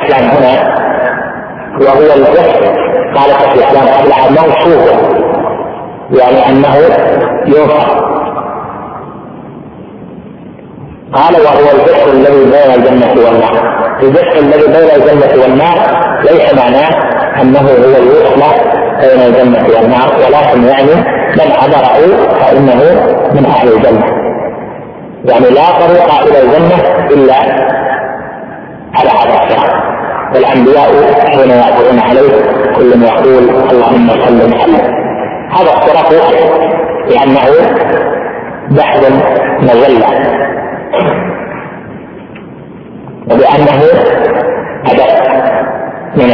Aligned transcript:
الاسلام 0.00 0.30
هنا 0.30 0.80
وهو 1.80 2.14
الجسد 2.16 2.64
قال 3.16 3.30
في 3.30 3.54
الاسلام 3.54 3.88
قبل 3.88 4.32
موصوف. 4.32 4.90
يعني 6.10 6.48
أنه 6.48 6.76
ينفع 7.46 8.10
قال 11.12 11.34
وهو 11.34 11.70
الجسر 11.74 12.12
الذي 12.12 12.44
بين 12.44 12.74
الجنة 12.74 13.24
والنار. 13.26 13.80
الجسر 14.02 14.38
الذي 14.38 14.66
بين 14.66 15.02
الجنة 15.02 15.42
والنار 15.42 15.76
ليس 16.22 16.54
معناه 16.54 16.90
أنه 17.42 17.60
هو 17.60 17.96
الوصلة 18.02 18.52
بين 19.00 19.20
الجنة 19.26 19.66
والنار 19.74 20.12
ولكن 20.16 20.64
يعني 20.64 20.94
من 21.36 21.52
حضره 21.52 22.16
فإنه 22.40 22.80
من 23.32 23.46
أهل 23.46 23.68
الجنة. 23.72 24.06
يعني 25.24 25.50
لا 25.50 25.70
طريق 25.80 26.14
إلى 26.26 26.42
الجنة 26.42 26.76
إلا 27.10 27.34
على 28.94 29.10
هذا 29.10 29.44
الصراط 29.44 29.89
والأنبياء 30.34 30.90
حين 31.30 31.50
يعبرون 31.50 31.98
عليه 31.98 32.32
كل 32.76 33.02
يقول 33.02 33.44
اللهم 33.70 34.08
صل 34.08 34.36
وسلم. 34.36 35.00
هذا 35.50 35.72
الصراط 35.72 36.12
لأنه 37.10 37.46
بحر 38.70 39.00
مظله 39.60 40.06
وبأنه 43.30 43.80
أدق 44.86 45.30
من 46.16 46.30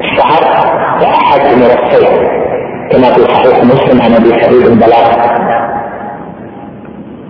الشعر 0.00 0.42
وأحد 1.02 1.40
من 1.40 1.62
السيف 1.62 2.10
كما 2.90 3.14
في 3.14 3.20
صحيح 3.20 3.64
مسلم 3.64 4.02
عن 4.02 4.12
أبي 4.14 4.30
سعيد 4.30 4.66
البلاغ. 4.66 5.12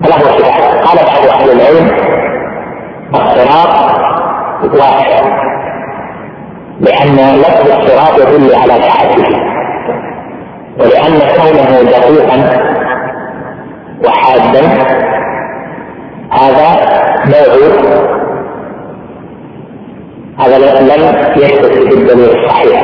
فله 0.03 0.19
صفات 0.19 0.87
قال 0.87 0.97
بعض 1.07 1.41
أهل 1.41 1.51
العلم 1.51 1.91
الصراط 3.15 4.02
واحد. 4.75 5.25
لأن 6.81 7.39
لفظ 7.41 7.71
الصراط 7.71 8.19
يدل 8.19 8.55
على 8.55 8.83
سعته 8.83 9.53
ولأن 10.79 11.19
كونه 11.37 11.83
دقيقا 11.91 12.37
وحادا 14.07 14.63
هذا 16.31 16.69
نوع 17.27 17.83
هذا 20.39 20.59
لم 20.59 21.17
يثبت 21.37 21.73
في 21.73 21.95
الدليل 21.95 22.31
الصحيح. 22.39 22.83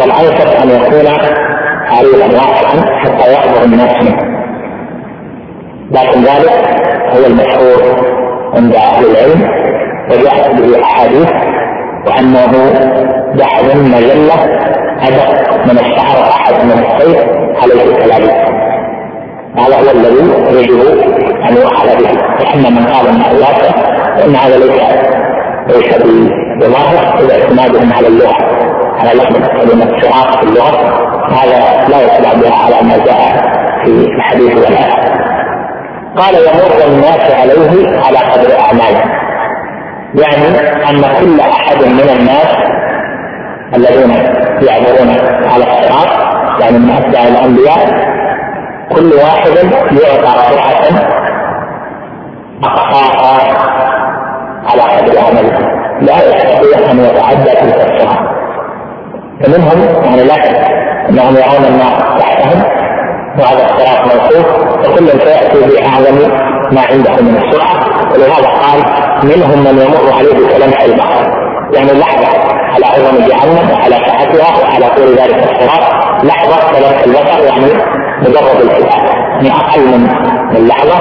والأنسب 0.00 0.48
أن 0.62 0.68
يكون 0.68 1.06
عريضا 1.86 2.26
واسعا 2.26 2.98
حتى 2.98 3.32
يحضر 3.32 3.64
الناس 3.64 4.02
منه. 4.02 4.38
لكن 5.90 6.20
ذلك 6.20 6.82
هو 7.12 7.26
المشهور 7.26 7.82
عند 8.54 8.74
أهل 8.74 9.04
العلم. 9.10 9.68
وجاءت 10.10 10.50
به 10.60 10.82
أحاديث 10.82 11.28
وأنه 12.06 12.52
بحر 13.34 13.64
مجلة 13.76 14.34
أدق 15.02 15.66
من 15.66 15.78
الشعر 15.78 16.20
أحد 16.30 16.54
من 16.64 16.72
السيف 16.72 17.18
عليه 17.62 17.94
كذلك 17.96 18.48
هذا 19.58 19.76
هو 19.76 19.90
الذي 19.90 20.32
يجب 20.50 20.80
أن 21.48 21.56
يؤخذ 21.56 21.86
به. 21.86 22.10
واما 22.40 22.70
من 22.70 22.86
قال 22.86 23.06
إنه 23.06 23.26
واسع 23.32 23.70
فإن 24.16 24.36
هذا 24.36 24.56
ليس 24.56 24.80
ليس 25.68 25.98
بظاهر 26.60 27.20
إذا 27.20 27.42
اعتمادهم 27.42 27.92
على 27.92 28.08
اللغة 28.08 28.36
على 28.98 29.10
لفظ 29.14 29.36
كلمة 29.36 30.00
شعار 30.00 30.38
في 30.38 30.42
اللغة 30.42 30.78
هذا 31.32 31.88
لا 31.88 32.02
يتبع 32.02 32.32
بها 32.34 32.64
على 32.64 32.88
ما 32.88 33.04
جاء 33.04 33.42
في 33.84 33.90
الحديث 33.90 34.56
والآية. 34.56 35.18
قال 36.16 36.34
يمر 36.34 36.86
الناس 36.86 37.32
عليه 37.32 38.00
على 38.06 38.18
قدر 38.18 38.60
اعمالهم 38.60 39.27
يعني 40.22 40.58
أن 40.90 41.00
كل 41.20 41.40
أحد 41.40 41.84
من 41.84 42.08
الناس 42.18 42.56
الذين 43.76 44.10
يعبرون 44.68 45.14
على 45.52 45.64
الصراط 45.64 46.08
يعني 46.60 46.78
من 46.78 46.90
أتباع 46.90 47.22
الأنبياء 47.22 48.08
كل 48.94 49.12
واحد 49.12 49.50
يعطى 49.92 50.56
صحة 50.56 51.08
أقصاها 52.64 53.38
على 54.66 54.82
قدر 54.82 55.18
عمله 55.18 55.58
لا 56.00 56.14
يستطيع 56.14 56.90
أن 56.90 56.98
يتعدى 56.98 57.50
تلك 57.50 57.90
الصحة 57.90 58.38
فمنهم 59.44 60.04
يعني 60.04 60.24
لا 60.24 60.34
أنهم 61.08 61.36
يرون 61.36 61.64
الناس 61.68 62.02
تحتهم 62.18 62.62
وهذا 63.38 63.64
الصراط 63.64 64.14
موصوف 64.14 64.46
وكل 64.78 65.08
سيأتي 65.08 65.60
بأعظم 65.60 66.32
ما 66.72 66.80
عنده 66.90 67.22
من 67.22 67.36
السرعة. 67.36 67.97
ولهذا 68.12 68.48
قال 68.48 68.84
منهم 69.22 69.58
من 69.58 69.82
يمر 69.82 70.12
عليه 70.18 70.48
كلمح 70.48 70.80
البحر. 70.82 71.48
يعني 71.72 71.92
لحظة 71.92 72.28
على 72.74 72.86
عظم 72.86 73.18
جهنم 73.18 73.70
وعلى 73.72 73.94
سعتها 73.94 74.62
وعلى 74.62 74.86
طول 74.96 75.08
ذلك 75.08 75.50
الصراط. 75.50 76.24
لحظة 76.24 76.56
كلمح 76.72 77.02
البصر 77.06 77.44
يعني 77.44 77.72
مجرد 78.22 78.60
الحساب. 78.60 79.04
يعني 79.42 79.52
أقل 79.52 79.80
من 79.80 80.00
من 80.54 80.68
لحظه 80.68 80.98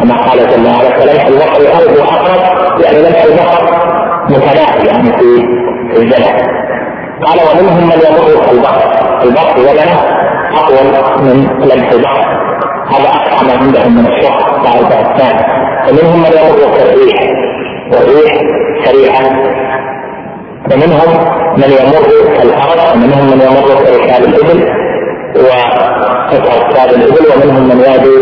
كما 0.00 0.14
قال 0.14 0.38
جل 0.38 0.66
وعلا 0.66 0.98
فليس 0.98 1.26
البصر 1.28 1.76
أرض 1.76 1.98
اقرب 1.98 2.80
يعني 2.80 2.98
ليس 3.02 3.24
البصر 3.26 3.62
متناهي 4.30 4.86
يعني 4.86 5.12
في 5.18 5.42
في 5.94 6.02
الزمن 6.02 6.58
قال 7.24 7.38
ومنهم 7.50 7.86
من 7.86 7.92
يمر 7.92 8.44
كالبصر 8.46 9.22
البصر 9.22 9.58
زمنه 9.58 10.00
اطول 10.54 11.24
من 11.24 11.46
لمح 11.60 11.90
البصر 11.92 12.38
هذا 12.90 13.08
اقصى 13.08 13.46
ما 13.46 13.52
عندهم 13.52 13.96
من 13.96 14.06
الشهر. 14.06 14.60
بعد 14.64 14.92
الثاني. 14.92 15.67
ومنهم 15.88 16.18
من 16.18 16.32
يمر 16.38 16.76
كالريح 16.76 17.18
والريح 17.92 18.32
سريعة. 18.84 19.24
ومنهم 20.72 21.10
من 21.56 21.70
يمر 21.80 22.06
كالفرس 22.36 22.94
ومنهم 22.94 23.24
من 23.26 23.40
يمر 23.40 23.68
كركاب 23.84 24.22
الإبل 24.24 24.58
وقطع 25.36 26.68
كتاب 26.68 26.90
الإبل 26.90 27.26
ومنهم 27.34 27.68
من 27.68 27.80
يهدي 27.80 28.14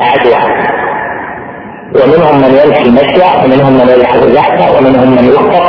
عدوى. 0.00 0.40
ومنهم 1.94 2.36
من 2.42 2.50
يمشي 2.64 2.90
مشيا 2.90 3.44
ومنهم 3.44 3.72
من 3.72 3.88
يلحق 3.88 4.18
زحفا 4.18 4.78
ومنهم 4.78 5.10
من 5.10 5.24
يخطف 5.24 5.66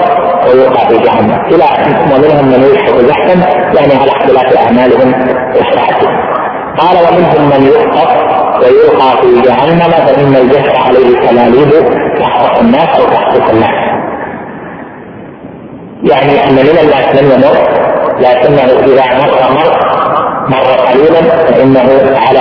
ويوقع 0.47 0.88
في 0.88 0.97
جهنم. 0.97 1.46
إلى 1.46 1.66
ومنهم 2.14 2.46
من 2.46 2.64
يلحق 2.64 2.96
زحفا 2.97 3.36
يعني 3.75 4.02
على 4.02 4.12
اختلاف 4.12 4.58
أعمالهم 4.58 5.14
وصحتهم. 5.56 6.41
قال 6.78 6.98
ومنهم 6.98 7.50
من 7.50 7.68
يخطف 7.68 8.09
ويلقى 8.59 9.22
في 9.22 9.42
جهنم 9.42 9.92
فإن 9.92 10.36
الجسر 10.36 10.76
عليه 10.76 11.28
تلاليب 11.28 11.72
تحرق 12.20 12.59
الناس 12.59 13.00
أو 13.00 13.06
تحرق 13.06 13.50
الناس. 13.50 13.92
يعني 16.04 16.48
أن 16.48 16.54
من 16.54 16.78
الناس 16.84 17.22
من 17.22 17.32
يمر 17.32 17.82
لكنه 18.20 18.64
إذا 18.64 19.04
مر 19.18 19.54
مر 19.54 19.92
مر 20.50 20.74
قليلا 20.88 21.22
فإنه 21.22 22.18
على 22.28 22.40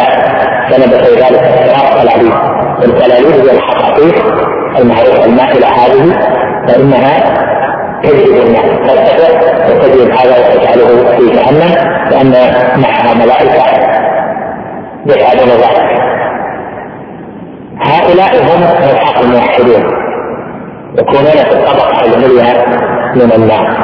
سندة 0.70 1.26
ذلك 1.26 1.42
الصراط 1.42 2.00
العليم 2.02 2.32
والتلاليل 2.80 3.32
هي 3.32 3.56
الحقائق 3.56 4.24
المعروفه 4.78 5.24
المائله 5.24 5.66
هذه 5.66 6.16
فإنها 6.68 7.34
تجد 8.02 8.28
الناس 8.28 8.64
ترتفع 8.88 9.28
وتجد 9.68 10.10
هذا 10.10 10.36
وتجعله 10.38 11.16
في 11.16 11.26
جهنم 11.26 11.74
لأن 12.10 12.32
معها 12.80 13.14
ملائكة 13.14 13.89
يفعلون 15.06 15.48
ذلك. 15.48 16.00
هؤلاء 17.86 18.42
هم 18.42 18.62
الحق 18.90 19.20
الموحدون. 19.20 20.00
يكونون 20.98 21.24
في 21.24 21.52
الطبقة 21.52 22.04
العليا 22.06 22.66
من 23.14 23.32
الناس 23.32 23.76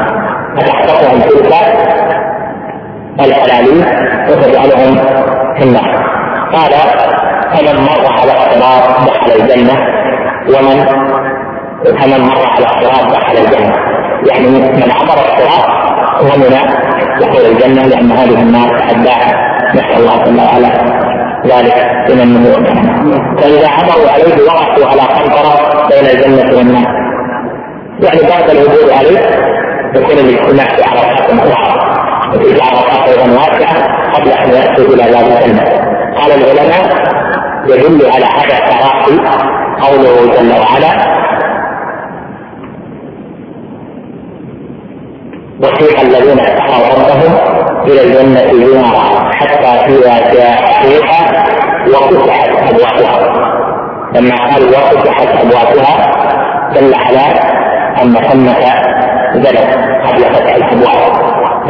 فتحفظهم 0.56 1.20
تلك 1.20 1.52
الحلالين 3.20 3.84
وتجعلهم 4.30 4.96
في 5.56 5.62
النار. 5.64 6.06
قال 6.52 6.72
فمن 7.52 7.80
مر 7.80 8.12
على 8.20 8.32
الصراط 8.32 9.00
دخل 9.06 9.42
الجنة 9.42 9.72
ومن 10.48 10.86
فمن 11.84 12.20
مر 12.20 12.46
على 12.48 12.66
الصراط 12.66 13.12
دخل 13.12 13.36
الجنة. 13.38 13.76
يعني 14.30 14.48
من 14.48 14.92
عبر 14.92 15.14
الصراط 15.14 15.86
ومن 16.22 16.56
دخل 17.20 17.46
الجنة 17.46 17.86
لأن 17.86 18.12
هذه 18.12 18.42
النار 18.42 18.68
تعداها 18.78 19.46
نسأل 19.74 19.96
الله 19.96 20.24
جل 20.24 20.40
وعلا 20.40 21.05
ذلك 21.46 21.76
من 22.10 22.20
النبوة. 22.20 22.64
فإذا 23.36 23.68
عبروا 23.68 24.10
عليه 24.10 24.44
وقفوا 24.46 24.86
على 24.86 25.00
قنطرة 25.00 25.86
بين 25.88 26.06
الجنة 26.10 26.56
والنار. 26.56 26.86
يعني 28.00 28.20
بعد 28.30 28.50
العبور 28.50 28.92
عليه 28.98 29.20
يكون 29.94 30.18
الاجتماع 30.18 30.76
في 30.76 30.82
عرفات 30.82 31.30
أخرى 31.30 31.96
وفي 32.34 32.60
عرفات 32.62 33.08
أيضا 33.08 33.32
واسعة 33.32 34.12
قبل 34.12 34.30
أن 34.30 34.50
يأتوا 34.50 34.84
إلى 34.84 35.12
باب 35.12 35.26
الجنة. 35.26 35.64
قال 36.16 36.32
العلماء 36.32 37.06
يدل 37.66 38.10
على 38.10 38.24
هذا 38.24 38.58
التراخي 38.58 39.16
قوله 39.80 40.34
جل 40.36 40.52
وعلا 40.52 41.16
وسيق 45.60 46.00
الذين 46.00 46.40
اتقوا 46.40 46.88
ربهم 46.94 47.32
إلى 47.86 48.02
الجنة 48.02 48.64
زمرا 48.64 49.30
حتى 49.32 49.66
إذا 49.66 50.32
جاءوها 50.34 51.46
وفتحت 51.88 52.50
أبوابها. 52.70 53.20
لما 54.14 54.36
قال 54.36 54.62
وفتحت 54.68 55.28
أبوابها 55.28 56.12
دل 56.74 56.94
على 56.94 57.20
أن 58.02 58.14
ثمه 58.14 58.56
زلل 59.34 59.58
قبل 60.06 60.24
فتح 60.34 60.54
الأبواب. 60.54 61.12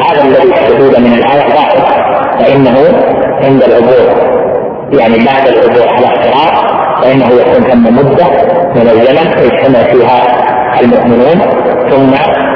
هذا 0.02 0.22
الذي 0.22 0.50
يحدثون 0.50 1.02
من 1.02 1.12
الآية 1.12 1.48
ظاهر 1.48 2.06
فإنه 2.38 2.78
عند 3.44 3.62
العبور. 3.62 4.36
يعني 4.92 5.24
بعد 5.24 5.48
العبور 5.48 5.88
على 5.88 6.06
الصراط 6.06 6.76
فإنه 7.02 7.26
يكون 7.26 7.70
ثم 7.70 7.96
مدة 7.96 8.26
من 8.74 8.88
الزمن 8.88 9.44
يجتمع 9.44 9.82
فيها 9.82 10.22
المؤمنون 10.80 11.38
ثم 11.90 12.10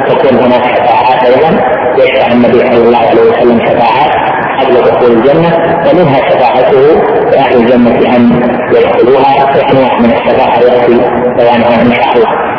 تكون 0.08 0.38
هناك 0.38 0.62
شفاعات 0.62 1.09
أيضا 1.26 1.60
يشفع 1.98 2.32
النبي 2.32 2.58
صلى 2.58 2.82
الله 2.82 2.98
عليه 2.98 3.20
وسلم 3.20 3.60
شفاعات 3.66 4.12
قبل 4.60 4.74
دخول 4.74 5.10
الجنة 5.12 5.50
ومنها 5.86 6.30
شفاعته 6.30 7.02
لأهل 7.30 7.56
الجنة 7.56 8.16
أن 8.16 8.42
يدخلوها 8.70 9.72
نوع 9.74 9.98
من 9.98 10.12
الشفاعة 10.12 10.58
يأتي 10.58 11.00
بيانها 11.36 11.82
إن 11.82 11.92
شاء 11.94 12.16
الله. 12.16 12.50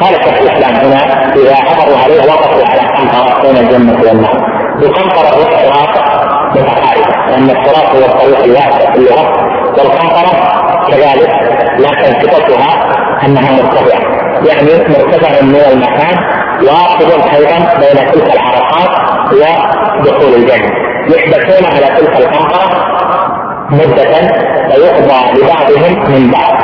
قال 0.00 0.14
شيخ 0.14 0.38
الإسلام 0.40 0.74
هنا 0.74 1.34
إذا 1.34 1.56
عبروا 1.56 1.98
عليه 2.04 2.20
وقفوا 2.20 2.66
على 2.66 2.80
قنطرة 2.80 3.42
بين 3.42 3.56
الجنة 3.56 4.08
والنار. 4.08 4.56
القنطرة 4.82 5.38
والصراط 5.38 5.98
متقاربة 6.56 7.30
لأن 7.30 7.50
الصراط 7.50 7.96
هو 7.96 8.04
الطريق 8.04 8.44
الواسع 8.44 8.92
في 8.92 8.98
اللغة 8.98 9.46
والقنطرة 9.78 10.32
كذلك 10.88 11.30
لكن 11.78 12.20
صفتها 12.20 12.96
أنها 13.26 13.52
مرتفعة. 13.52 14.00
يعني 14.46 14.68
مرتفع 14.88 15.42
من 15.42 15.60
المكان 15.72 16.16
واصل 16.62 17.10
أيضا 17.34 17.58
بين 17.78 18.12
تلك 18.12 18.34
الحركات 18.34 18.90
ودخول 19.32 20.34
الجنة. 20.34 20.70
يحدثون 21.08 21.64
على 21.72 21.96
تلك 21.96 22.16
القنطره 22.16 22.86
مدة 23.70 24.12
فيقضى 24.68 25.40
لبعضهم 25.40 26.12
من 26.12 26.30
بعض. 26.30 26.56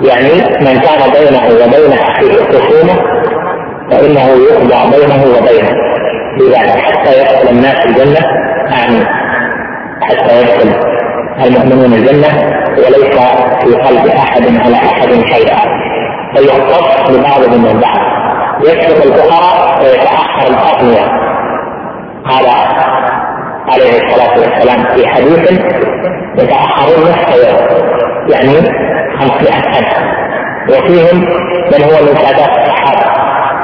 يعني 0.00 0.34
من 0.60 0.80
كان 0.80 1.10
بينه 1.12 1.46
وبين 1.46 1.98
أخيه 1.98 2.44
خصومة 2.44 2.94
فإنه 3.90 4.26
يقضى 4.50 4.96
بينه 4.96 5.24
وبينه. 5.38 5.70
بذلك 6.38 6.80
حتى 6.80 7.20
يدخل 7.20 7.48
الناس 7.48 7.86
الجنة. 7.86 8.20
آمين. 8.86 9.06
حتى 10.02 10.40
يدخل 10.40 10.89
المؤمنون 11.44 11.92
الجنة 11.92 12.28
وليس 12.78 13.18
في 13.60 13.74
قلب 13.74 14.06
أحد 14.06 14.42
على 14.64 14.76
أحد 14.76 15.08
شيئا؟ 15.08 15.60
فيختص 16.36 17.10
لبعضهم 17.10 17.62
من 17.62 17.80
بعض. 17.80 18.00
يسبق 18.62 19.04
الفقراء 19.04 19.82
ويتأخر 19.82 20.48
الأغنياء. 20.48 21.08
قال 22.30 22.46
عليه 23.68 24.00
الصلاة 24.00 24.38
والسلام 24.38 24.96
في 24.96 25.08
حديث 25.08 25.60
يتأخرون 26.38 27.02
نصف 27.02 27.36
يوم 27.36 27.56
يعني 28.28 28.52
500 29.18 29.72
سنة. 29.72 30.20
وفيهم 30.68 31.20
من 31.72 31.82
هو 31.84 32.02
من 32.02 32.16
سادات 32.16 32.48
الصحابة 32.58 33.10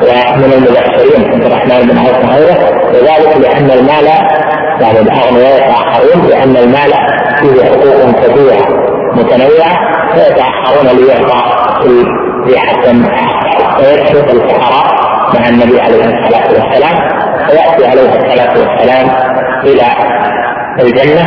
ومن 0.02 0.52
المبشرين 0.52 1.32
عبد 1.32 1.44
الرحمن 1.44 1.88
بن 1.88 1.98
عوف 1.98 2.24
وغيره 2.24 2.86
وذلك 2.88 3.36
لأن 3.36 3.70
المال 3.70 4.06
يعني 4.80 5.00
الأغنياء 5.00 5.56
يتأخرون 5.56 6.26
لأن 6.28 6.56
المال 6.56 6.92
فيه 7.40 7.64
حقوق 7.64 8.10
كثيرة 8.20 8.86
متنوعة 9.12 9.76
فيتأخرون 10.14 10.86
ليعطى 10.96 11.40
في 12.46 12.58
حسن 12.58 13.02
ويسبق 13.78 14.30
الفقراء 14.30 14.86
مع 15.34 15.48
النبي 15.48 15.80
عليه 15.80 16.04
الصلاة 16.04 16.48
والسلام. 16.48 17.08
فيأتي 17.48 17.86
عليه 17.86 18.08
الصلاة 18.08 18.58
والسلام 18.58 19.08
إلى 19.64 19.82
الجنة 20.80 21.26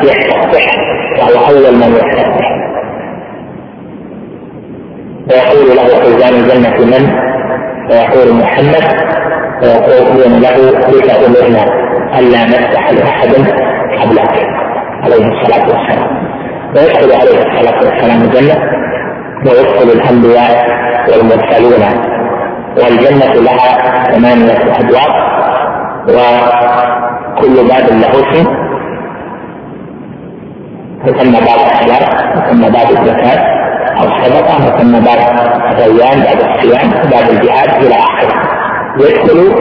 فيستفتح 0.00 0.76
وهو 1.18 1.46
أول 1.48 1.74
من 1.76 1.92
يستفتح 1.96 2.54
فيقول 5.28 5.76
له 5.76 5.84
خزان 5.84 6.34
الجنة 6.34 6.76
من؟ 6.86 7.10
فيقول 7.90 8.34
محمد. 8.34 8.84
فيقول 9.62 10.42
له 10.42 10.70
بك 10.88 11.10
أمرنا 11.10 11.64
ألا 12.18 12.44
نفتح 12.44 12.90
لأحد. 12.90 13.30
قبلك 14.00 14.48
عليه 15.04 15.26
الصلاة 15.32 15.68
والسلام. 15.68 16.24
ويدخل 16.76 17.12
عليه 17.20 17.38
الصلاة 17.46 17.76
والسلام 17.76 18.22
الجنة 18.22 18.56
ويدخل 19.46 19.88
الأنبياء 20.00 20.66
والمرسلون 21.08 21.84
والجنة 22.76 23.34
لها 23.34 24.04
ثمانية 24.12 24.78
أبواب 24.80 25.14
وكل 26.08 27.54
باب 27.68 27.86
له 28.00 28.10
اسم. 28.10 28.46
يسمى 31.06 31.40
باب 31.40 31.60
الصلاة 31.66 32.32
يسمى 32.36 32.70
باب 32.70 32.90
الزكاة 32.90 33.54
أو 34.00 34.04
الصدقة 34.04 34.56
يسمى 34.76 35.00
باب 35.00 35.18
الريان 35.72 36.20
باب 36.20 36.38
الصيام 36.50 36.90
باب 36.90 37.30
الجهاد 37.30 37.84
إلى 37.84 37.94
آخره. 37.94 38.34
يدخل 38.98 39.54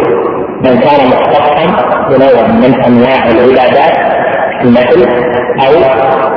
من 0.62 0.80
كان 0.80 1.08
مختصا 1.08 1.66
بنوع 2.10 2.48
من 2.48 2.84
أنواع 2.88 3.28
العبادات 3.32 4.13
المثل 4.64 5.08
أو 5.66 5.74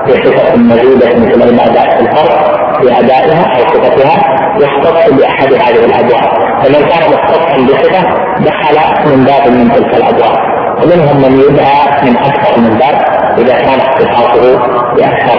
بصفة 0.06 0.56
مزيدة 0.56 1.08
مثل 1.18 1.42
عبادات 1.42 2.00
الفرد 2.00 2.56
في 2.80 3.00
أدائها 3.00 3.44
أو 3.56 3.60
صفتها 3.60 4.36
يختص 4.60 5.12
بأحد 5.12 5.52
هذه 5.52 5.84
الأبواب. 5.84 6.46
فمن 6.62 6.88
كان 6.88 7.12
مختصا 7.12 7.56
بصفة 7.66 8.02
دخل 8.40 9.06
من 9.10 9.24
باب 9.24 9.48
من 9.48 9.72
تلك 9.72 9.94
الأبواب. 9.96 10.36
ومنهم 10.82 11.22
من 11.22 11.40
يدعى 11.40 12.02
من 12.02 12.16
أكثر 12.16 12.60
من 12.60 12.78
باب 12.78 12.94
إذا 13.38 13.54
كان 13.54 13.80
اختصاصه 13.80 14.58
بأكثر 14.96 15.38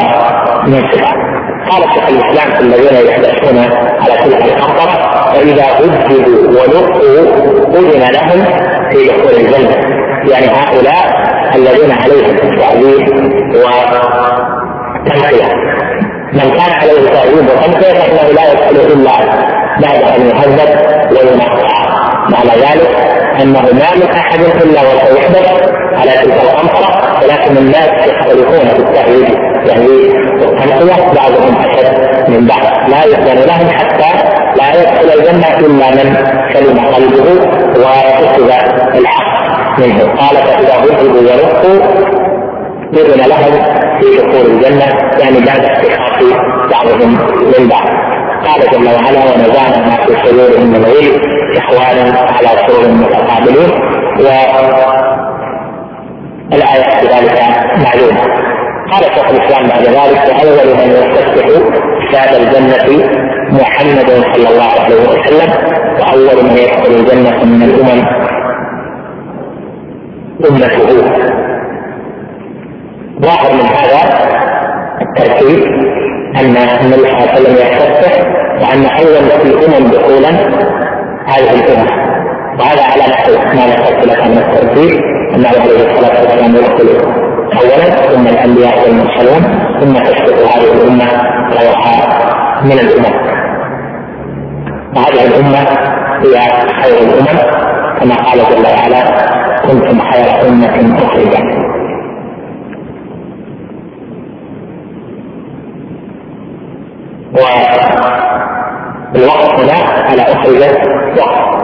من 0.67 0.91
صفة. 0.91 1.13
قال 1.71 1.83
شيخ 1.93 2.09
الإسلام 2.09 2.57
في 2.57 2.61
الذين 2.61 3.07
يحدثون 3.09 3.57
على 4.01 4.17
تلك 4.23 4.53
الخطر 4.55 4.89
فاذا 5.33 5.63
عذبوا 5.63 6.49
ونقوا 6.49 7.79
أذن 7.79 8.11
لهم 8.13 8.45
في 8.91 9.07
دخول 9.07 9.33
الجنة. 9.33 9.97
يعني 10.31 10.47
هؤلاء 10.47 11.36
الذين 11.57 11.91
عليهم 11.91 12.35
التعذيب 12.43 13.07
وتنقيه 15.05 15.53
من 16.33 16.49
كان 16.57 16.71
عليه 16.81 17.09
تعذيب 17.09 17.45
وتنقيه 17.49 17.93
فإنه 17.93 18.31
لا 18.31 18.51
يدخل 18.51 18.75
إلا 18.93 19.11
بعد 19.81 20.01
أن 20.15 20.21
يهذب 20.27 20.69
وينقى 21.11 21.67
معنى 22.29 22.49
ذلك 22.49 22.89
أنه 23.41 23.61
ما 23.61 23.95
من 23.95 24.09
أحد 24.15 24.39
إلا 24.39 24.81
وسيحدث 24.81 25.47
على 25.93 26.11
تلك 26.11 26.43
الامطره 26.43 27.19
ولكن 27.23 27.57
الناس 27.57 27.89
يختلفون 28.07 28.67
في 28.69 28.79
التأويل 28.79 29.37
يعني 29.67 29.87
التنقية 30.43 31.13
بعضهم 31.13 31.57
أشد 31.57 32.29
من 32.29 32.47
بعض. 32.47 32.89
لا 32.89 33.03
يؤذن 33.03 33.39
لهم 33.47 33.69
حتى 33.69 34.11
لا 34.57 34.67
يدخل 34.81 35.07
الجنة 35.19 35.49
إلا 35.59 35.87
من 35.89 36.07
سلم 36.53 36.79
قلبه 36.79 37.27
وكتب 37.79 38.49
الحق 38.99 39.79
منه. 39.79 40.03
قال 40.03 40.35
فإذا 40.37 40.75
وجدوا 40.83 41.21
ورقوا 41.21 41.79
إذن 42.93 43.21
لهم 43.29 43.53
في 43.99 44.07
دخول 44.17 44.45
الجنة 44.51 44.87
يعني 45.19 45.39
بعد 45.45 45.63
اتخاذ 45.65 46.25
بعضهم 46.71 47.11
من 47.57 47.63
بعض. 47.69 47.87
قال 48.47 48.61
جل 48.71 48.87
وعلا 48.87 49.19
ونزعنا 49.19 49.77
ما 49.85 49.95
في 50.05 50.11
صدورهم 50.25 50.67
من 50.67 50.81
غل 50.85 51.07
إخوانا 51.57 52.05
على 52.19 52.49
سرور 52.67 52.87
متقابلين. 52.87 53.71
والآيات 56.51 56.91
في 56.99 57.05
ذلك 57.07 57.37
معلومة. 57.85 58.21
قال 58.91 59.03
شيخ 59.03 59.29
الإسلام 59.29 59.67
بعد 59.67 59.83
ذلك 59.83 60.21
واول 60.29 60.69
من 60.77 60.89
يستفتح 60.91 61.45
باب 62.13 62.41
الجنة 62.41 62.87
محمد 63.51 64.09
صلى 64.09 64.49
الله 64.49 64.71
عليه 64.83 64.95
وسلم 64.95 65.49
وأول 65.99 66.43
من 66.45 66.57
يدخل 66.57 66.91
الجنة 66.91 67.43
من 67.45 67.63
الأمم 67.63 68.03
أمته. 70.49 70.87
ظاهر 73.21 73.53
من 73.53 73.65
هذا 73.65 74.01
الترتيب 75.01 75.63
أن 76.35 76.55
النبي 76.57 76.77
صلى 76.79 76.95
الله 76.95 77.29
عليه 77.31 77.41
وسلم 77.41 77.55
يستفتح 77.55 78.13
وأن 78.61 78.85
اول 78.85 79.51
الأمم 79.51 79.87
دخولا 79.87 80.29
هذه 81.27 81.65
الأمة. 81.65 82.07
وهذا 82.59 82.83
على 82.83 83.03
نحو 83.13 83.31
ما 83.31 83.67
ذكرت 83.67 84.07
لك 84.07 84.27
من 84.27 84.37
الترتيب 84.37 85.01
انه 85.35 85.49
عليه 85.49 85.91
الصلاة 85.91 86.21
والسلام 86.21 86.55
يدخل 86.55 86.89
اولا 87.53 87.89
ثم 88.09 88.27
الأنبياء 88.27 88.83
والمرسلون 88.83 89.43
ثم 89.79 89.93
تسبق 89.93 90.51
هذه 90.55 90.73
الأمة 90.73 91.05
غيرها 91.51 92.36
من 92.63 92.71
الأمم. 92.71 93.15
وهذه 94.95 95.27
الأمة 95.27 95.59
هي 96.23 96.39
خير 96.83 96.97
الأمم 96.99 97.39
كما 97.99 98.15
قال 98.15 98.39
جل 98.39 98.65
وعلا 98.67 99.01
كنتم 99.67 99.99
خير 99.99 100.49
أمة 100.49 100.97
أخرجت. 101.05 101.67
والوقت 109.13 109.59
هنا 109.59 109.73
على 110.09 110.21
أخرجت 110.21 110.79
وقت 111.17 111.57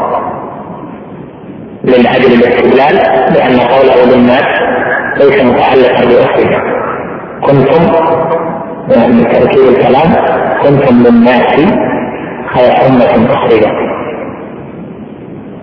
من 1.84 2.08
أجل 2.08 2.34
الاستدلال 2.34 2.96
لأن 3.34 3.60
قوله 3.60 4.16
للناس 4.16 4.46
ليس 5.18 5.44
متعلقا 5.44 6.06
بأخرج 6.06 6.54
كنتم 7.42 7.94
يعني 8.90 9.24
تركيب 9.24 9.68
الكلام 9.68 10.16
كنتم 10.64 10.96
للناس 11.04 11.56
خير 12.54 12.88
أمة 12.88 13.34
أخرجت 13.34 13.74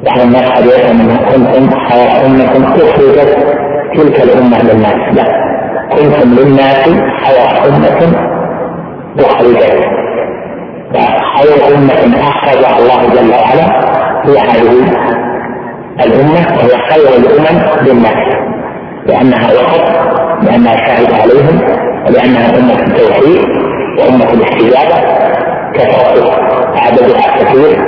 يعني 0.04 0.22
الناس 0.22 0.50
قد 0.50 0.66
يفهم 0.66 1.16
كنتم 1.16 1.70
خير 1.88 2.26
أمة 2.26 2.66
أخرجت 2.66 3.36
تلك 3.94 4.22
الأمة 4.22 4.62
للناس. 4.62 5.14
لا 5.16 5.24
كنتم 5.90 6.34
للناس 6.34 6.84
خير 7.24 7.68
أمة 7.68 8.12
أخرجت 9.20 9.84
خير 11.36 11.76
أمة 11.76 12.20
أخرجها 12.28 12.78
الله 12.78 13.00
جل 13.14 13.30
وعلا 13.30 13.66
هي 14.24 14.38
هذه 14.38 14.72
الأمة 16.04 16.56
وهي 16.56 16.74
خير 16.90 17.08
الأمم 17.18 17.60
للناس. 17.86 18.36
لأنها 19.10 19.52
وقت 19.52 19.80
لأنها 20.42 20.76
شاهد 20.76 21.12
عليهم 21.12 21.60
ولأنها 22.06 22.58
أمة 22.58 22.82
التوحيد 22.86 23.44
وأمة 23.98 24.32
الاستجابة 24.32 24.96
كثرة 25.74 26.32
عددها 26.76 27.38
كثير 27.44 27.78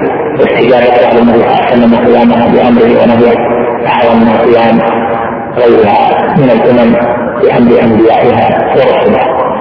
واستجابة 0.41 1.07
على 1.09 1.19
النبي 1.19 1.39
صلى 1.39 1.47
الله 1.47 1.57
عليه 1.57 1.73
وسلم 1.73 2.53
بأمره 2.53 3.03
ونهيه 3.03 3.37
أعظم 3.87 4.19
من 4.21 4.37
قيام 4.39 4.79
غيرها 5.59 6.35
من 6.37 6.51
الأمم 6.51 6.93
بأمر 7.43 7.83
أنبيائها 7.83 8.75
ورسلها 8.77 9.53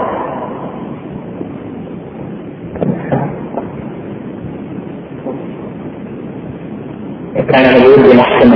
كان 7.52 7.66
يريد 7.82 8.00
بنحكم 8.14 8.54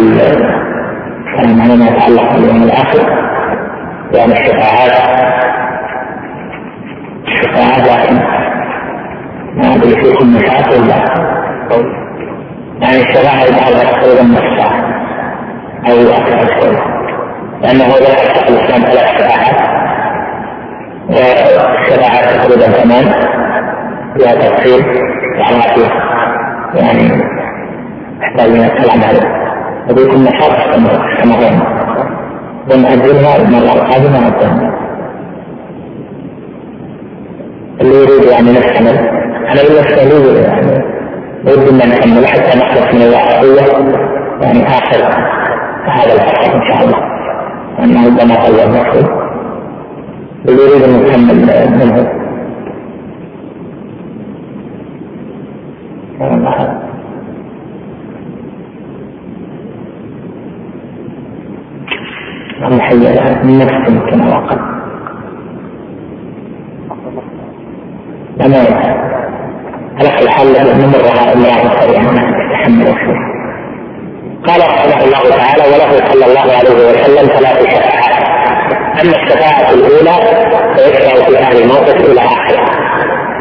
على 1.39 1.75
ما 1.75 1.85
يتعلق 1.85 2.33
باليوم 2.33 2.63
الآخر 2.63 3.25
يعني 4.13 4.33
الشفاعات. 4.33 4.91
الشفاعات 7.27 7.87
لكن 7.89 8.15
ما 9.55 9.75
أدري 9.75 10.01
فيكم 10.01 10.27
نشاط 10.37 10.67
ولا 10.73 10.95
يعني 12.81 13.01
الشفاعة 13.01 13.43
يبقى 13.43 13.85
تقريبا 13.85 14.23
نص 14.23 14.59
ساعة 14.59 14.85
أو 15.87 15.93
أكثر 16.13 16.61
شوي 16.61 16.77
لأنه 17.61 17.85
ذكر 17.87 18.47
الإسلام 18.49 18.81
ثلاث 18.81 19.07
شفاعات 19.17 19.75
والشفاعات 21.09 22.35
تقريبا 22.35 22.65
ثمان 22.71 23.05
فيها 24.17 24.35
تفصيل 24.35 24.85
يعني 25.37 25.57
يعني 26.75 27.21
يحتاج 28.21 28.49
إلى 28.49 28.65
الكلام 28.65 29.03
عليه. 29.03 29.44
وبيكون 29.89 30.23
نشاط 30.23 30.51
استمرين 30.51 31.59
ونأجلها 32.71 33.37
المرة 33.37 33.73
القادمة 33.73 34.27
الثانية 34.27 34.85
اللي 37.81 37.95
يريد 37.95 38.23
يعني 38.31 38.51
نستمر 38.51 38.99
أنا 39.49 39.61
بالنسبة 39.63 40.03
لي 40.03 40.41
يعني 40.41 40.95
ودي 41.45 41.69
أن 41.69 41.89
نكمل 41.89 42.27
حتى 42.27 42.57
نخلص 42.57 42.93
من 42.93 43.01
الواقعية 43.01 43.61
يعني 44.41 44.67
آخر 44.67 45.01
هذا 45.85 46.13
الفصل 46.13 46.51
إن 46.51 46.61
شاء 46.67 46.85
الله. 46.85 46.99
لأنه 47.79 48.07
ربما 48.07 48.35
طول 48.35 48.55
نفسه 48.79 49.09
اللي 50.47 50.61
يريد 50.61 50.83
أن 50.83 51.03
نكمل 51.03 51.37
منه. 51.79 52.05
محيلة 62.69 63.41
من 63.43 63.57
نفس 63.57 64.11
كما 64.11 64.29
وقع 64.29 64.57
لما 68.37 68.57
على 69.97 70.09
كل 70.19 70.29
حال 70.29 70.47
نمرها 70.77 71.33
الله 71.33 71.79
سريعا 71.79 72.11
نتحمل 72.11 72.85
شوي 72.85 73.35
قال 74.47 74.61
رحمه 74.61 75.03
الله 75.03 75.35
تعالى 75.35 75.63
وله 75.63 76.11
صلى 76.11 76.25
الله 76.25 76.57
عليه 76.57 76.89
وسلم 76.89 77.27
ثلاث 77.27 77.63
شفاعات. 77.63 78.25
أما 79.01 79.11
الشفاعة 79.23 79.73
الأولى 79.73 80.15
فيشفع 80.75 81.25
في 81.25 81.37
أهل 81.39 81.61
الموقف 81.61 81.95
إلى 82.11 82.19
آخره. 82.21 82.65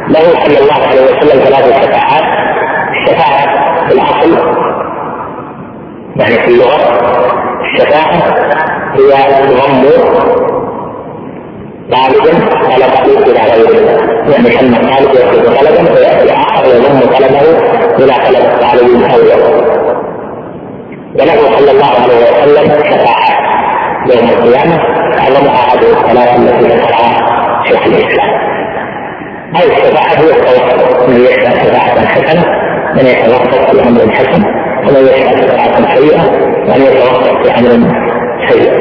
له 0.09 0.21
صلى 0.45 0.59
الله 0.59 0.87
عليه 0.89 1.03
وسلم 1.03 1.45
ثلاث 1.45 1.85
شفاعات. 1.85 2.25
الشفاعة 2.91 3.87
في 3.89 3.95
الأصل 3.95 4.39
يعني 6.17 6.35
في 6.35 6.49
اللغة 6.49 6.77
الشفاعة 7.65 8.84
هي 8.95 9.13
ضم 9.47 9.85
طالب 11.93 12.25
طلبه 12.65 13.27
إلى 13.27 13.41
غيره 13.53 14.05
يعني 14.31 14.51
كان 14.51 14.75
الطالب 14.75 15.15
يأخذ 15.15 15.57
طلبا 15.57 15.95
فيأتي 15.95 16.33
آخر 16.33 16.67
يضم 16.67 17.01
طلبه 17.01 17.41
إلى 17.99 18.13
طلب 18.27 18.45
الطالب 18.45 18.87
الأول 18.97 19.75
وله 21.15 21.57
صلى 21.57 21.71
الله 21.71 21.87
عليه 21.87 22.17
وسلم 22.17 22.83
شفاعات 22.85 23.45
يوم 24.07 24.29
القيامة 24.29 24.79
أعظمها 25.19 25.75
هذه 25.75 25.91
الصلاة 25.93 26.37
التي 26.37 26.65
ذكرها 26.65 27.35
شيخ 27.65 27.87
الإسلام 27.87 28.35
هذه 29.55 29.73
الشفاعة 29.73 30.15
هي 30.21 30.31
التوسط 30.31 31.09
من 31.09 31.17
يشفع 31.17 31.51
شفاعة 31.51 32.07
حسنة 32.07 32.45
من 32.95 33.07
يتوسط 33.07 33.71
في 33.71 33.89
أمر 33.89 34.13
حسن 34.15 34.43
ومن 34.89 35.09
يشفع 35.09 35.31
شفاعة 35.31 35.95
سيئة 35.97 36.23
ومن 36.69 36.83
يتوسط 36.83 37.47
في 37.47 37.59
أمر 37.59 38.14
سيء 38.51 38.73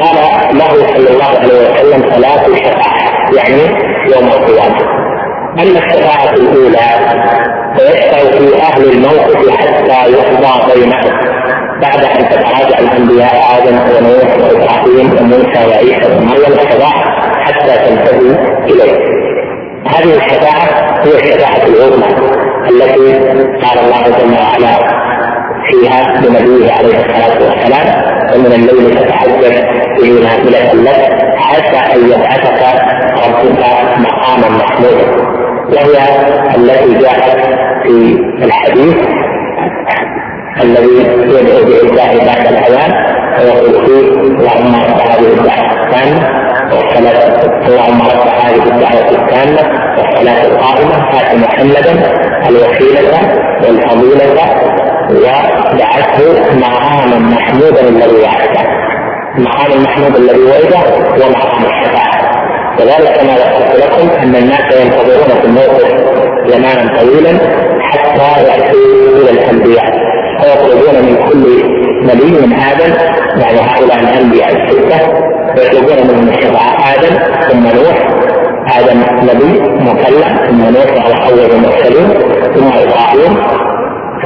قال 0.00 0.16
له 0.58 0.68
صلى 0.68 1.10
الله 1.10 1.24
عليه 1.24 1.70
وسلم 1.70 2.00
ثلاث 2.10 2.58
شفاعات 2.58 3.34
يعني 3.36 3.62
يوم 4.14 4.28
القيامة. 4.28 4.80
أما 5.58 5.78
الشفاعة 5.78 6.34
الأولى 6.34 6.88
فيشفع 7.76 8.38
في 8.38 8.62
أهل 8.62 8.92
الموقف 8.92 9.50
حتى 9.56 10.12
يقضى 10.12 10.74
بينهم. 10.74 11.34
بعد 11.82 12.04
أن 12.04 12.28
تتراجع 12.28 12.78
الأنبياء 12.78 13.58
آدم 13.58 13.76
ونوح 13.76 14.36
وإبراهيم 14.38 15.16
وموسى 15.20 15.66
وعيسى 15.68 16.16
ومريم 16.16 16.52
الشفاعة 16.52 17.04
حتى 17.44 17.72
تنتهي 17.78 18.36
إليه. 18.64 19.24
هذه 19.86 20.16
الشفاعة 20.16 20.66
هي 21.04 21.14
الشفاعة 21.14 21.66
العظمى 21.66 22.06
التي 22.70 23.18
قال 23.66 23.78
الله 23.84 24.02
جل 24.02 24.32
وعلا 24.32 25.04
فيها 25.70 26.20
لنبيه 26.20 26.72
عليه 26.72 26.96
الصلاة 26.98 27.38
والسلام 27.44 28.04
ومن 28.34 28.52
الليل 28.52 28.96
فتحدث 28.98 29.64
به 30.00 30.08
نافله 30.22 30.72
لك 30.82 31.34
حتى 31.36 31.94
أن 31.94 32.08
يبعثك 32.08 32.62
ربك 33.26 33.64
مقاما 33.98 34.48
محمودا. 34.48 35.34
وهي 35.64 35.98
التي 36.56 36.98
جاءت 36.98 37.40
في 37.82 38.18
الحديث 38.44 38.96
الذي 40.62 40.96
يدعو 41.26 41.80
الله 41.82 42.24
بعد 42.26 42.46
الاذان 42.46 42.92
ويقول 43.40 43.86
فيه 43.86 44.10
اللهم 44.20 44.74
رب 44.74 45.00
هذه 45.10 45.26
الدعوة 45.32 45.84
الثانية 45.84 46.44
والصلاة 46.72 47.44
اللهم 47.68 48.00
رب 48.02 48.28
هذه 48.44 48.62
الدعوة 48.72 49.10
التامة 49.10 49.62
والصلاة 49.98 50.44
القائمة 50.46 50.94
آت 51.20 51.34
محمدا 51.34 51.92
الوسيلة 52.48 53.18
والفضيلة 53.62 54.34
ودعته 55.16 56.56
مقاما 56.56 57.18
محمودا 57.18 57.80
الذي 57.88 58.16
وعده 58.22 58.64
المقام 59.38 59.72
المحمود 59.72 60.16
الذي 60.16 60.42
وعده 60.42 60.78
هو 61.10 61.30
مقام 61.30 61.62
الشفاعة. 61.64 62.44
وذلك 62.80 63.20
كما 63.20 63.34
ذكرت 63.34 63.76
لكم 63.84 64.08
أن 64.22 64.34
الناس 64.36 64.74
ينتظرون 64.80 65.40
في 65.40 65.44
الموقف 65.46 65.88
زمانا 66.46 66.98
طويلا 66.98 67.38
حتى 67.80 68.42
يأتوا 68.42 69.20
إلى 69.22 69.30
الأنبياء. 69.30 69.94
ويطلبون 70.42 70.94
من 71.06 71.16
كل 71.28 71.64
نبي 72.02 72.46
من 72.46 72.52
آدم 72.52 72.94
يعني 73.40 73.60
هؤلاء 73.60 74.00
الأنبياء 74.00 74.52
الستة 74.56 75.12
ويطلبون 75.56 76.08
منهم 76.08 76.28
الشفاعة 76.28 76.94
آدم 76.94 77.18
ثم 77.48 77.62
نوح. 77.62 78.08
آدم 78.78 79.00
نبي 79.22 79.60
مكلم 79.60 80.36
ثم 80.48 80.60
نوح 80.60 81.04
على 81.04 81.30
أول 81.30 81.50
المرسلين 81.50 82.08
ثم 82.54 82.66
إبراهيم 82.66 83.36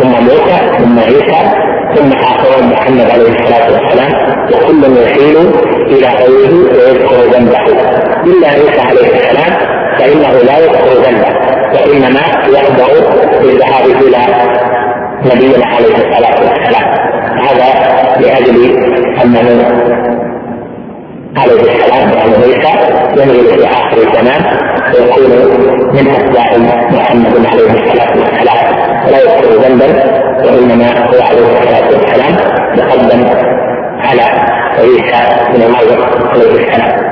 ثم 0.00 0.24
موسى 0.24 0.58
ثم 0.78 0.98
عيسى 0.98 1.68
ثم 1.94 2.12
آخرون 2.12 2.72
محمد 2.72 3.10
عليه 3.10 3.28
الصلاة 3.28 3.72
والسلام 3.72 4.12
وكل 4.52 4.84
يشير 5.02 5.40
إلى 5.86 6.06
غيره 6.06 6.54
ويذكر 6.54 7.16
ذنبه. 7.32 7.58
إلا 8.26 8.48
عيسى 8.48 8.80
عليه 8.80 9.16
السلام 9.16 9.52
فإنه 9.98 10.32
لا 10.42 10.58
يذكر 10.58 10.88
ذنبه 11.04 11.28
وإنما 11.74 12.20
يخبر 12.48 12.90
بالذهاب 13.40 13.86
إلى 13.86 14.18
نبينا 15.24 15.66
عليه 15.66 15.94
الصلاة 15.96 16.38
والسلام. 16.40 16.88
هذا 17.38 17.68
لأجل 18.20 18.78
أنه 19.24 19.64
عليه 21.36 21.60
السلام 21.60 22.08
يعني 22.10 22.34
عيسى 22.44 22.72
ينزل 23.16 23.58
في 23.58 23.66
آخر 23.66 23.96
الزمان 23.96 24.42
ويكون 24.94 25.30
من 25.94 26.10
أتباع 26.10 26.56
محمد 26.90 27.46
عليه 27.46 27.70
الصلاة 27.70 28.10
والسلام. 28.16 28.57
لا 29.10 29.18
يذكر 29.18 29.68
ذنبا 29.68 29.88
وإنما 30.44 30.88
هو 31.06 31.22
عليه 31.22 31.46
الصلاة 31.58 31.88
والسلام 31.92 32.34
يقدم 32.74 33.24
على 34.00 34.22
عيسى 34.78 35.20
بن 35.54 35.60
مريم 35.72 36.02
عليه 36.32 36.50
السلام. 36.50 37.08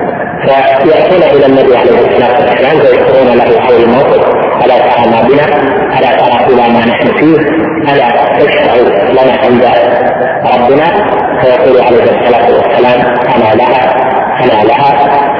فيأتون 0.47 1.23
إلى 1.23 1.47
النبي 1.47 1.77
عليه 1.77 1.91
الصلاة 1.91 2.41
والسلام 2.41 2.79
فيذكرون 2.81 3.37
له 3.37 3.61
حول 3.61 3.83
الموقف 3.83 4.27
ألا 4.65 4.79
ترى 4.79 5.11
ما 5.11 5.23
بنا؟ 5.29 5.47
ألا 5.99 6.11
ترى 6.17 6.47
إلى 6.47 6.73
ما 6.73 6.87
نحن 6.87 7.07
فيه؟ 7.17 7.37
ألا 7.93 8.09
تشفع 8.39 8.75
لنا 9.11 9.33
عند 9.45 9.65
ربنا؟ 10.55 10.87
فيقول 11.43 11.81
عليه 11.81 12.03
الصلاة 12.03 12.47
والسلام 12.57 13.01
أنا 13.37 13.55
لها 13.55 13.95
أنا 14.45 14.69
لها. 14.69 14.91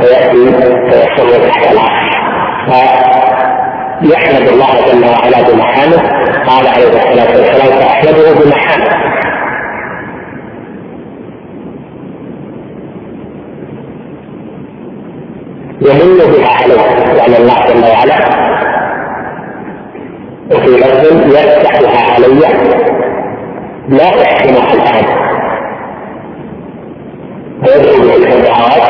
فيأتي 0.01 0.53
فيصل 0.91 1.49
تحت 1.49 1.73
العرش. 1.73 2.07
فيحمد 4.01 4.49
الله 4.49 4.93
جل 4.93 5.05
وعلا 5.05 5.51
بمحامه. 5.51 6.01
قال 6.47 6.67
عليه 6.67 6.89
الصلاة 6.89 7.37
والسلام 7.37 7.81
فأحمده 7.81 8.33
بمحامه. 8.33 8.87
يمن 15.81 16.19
بها 16.19 16.49
عليه 16.63 16.81
يعني 17.17 17.37
الله 17.39 17.67
جل 17.69 17.85
وعلا. 17.85 18.17
وفي 20.51 20.69
لفظ 20.69 21.35
يفتحها 21.35 22.13
علي 22.15 22.41
لا 23.89 24.23
احسنها 24.23 24.73
الآن. 24.75 25.26
الدعوات 27.65 28.83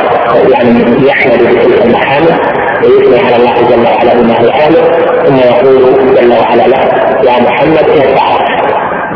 يعني 0.53 1.07
يحمد 1.09 1.39
بتلك 1.39 1.85
المحامد 1.85 2.39
ويثني 2.83 3.19
على 3.27 3.37
الله 3.37 3.55
جل 3.71 3.85
وعلا 3.85 4.41
هو 4.41 4.49
اهله 4.51 4.83
ثم 5.25 5.37
يقول 5.37 6.15
جل 6.17 6.33
وعلا 6.33 6.67
له 6.67 6.79
يا 7.23 7.43
محمد 7.43 7.89
ارفع 7.91 8.27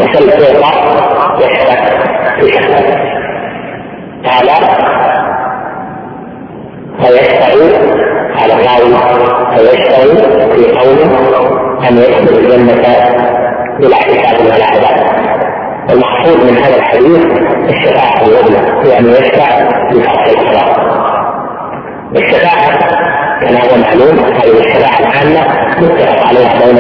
وسل 0.00 0.30
تعطى 0.30 1.00
واشفع 1.40 1.74
تشفع 2.40 2.80
قال 4.26 4.48
فيشفع 7.00 7.46
على 8.42 8.52
الراوي؟ 8.52 8.94
فيشفع 9.56 9.96
في 10.54 10.78
قوله 10.78 11.10
ان 11.88 11.96
يدخل 11.96 12.38
الجنة 12.38 12.82
بلا 13.80 13.96
حساب 13.96 14.46
ولا 14.46 14.64
عذاب؟ 14.64 15.19
المقصود 15.92 16.50
من 16.50 16.58
هذا 16.58 16.76
الحديث 16.76 17.26
الشفاعة 17.70 18.22
العظمى 18.26 18.90
يعني 18.90 19.08
يشفع 19.08 19.68
بفصل 19.90 20.38
الصلاة. 20.38 20.90
الشفاعة 22.16 22.78
كما 23.40 23.60
هو 23.60 23.76
معلوم 23.82 24.18
هذه 24.18 24.58
الشفاعة 24.58 25.00
العامة 25.00 25.40
متفق 25.78 26.26
عليها 26.26 26.58
بين 26.66 26.78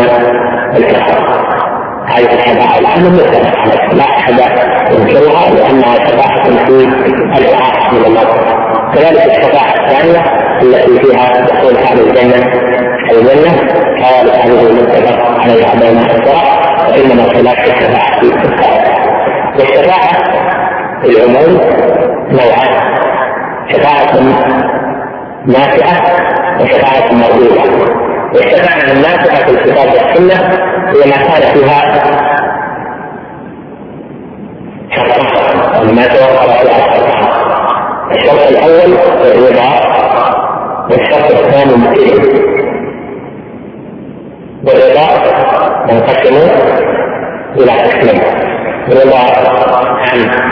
الكفار 0.76 1.40
هذه 2.06 2.34
الشفاعة 2.34 2.78
العامة 2.78 3.08
متفق 3.10 3.58
عليها. 3.58 3.92
لا 3.92 4.04
أحد 4.04 4.34
ينكرها 4.92 5.50
لأنها 5.54 5.94
شفاعة 5.94 6.44
في 6.44 6.88
الإعاقة 7.38 7.92
من 7.92 8.04
الله. 8.06 8.24
كذلك 8.94 9.38
الشفاعة 9.38 9.74
الثانية 9.86 10.24
التي 10.62 11.00
فيها 11.00 11.46
دخول 11.46 11.76
أهل 11.76 12.00
الجنة 12.00 12.52
الجنة 13.10 13.56
كذلك 14.00 14.34
هذه 14.34 14.66
المتفق 14.66 15.40
عليها 15.40 15.74
بين 15.74 15.98
الكفار 15.98 16.60
وإنما 16.88 17.22
خلاف 17.22 17.58
الشفاعة 17.58 18.20
والشفاعة 19.60 20.12
في 21.02 21.08
العموم 21.08 21.60
نوعان. 22.30 22.90
شفاعة 23.68 24.20
نافعة 25.46 26.00
وشفاعة 26.60 27.12
مرغوبة 27.12 27.86
والشفاعة 28.34 28.92
النافعة 28.92 29.44
في 29.46 29.50
الكتاب 29.50 29.86
والسنة 29.92 30.48
هي 30.88 31.10
ما 31.10 31.16
كان 31.16 31.52
فيها 31.54 31.80
شرطان 34.96 35.94
ما 35.94 36.06
توفر 36.06 36.48
فيها 36.48 36.94
شرطان 36.94 37.30
الشرط 38.12 38.48
الأول 38.50 38.96
الرضا 39.24 39.70
والشرط 40.90 41.30
الثاني 41.30 41.74
الإذن 41.74 42.50
والرضا 44.64 45.08
ينقسم 45.90 46.36
إلى 47.56 47.72
قسمين. 47.72 48.20
رضا. 48.88 49.20
عن 50.00 50.50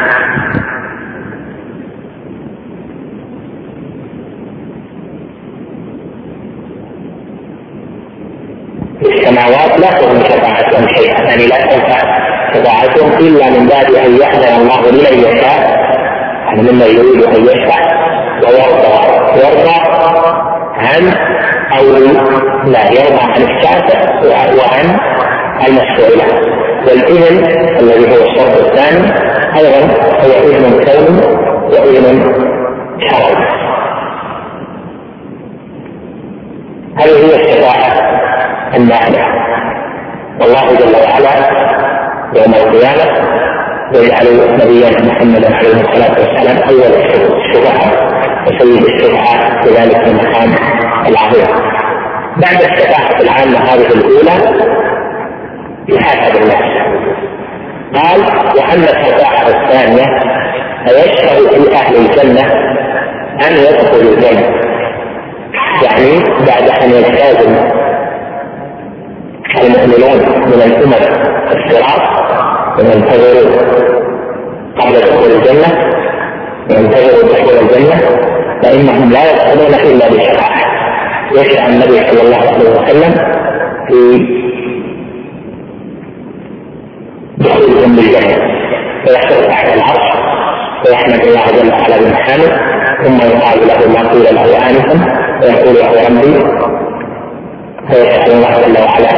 السماوات 9.03 9.81
لا 9.81 9.91
تغني 9.91 10.25
شفاعتهم 10.25 10.89
شيئا 10.97 11.23
يعني 11.23 11.47
لا 11.47 11.57
تنفع 11.57 11.99
شفاعتهم 12.55 13.13
إلا 13.13 13.51
من 13.51 13.67
باب 13.67 13.95
أن 13.95 14.17
يحذر 14.17 14.63
الله 14.63 14.91
لمن 14.91 15.19
يشاء 15.19 15.79
يعني 16.47 16.63
ممن 16.63 16.83
يريد 16.83 17.23
أن 17.23 17.43
يشفع 17.43 17.79
ويرضى. 18.43 19.19
يرضى 19.37 19.79
عن 20.79 21.13
أو 21.79 21.85
لا 22.65 22.91
يرضى 22.91 23.23
عن 23.23 23.43
الشافع 23.43 24.01
وعن 24.25 24.99
المشفوع 25.67 26.09
له. 26.09 26.68
والاذن 26.89 27.45
الذي 27.81 28.11
هو 28.13 28.23
الشرط 28.27 28.65
الثاني 28.67 29.13
أيضا 29.57 29.95
هو 30.21 30.31
اذن 30.49 30.85
كوني 30.85 31.39
واذن 31.71 32.35
شرعي 33.11 33.49
هذه 36.97 37.27
هي 37.27 37.37
الشفاعة 37.37 37.93
النافعه 38.77 39.39
والله 40.41 40.67
جل 40.79 40.95
وعلا 40.95 41.51
يوم 42.37 42.55
القيامة 42.55 43.29
ويجعل 43.95 44.27
نبينا 44.55 45.13
محمدا 45.13 45.57
عليه 45.57 45.73
الصلاة 45.73 46.21
والسلام 46.21 46.69
أول 46.69 46.93
الشفعاء 47.37 48.09
وسيد 48.47 48.85
الشفعاء 48.85 49.63
في 49.63 50.11
المقام 50.11 50.55
العظيم. 51.09 51.47
بعد 52.37 52.63
الشفاعة 52.63 53.21
العامة 53.21 53.59
هذه 53.59 53.87
الأولى 53.87 54.78
يحاسب 55.89 56.37
الناس 56.43 56.79
قال 57.95 58.21
وأما 58.57 58.91
الشفاعة 58.91 59.49
الثانية 59.49 60.05
فيشفع 60.87 61.35
في 61.35 61.75
أهل 61.75 61.97
الجنة 61.97 62.43
أن 63.49 63.53
يدخلوا 63.57 64.13
الجنة. 64.13 64.69
يعني 65.83 66.25
بعد 66.47 66.83
أن 66.83 66.91
يجتازوا 66.91 67.79
المؤمنون 69.63 70.19
من 70.47 70.63
الأمم 70.63 70.95
الصراط 71.53 72.29
وينتظروا 72.79 73.57
قبل 74.79 75.01
دخول 75.01 75.31
الجنة 75.31 75.69
وينتظروا 76.71 77.33
دخول 77.33 77.55
الجنة 77.59 78.01
فإنهم 78.63 79.11
لا 79.13 79.33
يدخلون 79.33 79.75
إلا 79.75 80.09
بشفاعة. 80.09 80.59
يشفع 81.33 81.67
النبي 81.67 82.07
صلى 82.07 82.23
الله 82.23 82.37
عليه 82.37 82.71
وسلم 82.71 83.15
في 83.89 84.19
دخولهم 87.41 87.97
بالجنة 87.97 88.37
فيحصل 89.07 89.45
تحت 89.49 89.75
العرش 89.77 90.09
ويحمد 90.87 91.21
الله 91.27 91.47
جل 91.47 91.73
وعلا 91.73 91.97
بمحامد 91.99 92.53
ثم 93.05 93.17
يقال 93.21 93.69
له 93.69 93.89
ما 94.03 94.09
قيل 94.11 94.35
له 94.35 94.57
آنفا 94.71 95.19
ويقول 95.43 95.75
له 95.75 95.91
ربي 96.09 96.33
فيسأل 97.89 98.33
الله 98.33 98.51
جل 98.67 98.83
وعلا 98.85 99.11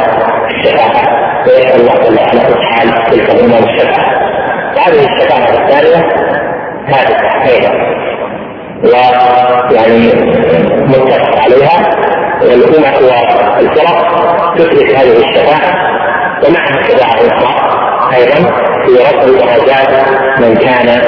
الشفاعة 0.50 1.02
ويسأل 1.46 1.80
الله 1.80 1.94
جل 1.94 2.18
وعلا 2.18 2.42
إسحال 2.42 3.04
تلك 3.10 3.30
الأمم 3.30 3.64
الشفاعة 3.68 4.20
وهذه 4.76 5.06
الشفاعة 5.06 5.48
الثانية 5.64 6.08
ثابتة 6.90 7.44
أيضا. 7.48 7.72
ويعني 8.84 10.12
متفق 10.86 11.38
عليها. 11.44 11.90
والأمة 12.42 12.96
والفرق 13.58 14.54
تثبت 14.56 14.96
هذه 14.96 15.16
الشفاعة 15.16 15.74
ومعها 16.44 16.82
شفاعة 16.82 17.14
أخرى 17.14 17.79
أيضا 18.14 18.50
في 18.86 18.92
رفع 18.92 19.24
درجات 19.26 20.08
من 20.38 20.54
كان 20.54 21.00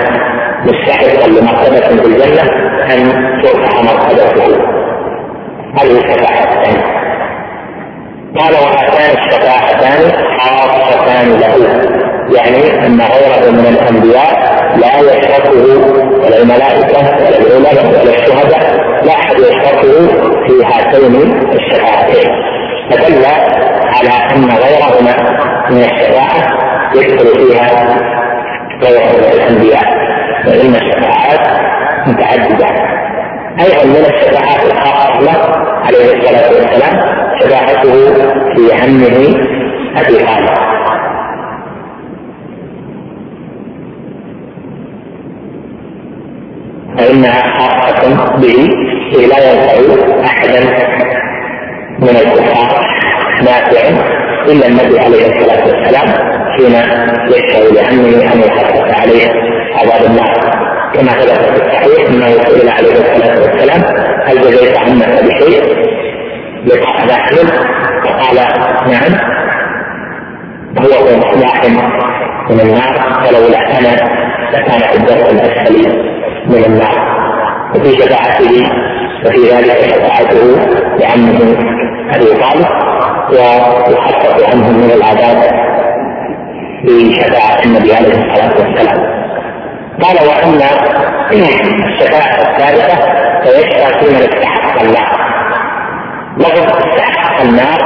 مستحقا 0.64 1.26
لمرتبة 1.26 1.80
في 1.80 2.06
الجنة 2.06 2.42
أن 2.94 3.12
ترفع 3.42 3.80
مرتبته 3.82 4.72
هذه 5.74 5.98
الثانية 5.98 7.02
قال 8.38 8.54
وهاتان 8.54 9.16
الشفاعتان 9.18 10.12
خاصتان 10.38 11.28
له. 11.28 11.82
يعني 12.36 12.86
أن 12.86 13.00
غيره 13.00 13.50
من 13.50 13.66
الأنبياء 13.66 14.32
لا 14.76 15.00
يشركه 15.00 15.64
ولا 16.24 16.42
الملائكة 16.42 16.98
ولا 16.98 17.38
العلماء 17.38 18.02
ولا 18.02 18.14
الشهداء 18.14 18.76
لا 19.04 19.12
أحد 19.12 19.36
يشركه 19.38 20.08
في 20.46 20.64
هاتين 20.64 21.14
الشفاعتين. 21.54 22.30
فدل 22.90 23.24
على 23.96 24.34
أن 24.34 24.44
غيرهما 24.50 25.38
من 25.70 25.84
الشفاعة 25.84 26.61
يدخل 26.96 27.26
فيها 27.38 27.98
غير 28.82 29.32
الأنبياء 29.34 29.84
فإن 30.44 30.74
الشفاعات 30.74 31.60
متعددة. 32.06 32.66
أيضا 33.60 33.84
من 33.84 34.04
الشفاعات 34.14 34.72
الخاصة 34.72 35.20
له 35.20 35.56
عليه 35.86 36.14
الصلاة 36.16 36.48
والسلام 36.48 37.00
شفاعته 37.40 37.92
في 38.54 38.72
عمه 38.74 39.36
أبي 39.96 40.16
طالب 40.18 40.72
فإنها 46.98 47.58
خاصة 47.58 48.36
به 48.36 48.68
لا 49.28 49.52
ينفع 49.52 50.04
احدا 50.24 50.60
من 51.98 52.08
الكفار 52.08 52.86
نافع 53.42 53.88
إلا 54.46 54.68
النبي 54.68 54.98
عليه 55.00 55.26
الصلاة 55.26 55.66
والسلام. 55.66 56.31
حين 56.56 56.74
يشهد 57.28 57.74
لعمه 57.74 58.32
أن 58.32 58.40
يخفف 58.40 59.00
عليه 59.00 59.26
عذاب 59.74 60.10
النار. 60.10 60.62
كما 60.94 61.12
ثبت 61.12 61.30
في 61.30 61.66
الصحيح 61.66 62.08
أنه 62.08 62.26
سئل 62.26 62.68
عليه 62.68 62.92
الصلاة 62.92 63.40
والسلام 63.40 63.82
هل 64.26 64.40
جزيت 64.40 64.78
عمك 64.78 65.24
بشيء؟ 65.24 65.62
لقاء 66.66 67.06
داخل 67.06 67.46
فقال 68.04 68.36
نعم. 68.90 69.14
هو 70.78 71.06
في 71.06 71.16
مصباح 71.16 71.64
من 72.50 72.60
النار 72.60 73.22
ولولا 73.26 73.78
أنا 73.78 73.96
لكان 74.52 74.78
في 74.78 74.96
الدرس 74.96 75.32
الأسفل 75.32 76.02
من 76.46 76.64
النار. 76.64 77.12
وفي 77.74 77.90
شفاعته 77.90 78.66
وفي 79.26 79.40
ذلك 79.52 79.78
شفاعته 79.94 80.44
لعمه 81.00 81.56
أبي 82.14 82.26
طالب 82.26 82.66
ويخفف 83.30 84.50
عنهم 84.54 84.74
من 84.74 84.90
العذاب. 84.90 85.71
بشفاعة 86.84 87.62
النبي 87.64 87.94
عليه 87.94 88.08
الصلاة 88.08 88.52
والسلام. 88.58 89.22
قال 90.02 90.16
وأما 90.28 90.68
الشفاعة 91.32 92.42
الثالثة 92.42 92.96
فيشفع 93.42 93.98
في 94.00 94.06
من 94.10 94.16
استحق 94.16 94.82
النار 94.82 95.32
لفظ 96.36 96.76
استحق 96.76 97.40
النار 97.40 97.80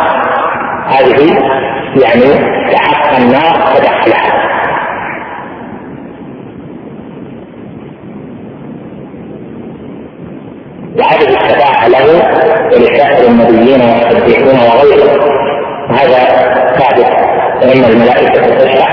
هذه 0.89 1.39
يعني 2.03 2.25
استحق 2.67 3.17
النار 3.17 3.75
فدخلها. 3.75 4.47
وهذه 10.99 11.29
الشفاعة 11.29 11.89
له 11.89 12.07
ولسائر 12.73 13.29
النبيين 13.29 13.81
والصديقين 13.81 14.59
وغيرهم. 14.59 15.37
هذا 15.91 16.19
ثابت 16.79 17.26
فإن 17.61 17.85
الملائكة 17.85 18.57
تشفع 18.59 18.89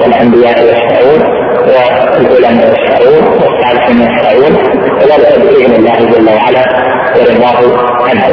والأنبياء 0.00 0.58
يشفعون 0.64 1.22
والعلماء 1.60 2.72
يشفعون 2.72 3.24
والصالحين 3.26 4.00
يشفعون 4.00 4.54
وذلك 4.96 5.38
بإذن 5.38 5.74
الله 5.74 5.98
جل 5.98 6.28
وعلا 6.28 6.62
ورضاه 7.16 8.08
عنه. 8.08 8.24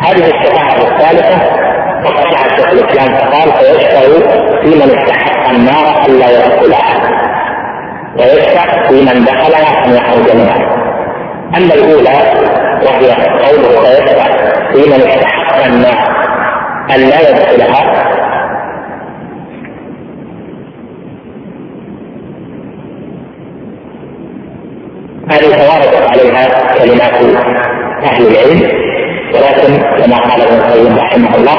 هذه 0.00 0.24
الشفاعة 0.26 0.76
الثالثة 0.76 1.38
فقد 2.04 2.24
شيخ 2.56 2.70
الإسلام 2.72 3.14
فقال 3.18 3.52
فيشفع 3.52 4.00
في 4.62 4.68
من 4.68 4.98
استحق 4.98 5.50
النار 5.50 6.06
ألا 6.08 6.30
يدخلها 6.30 7.10
ويشفع 8.18 8.88
في 8.88 8.94
من 8.94 9.24
دخلها 9.24 9.84
أن 9.86 9.94
يخرج 9.94 10.36
منها. 10.36 10.80
أما 11.56 11.74
الأولى 11.74 12.18
وهي 12.86 13.12
قوله 13.14 13.80
فيشفع 13.80 14.24
في 14.72 14.90
من 14.90 15.08
استحق 15.08 15.64
النار 15.66 16.20
أن 16.94 17.00
لا 17.00 17.30
يدخلها 17.30 18.09
هذه 25.30 25.56
تواردت 25.56 26.10
عليها 26.10 26.48
كلمات 26.78 27.14
أهل 28.04 28.26
العلم 28.26 28.90
ولكن 29.34 29.82
كما 30.02 30.16
قال 30.16 30.42
ابن 30.42 30.54
القيم 30.54 30.98
رحمه 30.98 31.36
الله 31.36 31.58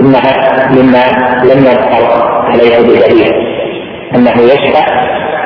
إنها 0.00 0.66
مما 0.70 1.04
لم 1.44 1.64
يذكر 1.64 2.22
عليها 2.48 2.80
بدليل 2.80 3.32
أنه 4.14 4.42
يشفع 4.42 4.86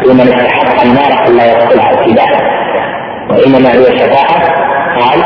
لمن 0.07 0.20
استحق 0.20 0.83
النار 0.83 1.27
الا 1.29 1.53
يدخلها 1.53 1.92
ابتداء 1.92 2.29
وإنما 3.31 3.73
هي 3.73 3.99
شفاعة. 3.99 4.70
قال 5.01 5.23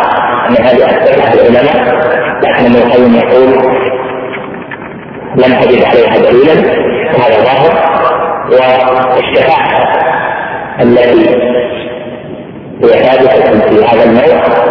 أن 0.48 0.64
هذه 0.64 0.84
اكثرها 0.84 1.34
العلماء 1.34 1.94
لكن 2.42 2.64
ابن 2.64 2.76
القيم 2.76 3.14
يقول 3.14 3.52
لم 5.36 5.54
اجد 5.54 5.84
عليها 5.84 6.30
دليلا 6.30 6.70
وهذا 7.14 7.44
ظاهر 7.44 9.16
والشفاعة 9.16 9.84
التي 10.80 11.53
هي 12.92 13.28
في 13.68 13.84
هذا 13.84 14.04
النوع 14.04 14.24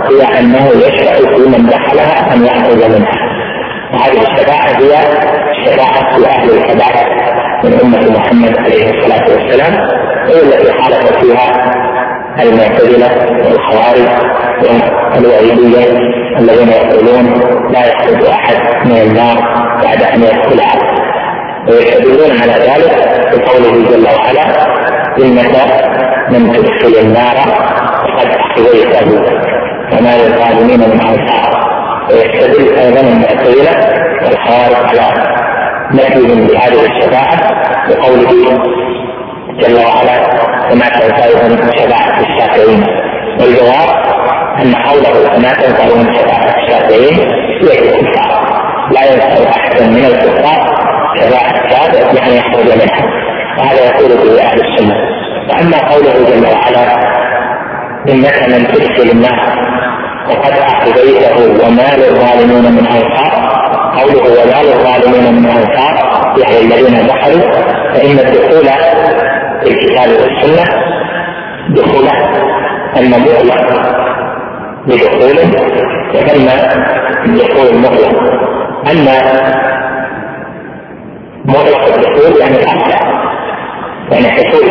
هي 0.09 0.39
أنه 0.39 0.69
يشفع 0.69 1.13
في 1.13 1.49
من 1.49 1.65
دخلها 1.65 2.33
أن 2.33 2.45
يخرج 2.45 2.91
منها 2.91 3.11
وهذه 3.93 4.21
الشفاعة 4.21 4.67
هي 4.67 4.91
شفاعة 5.65 6.25
أهل 6.25 6.49
الكبائر 6.49 7.07
من 7.63 7.79
أمة 7.83 8.19
محمد 8.19 8.57
عليه 8.57 8.89
الصلاة 8.89 9.23
والسلام 9.29 9.73
هي 10.27 10.41
التي 10.43 10.73
خالف 10.73 11.17
فيها 11.21 11.73
المعتزلة 12.39 13.09
والخوارج 13.45 14.07
والوعيدية 15.15 15.97
الذين 16.39 16.69
يقولون 16.69 17.41
لا 17.71 17.87
يخرج 17.87 18.25
أحد 18.25 18.55
من 18.85 18.97
النار 18.97 19.37
بعد 19.83 20.03
أن 20.03 20.21
يدخلها 20.21 20.75
ويستدلون 21.67 22.41
على 22.41 22.51
ذلك 22.51 22.95
بقوله 23.33 23.89
جل 23.89 24.07
وعلا 24.15 24.45
إنك 25.19 25.55
من 26.29 26.51
تدخل 26.51 26.99
النار 27.01 27.35
قد 28.19 28.27
احتويته 28.27 29.21
وما 29.93 30.17
للظالمين 30.17 30.79
من 30.79 31.01
انصار 31.01 31.63
ويستدل 32.09 32.77
أيضا 32.77 33.01
المعتزله 33.01 33.75
والخوارج 34.23 34.99
على 34.99 35.23
نفيهم 35.93 36.47
بهذه 36.47 36.85
الشفاعه 36.85 37.37
بقوله 37.89 38.59
جل 39.59 39.75
وعلا 39.75 40.17
وما 40.71 40.89
تنفعهم 40.89 41.71
شفاعه 41.71 42.19
الشافعين 42.19 42.83
والجواب 43.39 43.89
ان 44.61 44.75
قوله 44.75 45.35
وما 45.35 45.53
تنفعهم 45.53 46.13
شفاعه 46.15 46.55
الشافعين 46.57 47.19
هي 47.61 47.79
الكفار 47.79 48.63
لا 48.91 49.13
ينفع 49.13 49.49
احدا 49.49 49.87
من 49.87 50.05
الكفار 50.05 50.75
شفاعه 51.15 51.65
الشافع 51.65 52.13
يعني 52.13 52.37
يخرج 52.37 52.65
منها 52.65 53.05
وهذا 53.59 53.85
يقول 53.85 54.09
به 54.09 54.41
أهل 54.41 54.61
السنة 54.61 54.95
واما 55.49 55.77
قوله 55.77 56.13
جل 56.13 56.45
وعلا 56.45 57.13
انك 58.09 58.49
من 58.49 58.67
تدخل 58.67 59.11
النار 59.11 59.73
وقد 60.29 60.51
اعطيته 60.51 61.67
وما 61.67 61.97
للظالمين 61.97 62.71
من 62.71 62.87
انصار 62.87 63.33
قوله 63.97 64.23
وما 64.23 64.63
للظالمين 64.63 65.33
من 65.33 65.45
انصار 65.49 65.95
يعني 66.37 66.59
الذين 66.61 67.07
دخلوا 67.07 67.51
فإن 67.93 68.19
الدخول 68.19 68.67
في 69.63 69.69
الكتاب 69.69 70.09
والسنة 70.09 70.63
دخول 71.69 72.07
اما 72.97 73.17
مطلق 73.17 73.61
بدخول 74.87 75.37
وثم 76.13 76.47
دخول 77.25 77.77
مطلق 77.77 78.13
اما 78.91 79.21
مطلق 81.45 81.83
الدخول 81.95 82.39
يعني 82.41 82.55
الأصل. 82.55 82.82
يعني 84.13 84.31
حصول 84.31 84.63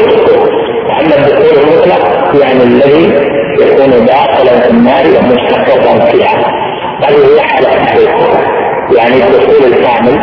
واما 0.89 1.17
الدخول 1.17 1.59
المطلق 1.63 2.43
يعني 2.43 2.63
الذي 2.63 3.33
يكون 3.61 4.07
داخلا 4.07 4.61
في 4.61 4.71
النار 4.71 5.05
ومستقرا 5.07 6.11
فيها. 6.11 6.53
هذه 7.03 7.35
هي 7.35 7.41
حالة 7.41 7.69
يعني 8.97 9.15
الدخول 9.15 9.73
الكامل 9.73 10.21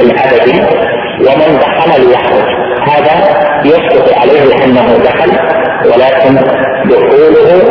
الأبدي 0.00 0.60
ومن 1.20 1.58
دخل 1.58 2.00
ليخرج 2.00 2.48
هذا 2.88 3.14
يسقط 3.64 4.18
عليه 4.18 4.64
أنه 4.64 4.98
دخل 5.04 5.30
ولكن 5.84 6.34
دخوله 6.84 7.62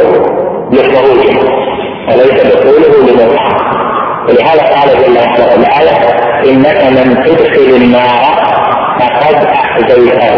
لخروجه. 0.71 1.67
وليس 2.07 2.43
دخوله 2.43 3.11
لمطلق 3.11 3.67
ولهذا 4.29 4.61
قال 4.61 4.89
جل 4.89 5.17
وعلا 5.17 5.49
في 5.49 5.55
الآية 5.55 5.97
إنك 6.45 6.83
من 6.83 7.23
تدخل 7.23 7.75
النار 7.75 8.46
فقد 8.99 9.45
احزيته 9.45 10.35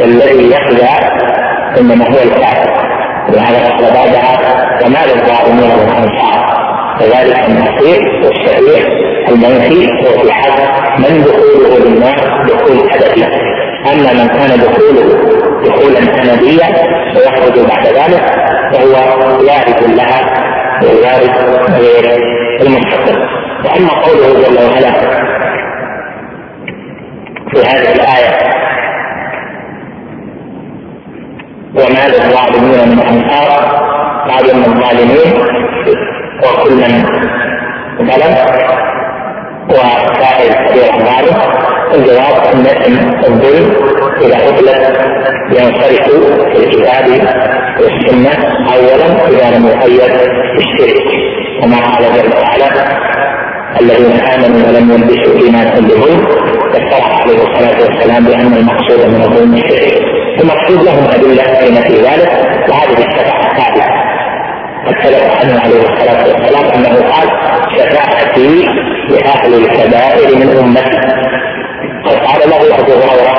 الذي 0.00 0.50
يخدع 0.50 0.88
انما 1.78 2.04
هو 2.04 2.18
الكافر 2.22 2.70
ولهذا 3.28 3.68
قال 3.68 3.94
بعدها 3.94 4.64
وما 4.84 4.98
للظالمين 5.06 5.70
من 5.70 5.92
أنصار. 5.96 6.54
كذلك 7.00 7.48
المصير 7.48 8.00
والشريع 8.24 8.88
المنفي 9.28 9.86
هو 9.86 10.22
في 10.22 10.32
حق 10.32 10.98
من 10.98 11.22
دخوله 11.24 11.78
للنار؟ 11.78 12.44
دخول 12.48 12.90
ابدي 12.90 13.24
أما 13.92 14.12
من 14.12 14.28
كان 14.28 14.58
دخوله 14.60 15.04
دخولا 15.64 16.00
سنديا 16.00 16.66
ويخرج 17.16 17.66
بعد 17.68 17.86
ذلك 17.86 18.24
فهو 18.72 19.18
وارد 19.46 19.96
لها 19.96 20.20
ووارد 20.82 21.30
غير 21.70 22.18
المستقر 22.62 23.18
وأما 23.64 23.90
قوله 23.90 24.32
جل 24.42 24.58
وعلا 24.70 25.23
في 27.54 27.60
هذه 27.68 27.92
الآية. 27.92 28.54
وما 31.74 32.08
للظالمين 32.08 32.88
من 32.88 33.00
انصار 33.02 33.84
قال 34.28 34.50
ان 34.50 34.62
الظالمين 34.72 35.32
وكل 36.42 36.74
من 36.76 37.04
ظلم. 37.98 38.34
وسائر 39.70 40.52
كبير 40.68 40.92
ظالم 40.92 41.36
الجواب 41.94 42.36
إن 42.86 43.24
الظلم 43.24 43.72
إذا 44.22 44.48
أطلق 44.48 44.80
ينصرف 45.50 46.10
في 46.52 46.64
الكتاب 46.64 47.06
والسنة 47.80 48.34
اولا 48.72 49.28
إذا 49.28 49.56
لم 49.56 49.66
يقيد 49.66 50.12
بالشرك 50.56 51.02
كما 51.60 51.76
قال 51.76 52.02
جل 52.14 52.32
وعلا 52.42 53.13
الذين 53.80 54.20
آمنوا 54.20 54.68
ولم 54.68 54.90
يلبسوا 54.90 55.40
ايمانهم 55.42 55.84
بظلم 55.88 56.26
فاصطلح 56.72 57.20
عليه 57.20 57.38
الصلاة 57.42 57.82
والسلام 57.82 58.24
بأن 58.24 58.52
المقصود 58.54 59.06
من 59.06 59.22
الظلم 59.22 59.54
الشرك. 59.54 60.02
المقصود 60.40 60.82
لهم 60.84 61.04
أدلة 61.14 61.60
بين 61.60 61.74
في 61.82 61.94
ذلك 62.02 62.30
وهذه 62.68 63.06
الشفاعه 63.06 63.50
الثابته 63.50 63.86
قد 64.86 64.94
ثبت 65.02 65.44
عنه 65.44 65.60
عليه 65.60 65.80
الصلاة 65.82 66.26
والسلام 66.28 66.64
أنه 66.74 67.10
قال 67.10 67.28
شفاعتي 67.76 68.64
لأهل 69.10 69.54
الكبائر 69.54 70.36
من 70.36 70.58
أمتي. 70.58 70.98
قد 72.06 72.16
قال 72.26 72.50
له 72.50 72.78
أبو 72.80 72.92
هريرة 72.92 73.34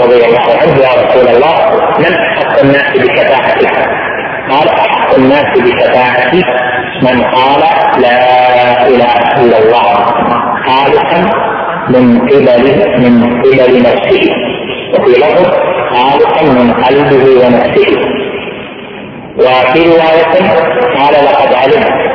رضي 0.00 0.24
الله 0.26 0.40
عنه 0.62 0.78
يا 0.82 1.04
رسول 1.04 1.28
الله 1.36 1.54
من 1.98 2.14
أحق 2.14 2.60
الناس 2.62 2.96
بشفاعتك؟ 2.96 3.86
قال 4.50 4.68
أحق 4.68 5.14
الناس 5.14 5.44
بشفاعتي 5.58 6.42
من 7.02 7.24
قال 7.24 7.60
لا 8.02 8.18
إله 8.88 9.14
إلا 9.40 9.58
الله 9.58 9.94
خالصا 10.66 11.20
من 11.88 12.18
قبل 12.28 12.64
من 12.98 13.42
قبل 13.42 13.82
نفسه. 13.82 14.24
وفي 14.94 15.12
لفظ 15.20 15.46
خالصا 15.90 16.42
من 16.42 16.72
قلبه 16.72 17.24
ونفسه. 17.44 17.92
وفي 19.38 19.80
رواية 19.90 20.34
قال 20.98 21.14
لقد 21.24 21.54
علمت. 21.54 22.10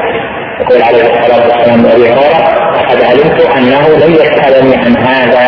يقول 0.62 0.82
عليه 0.84 1.02
الصلاة 1.02 1.48
والسلام 1.48 1.82
لأبي 1.82 2.10
هريرة 2.10 2.39
لقد 2.76 3.04
علمت 3.04 3.41
أنه 3.58 3.88
لن 3.88 4.12
يسألني 4.13 4.76
عن 4.76 4.98
هذا 4.98 5.45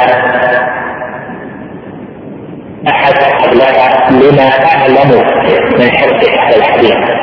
أحد 2.90 3.14
قبلك 3.14 3.78
لما 4.12 4.50
أعلم 4.74 5.12
من 5.80 5.92
حرصك 5.92 6.38
على 6.38 6.56
الحديث. 6.56 7.17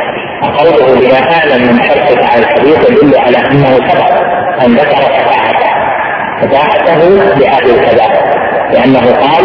وقوله 0.45 1.01
لما 1.01 1.33
أعلم 1.33 1.63
من 1.73 1.81
حرصك 1.83 2.25
على 2.33 2.43
الحديث 2.43 2.91
يدل 2.91 3.19
على 3.19 3.37
أنه 3.39 3.75
سبق 3.89 4.11
أن 4.65 4.75
ذكر 4.75 4.97
شفاعته 4.97 5.71
شفاعته 6.43 6.99
لأهل 7.39 7.71
الكبائر. 7.71 8.35
لأنه 8.73 9.01
قال 9.01 9.45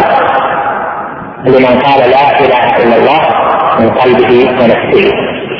لمن 1.44 1.80
قال 1.80 2.10
لا 2.10 2.40
إله 2.40 2.76
إلا 2.82 2.96
الله 2.96 3.20
من 3.80 3.90
قلبه 3.90 4.50
ونفسه. 4.50 5.10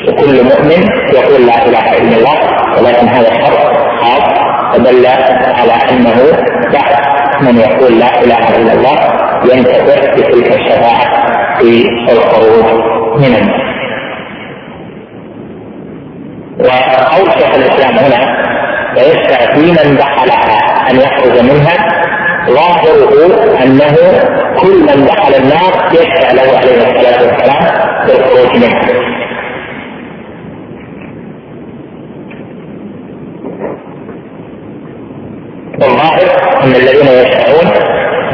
وكل 0.07 0.43
مؤمن 0.43 0.81
يقول 1.13 1.45
لا 1.47 1.65
إله 1.65 1.97
إلا 1.97 2.17
الله 2.17 2.37
ولكن 2.77 3.07
هذا 3.07 3.31
الشرط 3.31 3.77
خاص 4.01 4.23
فدل 4.73 5.05
على 5.59 5.73
أنه 5.91 6.15
بعد 6.73 6.95
من 7.41 7.57
يقول 7.57 7.99
لا 7.99 8.23
إله 8.23 8.55
إلا 8.57 8.73
الله 8.73 8.97
ينتفع 9.53 10.13
بتلك 10.13 10.47
الشفاعة 10.59 11.05
في 11.59 11.85
الخروج 12.11 12.65
من 13.17 13.35
النار 13.35 13.70
وقول 16.61 17.31
شيخ 17.31 17.55
الإسلام 17.55 17.97
هنا 17.97 18.41
ويشفع 18.97 19.53
في 19.53 19.61
من 19.61 19.95
دخلها 19.97 20.89
أن 20.91 20.95
يخرج 20.95 21.39
منها 21.43 21.87
ظاهره 22.49 23.63
أنه 23.63 23.95
كل 24.61 24.79
من 24.79 25.05
دخل 25.05 25.35
النار 25.35 25.89
يشفع 25.91 26.31
له 26.31 26.57
عليه 26.57 26.75
الصلاة 26.87 27.23
والسلام 27.23 27.63
بالخروج 28.07 28.55
منها 28.57 28.81
والظاهر 35.81 36.63
أن 36.63 36.71
الذين 36.75 37.07
يشفعون 37.07 37.71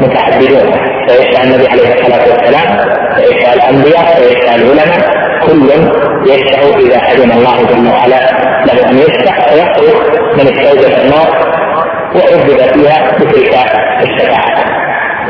متعددون 0.00 0.72
فيشفع 1.08 1.42
النبي 1.44 1.66
عليه 1.68 1.94
الصلاة 1.94 2.28
والسلام 2.30 2.78
ويشفع 3.16 3.52
الأنبياء 3.52 4.20
ويشفع 4.20 4.54
العلماء 4.54 5.27
كل 5.48 5.70
يشفع 6.30 6.78
إذا 6.78 6.96
أذن 7.12 7.32
الله 7.32 7.62
جل 7.62 7.88
وعلا 7.88 8.20
له 8.66 8.90
أن 8.90 8.98
يشفع 8.98 9.40
فيخرج 9.48 9.96
من 10.34 10.48
الشوكه 10.48 11.02
النار 11.02 11.28
وعذب 12.14 12.72
فيها 12.74 13.12
بتلك 13.18 13.54
الشفاعة. 14.02 14.64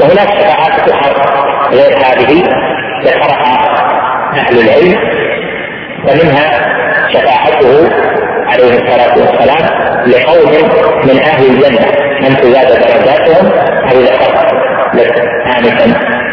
وهناك 0.00 0.28
شفاعات 0.28 0.90
أخرى 0.90 1.14
غير 1.72 1.98
هذه 1.98 2.44
ذكرها 3.04 3.58
أهل 4.34 4.58
العلم 4.58 4.98
ومنها 6.04 6.50
شفاعته 7.12 7.90
عليه 8.46 8.72
الصلاة 8.78 9.18
والسلام 9.18 9.68
لقوم 10.06 10.70
من 11.04 11.20
أهل 11.20 11.46
الجنة. 11.46 11.86
من 12.22 12.36
تزاد 12.36 12.68
درجاتهم؟ 12.68 13.52
هذه 13.84 13.98
ذكرت 13.98 14.52
لك 14.94 15.18
انفا. 15.58 16.27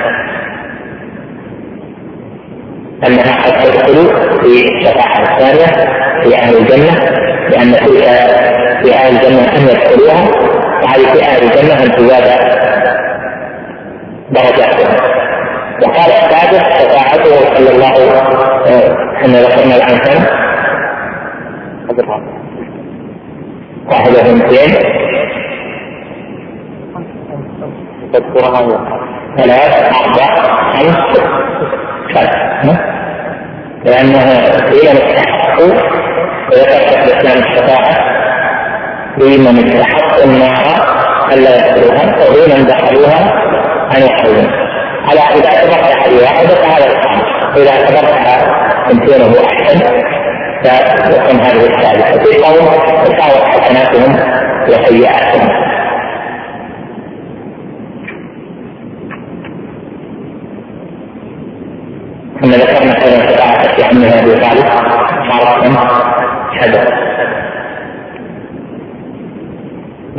انها 3.08 3.44
قد 3.46 3.64
تدخل 3.64 4.08
في 4.42 4.68
الشفاعه 4.68 5.22
الثانية 5.22 5.90
في 6.24 6.36
أهل 6.36 6.58
الجنة 6.58 6.94
لأن 7.50 7.72
تلك 7.72 8.04
في 8.84 8.94
أهل 8.94 9.16
الجنة 9.16 9.42
أن 9.58 9.62
يدخلوها 9.62 10.30
وهذه 10.84 11.14
في 11.14 11.24
أهل 11.26 11.44
الجنة 11.44 11.84
أن 11.84 11.92
تزاد 11.92 12.24
درجاتهم 14.32 14.96
وقال 15.84 16.12
السادس 16.12 16.64
شفاعته 16.80 17.56
صلى 17.56 17.70
الله 17.76 17.94
إحنا 19.16 19.42
ذكرنا 19.42 19.76
الان 19.76 19.98
كم؟ 19.98 20.24
واحد 23.92 24.10
اثنتين 24.16 24.72
ثلاث 29.38 29.74
أربع 30.02 30.36
خمس. 30.74 31.45
ست 32.16 32.46
لأنه 33.86 34.26
لمن 34.72 35.02
استحقوا 35.02 35.74
وذكر 36.52 37.04
الإسلام 37.04 37.44
الشفاعة 37.44 37.96
لمن 39.18 39.58
استحقوا 39.58 40.24
النار 40.24 40.96
ألا 41.34 41.56
يدخلوها 41.56 42.16
ولمن 42.30 42.66
دخلوها 42.66 43.32
أن 43.98 44.02
يخرجوا 44.02 44.66
على 45.10 45.20
إذا 45.20 45.48
اعتبرت 45.48 45.98
أحد 45.98 46.12
واحدة 46.14 46.56
فهذا 46.56 46.86
الخامس 46.86 47.26
وإذا 47.56 47.70
اعتبرتها 47.70 48.38
تمثيله 48.90 49.46
أحسن 49.46 49.80
فيكون 50.64 51.40
هذه 51.40 51.66
الثالثة 51.66 52.24
في 52.24 52.44
قوم 52.44 52.66
تساوت 53.04 53.48
حسناتهم 53.48 54.16
وسيئاتهم. 54.68 55.50
كما 62.46 62.58
ذكرنا 62.58 63.06
أيضا 63.06 63.32
شفاعة 63.32 63.76
في 63.76 63.84
عمه 63.84 64.08
ابي 64.08 64.32
طالب 64.32 64.66
صارت 65.30 65.78
حدث 66.52 66.88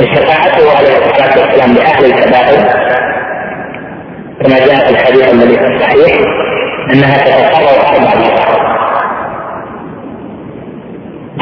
وشفاعته 0.01 0.77
عليه 0.79 0.97
الصلاة 0.99 1.39
والسلام 1.41 1.75
لأهل 1.75 2.05
الكبائر. 2.05 2.59
كما 4.43 4.59
جاء 4.59 4.87
في 4.87 4.91
الحديث 4.91 5.33
الذي 5.33 5.59
في 5.59 5.67
الصحيح 5.67 6.19
أنها 6.93 7.17
تتكرر 7.19 7.79
أربع 7.89 8.15
مرات. 8.15 8.61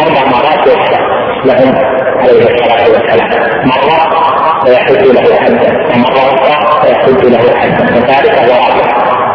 أربع 0.01 0.25
مرات 0.31 0.66
يشفع 0.66 1.01
لهم 1.44 1.75
عليه 2.18 2.42
الصلاة 2.42 2.88
والسلام. 2.88 3.68
مرة 3.68 4.25
ويحج 4.66 5.07
له 5.07 5.37
حدا 5.37 5.94
ومرة 5.94 6.18
أخرى 6.18 6.88
ويحج 6.88 7.25
له 7.25 7.57
حدا 7.57 7.85
وثالثه 7.97 8.42
ورابعه 8.42 8.84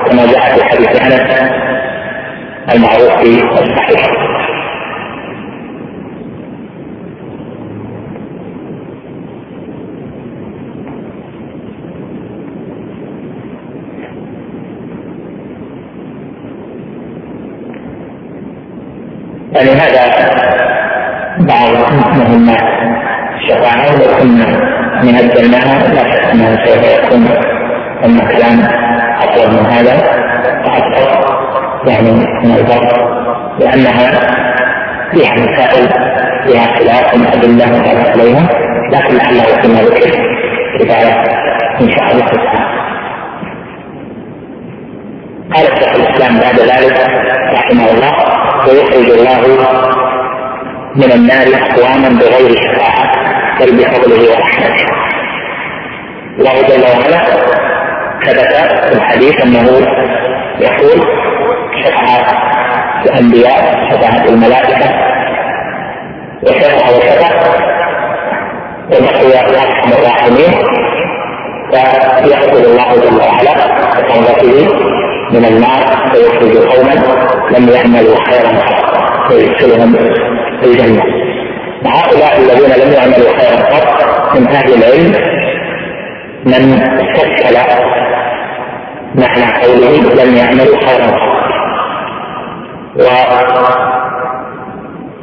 كما 0.09 0.25
جاء 0.25 0.55
في 0.55 0.63
حديث 0.63 1.01
أنس 1.01 1.51
المعروف 2.73 3.13
في 3.21 3.61
الصحيح. 3.61 4.29
يعني 19.53 19.69
هذا 19.69 20.29
بعض 21.39 21.93
مهمات 22.17 22.63
الشفاعة 23.35 23.93
ولو 23.93 24.17
كنا 24.19 24.45
نهدلناها 25.03 25.93
لا 25.93 26.03
شك 26.11 26.23
أنه 26.33 26.65
سوف 26.65 26.83
يكون 26.83 27.27
المكان 28.05 28.59
أطول 28.63 28.88
من 29.49 29.65
هذا؟ 29.65 29.93
وأكثر 30.65 31.39
يعني 31.87 32.11
من 32.11 32.51
الفرق 32.51 33.09
لأنها 33.59 34.11
فيها 35.11 35.33
مسائل 35.33 35.89
فيها 36.45 36.63
خلاف 36.63 37.33
أدلة 37.33 37.65
متعلق 37.65 38.09
عليها 38.09 38.47
لكن 38.91 39.15
لعله 39.17 39.43
يكون 39.43 39.71
ذكر 39.71 40.09
كفاية 40.79 41.23
إن 41.81 41.89
شاء 41.91 42.11
الله 42.11 42.25
تعالى 42.25 42.69
قال 45.53 45.65
شيخ 45.79 45.95
الإسلام 45.95 46.39
بعد 46.39 46.59
ذلك 46.59 46.97
رحمه 47.53 47.91
الله 47.91 48.13
ويخرج 48.67 49.09
الله 49.09 49.41
من 50.95 51.11
النار 51.11 51.47
أقواما 51.47 52.09
بغير 52.09 52.55
شفاعة 52.55 53.13
بل 53.59 53.77
بفضله 53.77 54.31
ورحمته. 54.31 54.85
الله 56.39 56.61
جل 56.61 56.83
وعلا 56.83 57.58
ثبت 58.25 58.53
في 58.85 58.95
الحديث 58.95 59.33
أنه 59.45 59.69
يقول 60.59 60.99
شفعة 61.83 62.27
الأنبياء 63.05 63.89
شفعة 63.91 64.25
الملائكة 64.25 64.89
وشفع 66.43 66.89
وشفع 66.89 67.29
وبقي 68.87 69.39
أرحم 69.39 69.91
الراحمين 69.91 70.53
فيقتل 71.71 72.65
الله 72.65 72.95
جل 72.95 73.17
وعلا 73.17 73.53
الغافلين 74.15 74.69
من 75.31 75.45
النار 75.45 76.11
ويخرج 76.15 76.57
قوما 76.57 76.93
لم 77.57 77.69
يعملوا 77.69 78.15
خيرا 78.29 78.51
ويدخلهم 79.31 79.95
الجنة. 80.63 81.03
وهؤلاء 81.85 82.37
الذين 82.39 82.85
لم 82.87 82.93
يعملوا 82.93 83.37
خيرا 83.37 83.65
قط 83.65 84.35
من 84.35 84.47
أهل 84.47 84.73
العلم 84.73 85.13
من 86.45 86.81
استشكل 86.81 87.55
معنى 89.15 89.63
قوله 89.63 90.23
لم 90.23 90.37
يعملوا 90.37 90.77
خيرا. 90.87 91.29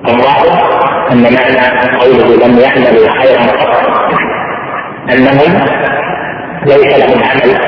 والظاهر 0.07 0.51
أن 1.13 1.23
معنى 1.23 1.97
قوله 2.01 2.47
لم 2.47 2.59
يعملوا 2.59 3.09
خيرا 3.23 3.43
قط 3.43 3.73
أنهم 5.13 5.67
ليس 6.67 6.99
لهم 6.99 7.23
عمل 7.25 7.59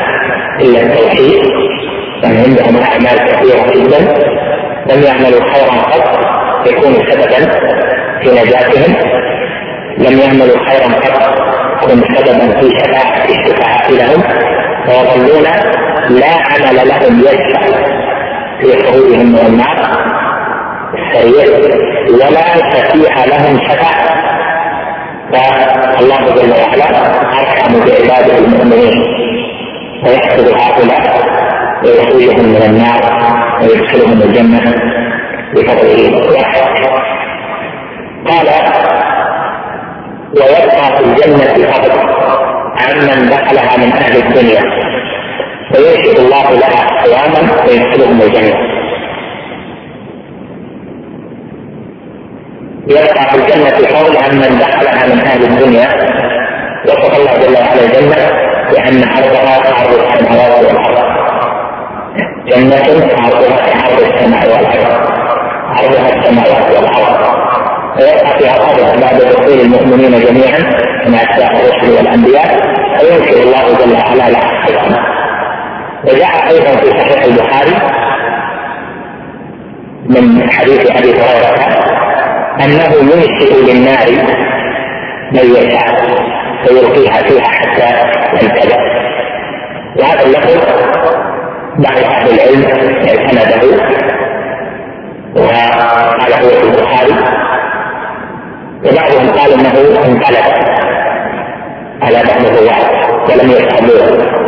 إلا 0.60 0.80
التوحيد 0.82 1.42
يعني 2.22 2.38
عندهم 2.38 2.76
أعمال 2.82 3.18
كثيرة 3.28 3.62
جدا. 3.74 4.00
لم 4.90 5.02
يعملوا 5.02 5.52
خيرا 5.52 5.82
قط 5.82 6.06
يكون 6.66 6.94
سببا 6.94 7.40
في 8.22 8.28
نجاتهم. 8.30 8.96
لم 9.98 10.18
يعملوا 10.18 10.58
خيرا 10.68 10.94
قط 10.94 11.38
يكون 11.82 12.16
سببا 12.16 12.60
في 12.60 12.66
شفاعة 12.78 13.24
الشفاعة 13.24 13.90
لهم. 13.90 14.22
ويظلون 14.88 15.46
لا 16.10 16.32
عمل 16.50 16.88
لهم 16.88 17.20
يدفع 17.20 17.60
في 18.60 18.84
خروجهم 18.84 19.26
من 19.32 19.38
النار 19.46 19.78
السريع 20.94 21.58
ولا 22.10 22.40
شفيع 22.70 23.24
لهم 23.24 23.60
شفاعة. 23.60 24.08
فالله 25.32 26.34
جل 26.34 26.52
وعلا 26.52 27.06
أرحم 27.40 27.72
بعباده 27.72 28.38
المؤمنين. 28.38 29.04
ويحفظ 30.04 30.48
هؤلاء 30.48 31.18
ويخرجهم 31.84 32.48
من 32.48 32.62
النار 32.62 33.00
ويدخلهم 33.62 34.22
الجنة 34.22 34.74
بفضله 35.54 36.20
قال 38.28 38.46
ويبقى 40.36 40.96
في 40.96 41.04
الجنة 41.04 41.66
فضل 41.72 41.92
عمن 42.80 43.28
دخلها 43.30 43.76
من 43.76 43.92
أهل 43.92 44.16
الدنيا. 44.16 44.87
فيرشد 45.72 46.18
الله 46.18 46.50
لها 46.50 46.82
أقواما 46.98 47.64
ويدخلهم 47.68 48.22
الجنة. 48.22 48.54
يبقى 52.88 53.30
في 53.30 53.36
الجنة 53.36 53.88
فضل 53.88 54.16
عمن 54.16 54.58
دخلها 54.58 55.14
من 55.14 55.20
أهل 55.26 55.42
الدنيا 55.44 55.88
وصف 56.86 57.18
الله 57.20 57.36
جل 57.36 57.54
وعلا 57.54 57.84
الجنة 57.84 58.30
بأن 58.70 59.08
عرضها 59.08 59.74
عرض 59.74 59.92
السماوات 59.94 60.64
والأرض. 60.64 60.98
جنة 62.48 63.06
عرضها 63.22 63.56
كعرض 63.56 64.00
السماء 64.00 64.46
والأرض. 64.46 65.08
عرضها 65.76 66.18
السماوات 66.18 66.76
والأرض. 66.76 67.38
ويقع 67.98 68.38
فيها 68.38 68.56
الأرض 68.56 69.00
بعد 69.00 69.20
دخول 69.20 69.60
المؤمنين 69.60 70.10
جميعا 70.10 70.58
من 71.06 71.14
أتباع 71.14 71.50
الرسل 71.50 71.96
والأنبياء 71.96 72.48
فينشر 72.98 73.42
الله 73.42 73.62
جل 73.78 73.92
وعلا 73.92 74.30
لها 74.30 74.62
حكمة 74.62 74.98
وجاء 76.04 76.48
أيضا 76.48 76.76
في 76.80 76.90
صحيح 76.90 77.24
البخاري 77.24 77.76
من 80.08 80.50
حديث 80.50 80.90
أبي 80.90 81.12
هريرة 81.12 81.58
أنه 82.64 82.94
ينشئ 83.12 83.72
للنار 83.72 84.06
من 85.32 85.40
يشاء 85.56 86.18
فيلقيها 86.64 87.22
فيها 87.22 87.44
حتى 87.48 88.10
تنتبه 88.40 88.76
وهذا 90.00 90.22
اللفظ 90.26 90.56
بعض 91.78 91.96
أهل 92.04 92.28
العلم 92.34 92.64
اعتمده 93.08 93.78
وقال 95.36 96.32
هو 96.32 96.48
في 96.48 96.62
البخاري 96.62 97.14
وبعضهم 98.84 99.30
قال 99.38 99.52
إنه 99.52 100.04
انقلب 100.06 100.68
على 102.02 102.22
بعض 102.28 102.46
الرواة 102.46 103.10
ولم 103.28 103.50
يفهموه. 103.50 104.38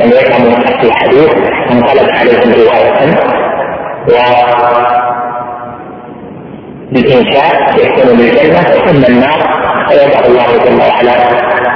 لم 0.00 0.08
يفهموا 0.10 0.56
في 0.80 0.86
الحديث 0.86 1.30
انقلب 1.70 2.10
عليهم 2.10 2.52
رواية 2.52 3.14
و 4.08 4.12
بالإنشاء 6.92 7.76
يكون 7.78 8.16
بالجنة 8.16 8.60
ثم 8.60 9.12
النار 9.12 9.40
فيضع 9.88 10.26
الله 10.26 10.46
جل 10.64 10.80
وعلا 10.80 11.12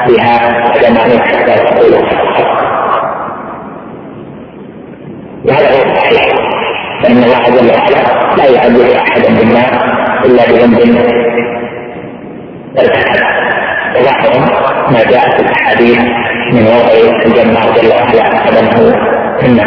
فيها 0.07 0.65
قدمان 0.71 1.21
حتى 1.23 1.55
تقول 1.55 1.93
وهذا 5.45 5.69
هو 5.71 5.93
الصحيح 5.93 6.23
فإن 7.03 7.23
الله 7.23 7.45
جل 7.45 7.71
وعلا 7.71 8.37
لا 8.37 8.45
يعذب 8.45 8.91
أحدا 8.91 9.29
بالنار 9.35 9.71
إلا 10.25 10.47
بذنب 10.47 10.79
ارتكب 12.79 13.23
وظاهر 13.97 14.41
ما 14.93 15.05
جاء 15.11 15.31
في 15.37 15.43
الأحاديث 15.43 15.99
من 16.53 16.67
وضع 16.67 16.93
الجنة 17.27 17.61
جل 17.75 17.89
وعلا 17.89 18.39
قدمه 18.41 18.93
في 19.41 19.61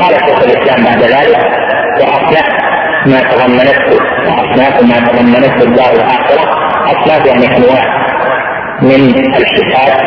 قال 0.00 0.14
شيخ 0.26 0.42
الإسلام 0.42 0.84
بعد 0.84 1.02
ذلك 1.02 1.38
وأصلح 2.00 2.46
ما 3.06 3.20
تضمنته 3.20 3.96
وأصناف 4.26 4.82
ما 4.82 5.08
تضمنته 5.08 5.62
الدار 5.62 5.92
الآخرة 5.92 6.44
أصناف 6.86 7.26
يعني 7.26 7.56
أنواع 7.56 7.84
من 8.82 9.14
الحساب 9.34 10.00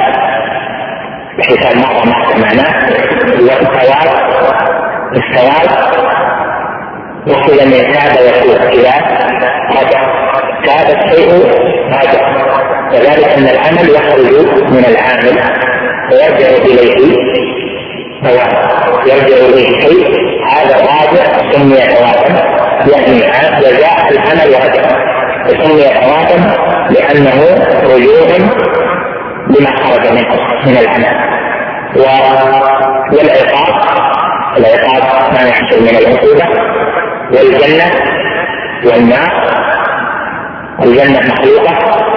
الحساب 1.39 1.77
مره 1.77 2.06
ما 2.06 2.25
سمعناه 2.32 2.89
والثواب 3.39 4.10
الثواب 5.15 5.69
وكل 7.27 7.65
من 7.65 7.93
كاد 7.93 8.15
يكون 8.25 8.67
اذا 8.67 8.93
رجع 9.71 10.01
كاد 10.65 10.89
الشيء 10.97 11.32
رجع. 11.89 12.66
وذلك 12.93 13.30
أن 13.38 13.47
العمل 13.47 13.89
يخرج 13.89 14.71
من 14.71 14.86
العامل 14.86 15.39
ويرجع 16.12 16.47
إليه 16.65 17.17
ثواب 18.23 18.52
يرجع 19.08 19.38
إليه 19.45 19.82
شيء 19.82 20.08
هذا 20.52 20.76
الراجع 20.76 21.52
سمي 21.52 21.76
ثوابا 21.76 22.58
يعني 22.91 23.19
جزاء 23.62 24.12
العمل 24.12 24.54
وهدفه 24.54 24.97
وسمي 25.45 25.84
ثوابا 25.84 26.54
لأنه 26.89 27.43
رجوع 27.84 28.38
لما 29.47 29.69
خرج 29.84 30.12
منه 30.12 30.36
من 30.65 30.78
العمل. 30.78 31.28
والعقاب 33.12 33.76
العقاب 34.58 35.34
ما 35.34 35.47
يحصل 35.50 35.82
من 35.82 35.89
العقوبة 35.89 36.45
والجنة 37.32 37.91
والنار 38.86 39.32
الجنة 40.84 41.19
مخلوقة. 41.19 42.16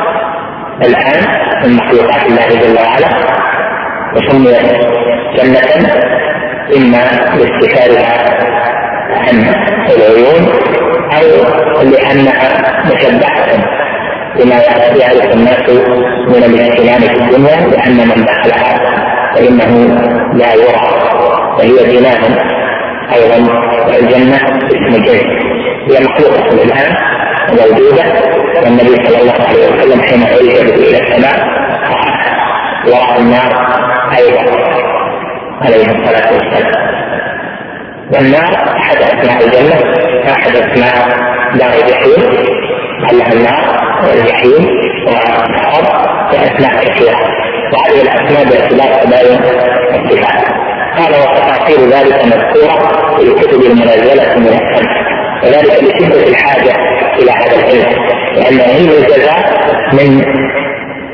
الآن 0.82 1.24
من 1.64 1.76
مخلوقات 1.76 2.26
الله 2.26 2.48
جل 2.48 2.76
وعلا 2.76 3.08
وسميت 4.14 4.62
جنة 5.36 5.90
إما 6.76 7.02
لاستكارها 7.36 8.40
عن 9.10 9.54
العيون 9.96 10.48
أو 11.16 11.82
لأنها 11.82 12.48
مشبهة 12.84 13.64
بما 14.36 14.54
يعرف 14.54 15.34
الناس 15.34 15.70
من 16.28 16.44
الاهتمام 16.44 17.00
في 17.00 17.22
الدنيا 17.22 17.56
لأن 17.56 17.96
من 18.08 18.24
دخلها 18.24 18.74
فإنه 19.34 19.94
لا 20.32 20.54
يرى 20.54 20.88
وهي 21.58 21.98
بناء 21.98 22.20
أيضا 23.14 23.36
الجنة 23.98 24.36
اسم 24.36 24.94
الجنه 24.94 25.40
هي 25.90 26.04
مخلوقة 26.04 26.62
الان 26.62 26.94
موجودة 27.50 28.04
والنبي 28.64 29.06
صلى 29.06 29.20
الله 29.20 29.32
عليه 29.48 29.68
وسلم 29.68 30.02
حين 30.02 30.22
عرج 30.22 30.70
إلى 30.78 30.98
السماء 30.98 31.46
وراى 32.86 33.18
النار 33.18 33.66
أيضا 34.18 34.40
عليه 35.62 35.84
الصلاة 35.86 36.32
والسلام. 36.34 36.90
والنار 38.14 38.76
احد 38.76 38.96
اسماء 38.96 39.44
الجنة 39.44 39.76
احد 40.32 40.56
اسماء 40.56 41.08
دار 41.54 41.72
الجحيم 41.82 42.22
لها 43.12 43.32
النار 43.32 43.80
والجحيم 44.08 44.66
والسقر 45.06 45.84
واسماء 46.32 46.84
كثيره 46.84 47.20
وهذه 47.72 48.02
الأسماء 48.02 48.44
باعتبار 48.44 49.02
تباين 49.02 49.40
الصفات. 49.94 50.44
قال 50.98 51.12
وتفاصيل 51.14 51.92
ذلك 51.92 52.24
مذكورة 52.24 52.76
في 53.16 53.22
الكتب 53.22 53.60
المنزلة 53.62 54.38
من 54.38 54.46
السماء 54.46 55.00
وذلك 55.44 55.84
لشدة 55.84 56.28
الحاجة 56.28 56.72
إلى 57.20 57.30
هذا 57.30 57.56
العلم 57.56 57.92
لأن 58.36 58.60
علم 58.60 58.90
الجزاء 58.90 59.40
من 59.92 60.24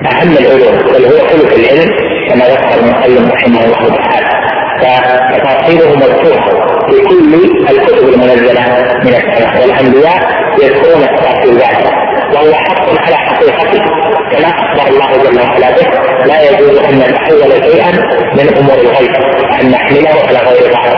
أهم 0.06 0.36
العلوم 0.36 0.76
بل 0.92 1.04
هو 1.04 1.28
ثلث 1.28 1.52
العلم 1.58 1.90
كما 2.28 2.44
ذكر 2.44 2.78
المسلم 2.80 3.30
رحمه 3.32 3.64
الله 3.64 3.96
تعالى. 3.96 4.36
فتفاصيله 4.82 5.96
مذكورة 5.96 6.44
في 6.88 7.00
كل 7.08 7.34
الكتب 7.70 8.08
المنزلة 8.08 8.62
من 9.04 9.14
السماء 9.14 9.60
والأنبياء 9.60 10.18
يذكرون 10.62 11.06
تفاصيل 11.16 11.54
ذلك. 11.54 11.92
وهو 12.34 12.54
حق 12.54 12.88
على 13.06 13.16
حقيقته 13.16 13.84
كما 14.32 14.48
أخبر 14.48 14.88
الله 14.90 15.10
جل 15.24 15.40
وعلا 15.40 15.70
به 15.70 15.86
لا 16.26 16.50
يجوز 16.50 16.78
أن 16.78 16.98
نتحول 16.98 17.64
شيئا 17.64 17.90
من 18.34 18.56
أمور 18.58 18.74
الغيب 18.74 19.14
أن 19.60 19.70
نحمله 19.70 20.28
على 20.28 20.38
غير 20.38 20.72
بعض. 20.72 20.90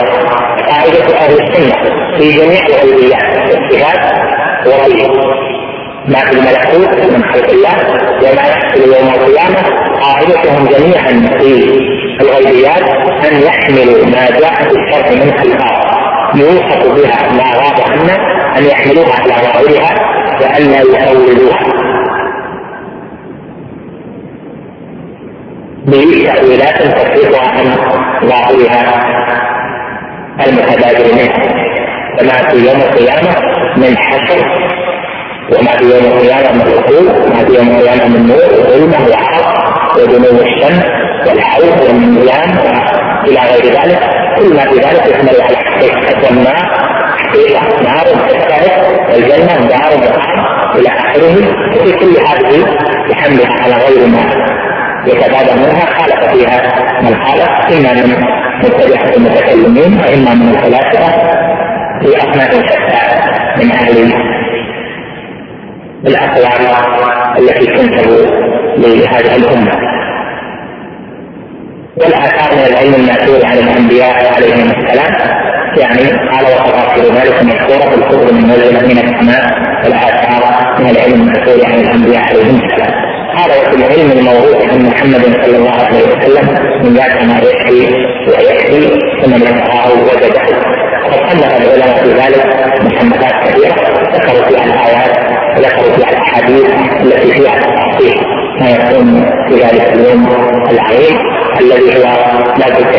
قاعدة 0.69 1.17
أهل 1.19 1.33
السنة 1.33 1.75
في 2.19 2.33
جميع 2.33 2.61
الغيبيات 2.67 3.23
الصفات 3.57 4.28
وفي 4.67 5.09
ما 6.09 6.19
في 6.19 6.33
الملكوت 6.33 7.13
من 7.13 7.23
خلق 7.25 7.51
الله 7.51 7.77
وما 8.23 8.43
يحصل 8.49 8.81
يوم 8.81 9.09
القيامة 9.15 9.63
قاعدتهم 10.01 10.67
جميعا 10.67 11.39
في 11.39 11.79
الغيبيات 12.21 12.83
أن 13.27 13.43
يحملوا 13.43 14.07
ما 14.07 14.27
جاء 14.41 14.55
في 14.55 14.71
الشرع 14.71 15.25
من 15.25 15.33
خلقات 15.39 15.89
يوصف 16.35 16.87
بها 16.87 17.33
ما 17.33 17.45
غاب 17.57 17.91
عنا 17.91 18.17
أن 18.59 18.65
يحملوها 18.65 19.13
على 19.23 19.33
ظاهرها 19.33 19.95
لا 20.41 20.59
يؤولوها 21.13 21.61
بتأويلات 25.87 26.83
تصرفها 26.83 27.49
عن 27.49 27.67
ظاهرها 28.29 29.05
المتبادر 30.47 31.15
منها. 31.15 31.69
كما 32.19 32.49
في 32.51 32.57
يوم 32.57 32.81
القيامة 32.81 33.58
من 33.77 33.97
حشر 33.99 34.45
وما 35.53 35.71
في 35.79 35.85
يوم 35.85 36.05
القيامة 36.13 36.53
من 36.53 36.61
الرسول 36.61 37.07
وما 37.07 37.45
في 37.45 37.55
يوم 37.55 37.69
القيامة 37.69 38.09
من 38.09 38.27
نور 38.27 38.61
وظلمة 38.61 38.97
وعرض 39.11 39.47
ودنو 39.99 40.41
الشمس 40.43 40.85
والحوض 41.29 41.81
والميزان 41.87 42.51
إلى 43.27 43.41
غير 43.41 43.65
ذلك. 43.65 44.01
كل 44.37 44.55
ما 44.57 44.61
في 44.63 44.75
ذلك 44.75 45.07
يحمل 45.07 45.43
على 45.43 45.57
حقيقة 45.57 46.31
النار 46.31 46.57
حقيقة 47.19 47.83
نار 47.83 48.05
تشتهر 48.29 48.85
والجنة 49.11 49.69
دار 49.69 49.99
مطعم 49.99 50.45
إلى 50.77 50.89
آخره. 50.89 51.37
وفي 51.77 51.93
كل 51.93 52.17
هذه 52.27 52.65
يحملها 53.11 53.63
على 53.63 53.75
غير 53.75 54.07
ما 54.07 54.21
يتبادر 55.07 55.57
منها 55.57 55.87
خالف 55.99 56.33
فيها 56.33 56.63
من 57.03 57.17
خالف 57.27 57.49
إما 57.73 57.93
من 57.93 58.25
متبعة 58.65 59.17
المتكلمين 59.17 60.01
وإما 60.01 60.35
من 60.35 60.49
الفلاسفة 60.49 61.23
في 62.01 62.17
أصناف 62.19 62.51
شتى 62.51 63.18
من 63.65 63.73
أهل 63.73 63.99
الاقوال 66.07 66.69
التي 67.39 67.67
تنسب 67.67 68.11
لهذه 68.79 69.37
الامه 69.37 69.73
والاثار 71.97 72.57
من 72.57 72.67
العلم 72.73 72.95
الماثور 72.95 73.47
عن 73.47 73.59
الأنبياء 73.59 74.35
عليهم 74.35 74.71
السلام 74.71 75.13
يعني 75.77 76.29
قال 76.31 76.45
وتفاصيل 76.45 77.05
ذلك 77.05 77.43
مذكوره 77.43 78.09
في 78.09 78.31
المنزله 78.31 78.81
من 78.87 78.99
السماء 78.99 79.45
والاثار 79.85 80.75
من 80.79 80.91
العلم 80.91 81.15
الماثور 81.15 81.67
عن 81.67 81.81
الانبياء 81.81 82.23
عليهم 82.23 82.61
السلام 82.65 83.09
هذا 83.39 83.71
في 83.71 83.77
العلم 83.77 84.13
الموروث 84.13 84.73
عن 84.73 84.83
محمد 84.83 85.23
صلى 85.45 85.57
الله 85.57 85.71
عليه 85.71 86.03
وسلم 86.03 86.49
من 86.85 86.95
ذات 86.95 87.25
ما 87.25 87.39
يكفي 87.39 87.95
ويكفي 88.29 89.01
ثم 89.23 89.43
يقرأه 89.45 89.93
وجده 89.93 90.88
وقد 91.05 91.31
صنف 91.31 91.57
العلماء 91.57 92.03
في 92.05 92.11
ذلك 92.11 92.45
محمدات 92.83 93.33
كثيرة 93.45 93.75
ذكروا 94.15 94.45
فيها 94.49 94.65
الآيات 94.65 95.19
ذكروا 95.59 95.97
فيها 95.97 96.11
الأحاديث 96.11 96.67
التي 97.01 97.33
فيها 97.33 97.59
تفاصيل 97.59 98.39
ما 98.61 98.71
يكون 98.71 99.31
في 99.49 99.55
ذلك 99.55 99.93
اليوم 99.93 100.27
العظيم 100.71 101.19
الذي 101.61 101.99
هو 101.99 102.03
لا 102.59 102.69
بد 102.69 102.97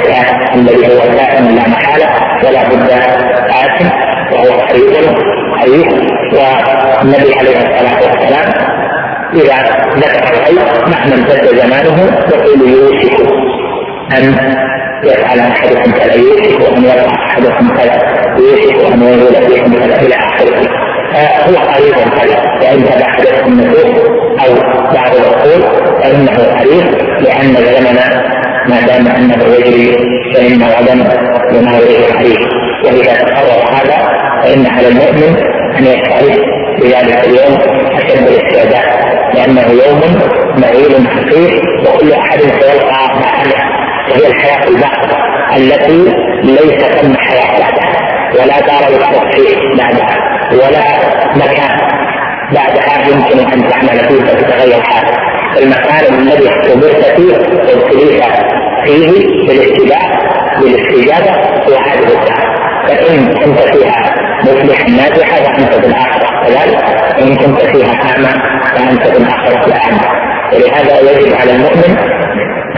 الذي 0.56 0.88
هو 0.88 1.00
كائن 1.00 1.56
لا 1.56 1.70
محالة 1.70 2.08
ولا 2.44 2.64
بد 2.70 2.92
آت 3.50 3.82
وهو 4.34 4.60
قريب 4.60 5.16
قريب 5.62 5.88
والنبي 6.34 7.34
عليه 7.40 7.58
الصلاة 7.58 8.12
والسلام 8.12 8.50
إذا 9.34 9.56
ذكر 9.96 10.34
الغيب 10.34 10.92
مع 10.92 11.06
من 11.06 11.14
امتد 11.14 11.56
زمانه 11.56 12.18
يقول 12.34 12.70
يوشك 12.70 13.20
أن 14.18 14.36
يفعل 15.04 15.40
أحدكم 15.40 15.92
كذا 15.92 16.14
يوشك 16.14 16.60
وان 16.62 16.84
يرفع 16.84 17.16
أحدكم 17.30 17.68
كذا 17.78 18.00
يوشك 18.38 18.94
أن 18.94 19.04
ينزل 19.04 19.48
فيكم 19.48 19.74
كذا 19.74 20.02
إلى 20.02 20.16
آخره. 20.16 20.70
هو 21.50 21.56
قريب 21.56 21.94
قريب 21.94 22.38
وان 22.62 22.86
تبعدته 22.86 23.46
النفوس 23.48 24.10
أو 24.46 24.56
بعض 24.94 25.16
العقول 25.16 25.62
فإنه 26.02 26.38
قريب 26.60 26.86
لأن 27.22 27.56
الزمن 27.58 28.00
ما 28.70 28.82
دام 28.88 29.08
أنه 29.08 29.44
يجري 29.56 29.98
فإن 30.36 30.64
غدا 30.64 30.94
يناوله 31.54 32.06
قريب. 32.18 32.38
وإذا 32.86 33.14
تقرر 33.14 33.76
هذا 33.76 33.98
فإن 34.44 34.66
على 34.66 34.88
المؤمن 34.88 35.36
أن 35.78 35.84
يستعد 35.86 36.40
في 36.80 36.88
ذلك 36.88 37.28
اليوم 37.28 37.58
أشد 37.98 38.28
الاستعداد 38.28 39.10
لأنه 39.36 39.62
يوم 39.62 40.02
معيل 40.58 41.08
خفيف 41.08 41.62
وكل 41.88 42.12
أحد 42.14 42.40
سيلقى 42.40 43.20
ما 43.20 43.69
وهي 44.12 44.28
الحياة 44.28 44.68
الباقيه 44.68 45.18
التي 45.58 46.04
ليس 46.44 46.84
ثم 47.02 47.18
حياة 47.18 47.60
بعدها 47.60 47.90
ولا 48.34 48.60
دار 48.60 48.90
للتصحيح 48.92 49.60
بعدها 49.78 50.18
ولا 50.52 50.84
مكان 51.36 51.78
بعدها 52.54 53.08
يمكن 53.10 53.40
أن 53.54 53.70
تعمل 53.70 54.00
فيه 54.10 54.24
فتتغير 54.24 54.82
حالك 54.84 55.14
المكان 55.62 56.14
الذي 56.20 56.50
اختبرت 56.50 57.06
فيه 57.06 57.34
وابتليت 57.34 58.24
فيه 58.86 59.48
بالاتباع 59.48 60.20
بالاستجابة 60.60 61.32
هو 61.68 61.76
هذه 61.78 62.04
الساعة 62.04 62.50
فإن 62.88 63.34
كنت 63.34 63.60
فيها 63.60 64.14
مفلحا 64.44 64.90
ناجحا 64.90 65.44
فأنت 65.44 65.74
في 65.74 65.88
الاخره 65.88 66.44
كذلك 66.46 66.84
وإن 67.18 67.36
كنت 67.36 67.62
فيها 67.62 67.94
اعمى 67.94 68.30
فأنت 68.76 69.08
في 69.08 69.18
الاخره 69.18 69.74
اعمى 69.74 70.20
ولهذا 70.54 71.12
يجب 71.12 71.34
على 71.34 71.52
المؤمن 71.52 71.98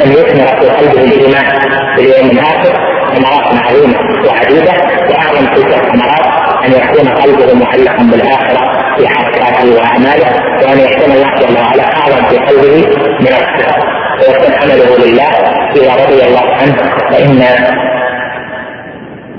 أن 0.03 0.11
يثمر 0.11 0.47
في 0.61 0.69
قلبه 0.69 1.03
الايمان 1.03 1.59
باليوم 1.97 2.29
الآخر 2.29 2.91
ثمرات 3.15 3.65
عظيمه 3.65 3.99
وعديدة 4.27 4.71
وأعظم 5.09 5.45
تلك 5.55 5.73
الثمرات 5.73 6.25
أن 6.65 6.71
يكون 6.71 7.07
قلبه 7.07 7.65
معلقا 7.65 8.03
بالآخرة 8.11 8.81
في 8.97 9.07
حركاته 9.07 9.75
وأعماله 9.75 10.31
وأن 10.63 10.79
يكون 10.79 11.11
الله 11.11 11.35
جل 11.39 11.57
وعلا 11.57 11.83
أعظم 11.83 12.25
في 12.25 12.37
قلبه 12.37 12.87
من 13.19 13.27
الصفات 13.27 13.83
ويكون 14.21 14.53
عمله 14.61 15.05
لله. 15.05 15.31
إذا 15.75 16.03
رضي 16.05 16.23
الله 16.27 16.55
عنه 16.55 16.75
فإن 17.11 17.43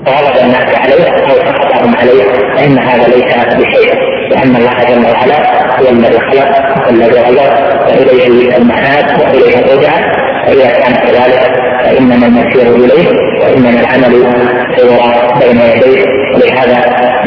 غضب 0.07 0.37
الناس 0.43 0.75
عليه 0.79 1.09
أو 1.09 1.29
سخطهم 1.29 1.95
عليه 1.95 2.23
فإن 2.55 2.79
هذا 2.79 3.07
ليس 3.07 3.55
بشيء. 3.55 4.02
لأن 4.31 4.55
الله 4.55 4.83
جل 4.89 5.05
وعلا 5.05 5.37
هو 5.79 5.89
الذي 5.89 6.19
خلق 6.19 6.87
والذي 6.87 7.19
غير 7.19 7.51
وإليه 7.87 8.57
المعاد 8.57 9.21
وإليه 9.21 9.59
الرجعة 9.59 9.99
فإذا 10.45 10.67
كان 10.67 10.93
كذلك 10.95 11.51
فانما 11.83 12.25
المسير 12.25 12.75
إليه 12.75 13.09
وانما 13.41 13.79
العمل 13.79 14.13
سيرى 14.75 15.13
بين 15.39 15.61
يديه. 15.61 16.23
ولهذا 16.33 16.77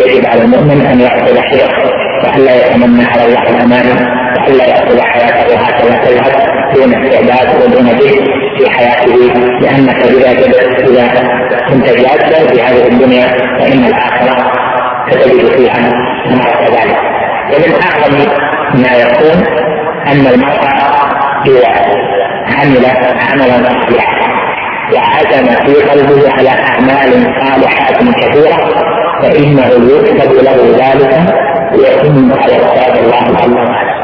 يجب 0.07 0.27
على 0.27 0.43
المؤمن 0.43 0.87
أن 0.87 1.01
ياخذ 1.01 1.39
حذره 1.39 1.91
والا 2.25 2.67
يتمنى 2.67 3.05
على 3.05 3.25
الله 3.25 3.43
الأمانة 3.43 4.11
والا 4.47 4.65
ياخذ 4.67 5.01
حياته 5.01 5.57
هكذا 5.57 6.05
تذهب 6.05 6.33
دون 6.75 6.95
استعداد 6.95 7.63
ودون 7.63 7.87
به 7.87 8.11
في 8.59 8.71
حياته 8.71 9.17
لأنك 9.61 10.07
إذا 10.07 10.31
اذا 10.89 11.09
كنت 11.69 11.85
جادا 11.85 12.47
في 12.47 12.63
هذه 12.63 12.87
الدنيا 12.89 13.27
فإن 13.59 13.85
الآخرة 13.85 14.66
ستجد 15.11 15.47
فيها 15.57 15.81
ما 16.31 16.45
ذلك. 16.77 16.97
ومن 17.53 17.73
أعظم 17.83 18.15
ما 18.83 18.93
يكون 18.97 19.39
أن 20.07 20.27
المرء 20.27 20.67
إذا 21.47 21.69
عمل 22.59 22.87
عملا 23.31 23.71
صالحا 23.81 24.27
وعزم 24.95 25.47
في 25.47 25.91
قلبه 25.91 26.33
على 26.33 26.49
أعمال 26.49 27.35
صالحات 27.41 27.99
كثيرة 27.99 28.57
فإنه 29.23 29.67
يكتب 29.67 30.33
له 30.33 30.57
ذلك 30.83 31.35
ويتم 31.73 32.33
على 32.43 32.55
كتاب 32.55 32.97
الله 33.05 33.43
جل 33.43 33.55
وعلا. 33.55 33.97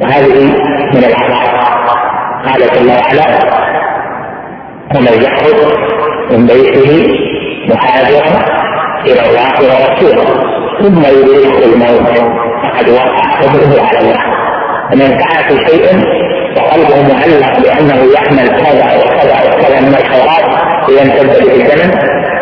وهذه 0.00 0.52
من 0.94 1.04
العطاء 1.04 1.68
قال 2.46 2.60
جل 2.60 2.88
وعلا 2.88 3.38
ومن 4.94 5.22
يخرج 5.22 5.72
من 6.30 6.46
بيته 6.46 7.18
مهاجرا 7.68 8.44
إلى 9.06 9.20
الله 9.28 9.52
ورسوله 9.68 10.26
ثم 10.82 11.00
يدركه 11.00 11.64
الموت. 11.64 12.08
فقد 12.62 12.88
وقع 12.88 13.22
حكمه 13.22 13.82
على 13.88 13.98
الله. 13.98 14.20
فمن 14.90 15.18
فعل 15.18 15.44
في 15.48 15.66
شيء 15.66 15.84
وقلبه 16.56 17.14
معلق 17.14 17.60
بانه 17.60 18.00
يعمل 18.14 18.48
كذا 18.48 18.86
وكذا 18.96 19.36
وكذا 19.46 19.80
من 19.80 19.94
الخيرات. 19.94 20.46
إذا 20.88 21.02
امتد 21.02 21.44
به 21.44 21.52
الزمن 21.52 21.90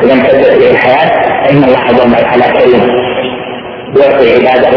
إذا 0.02 0.12
امتدت 0.12 0.58
به 0.58 0.70
الحياة 0.70 1.10
فإن 1.44 1.64
الله 1.64 1.86
جل 1.92 2.24
وعلا 2.24 2.46
كريم 2.52 2.82
يعطي 3.96 4.34
عباده 4.34 4.70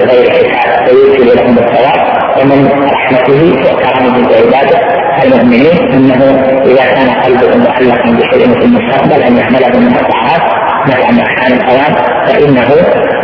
بغير 0.00 0.30
حساب 0.30 0.94
ويرسل 0.94 1.36
لهم 1.36 1.58
الثواب. 1.58 2.16
ومن 2.40 2.68
رحمته 2.94 3.40
وكرمه 3.66 4.28
بعباده 4.28 4.78
المؤمنين 5.24 5.92
إنه 5.92 6.20
إذا 6.64 6.84
كان 6.94 7.10
قلبه 7.10 7.56
معلقا 7.56 8.10
بشيء 8.10 8.60
في 8.60 8.64
المستقبل 8.64 9.22
أن 9.22 9.36
يحمله 9.36 9.78
من 9.80 9.96
الطاعات. 9.96 10.55
مع 10.88 11.10
ما 11.10 11.24
كان 11.34 11.52
الاوان 11.52 11.94
فإنه 12.26 12.68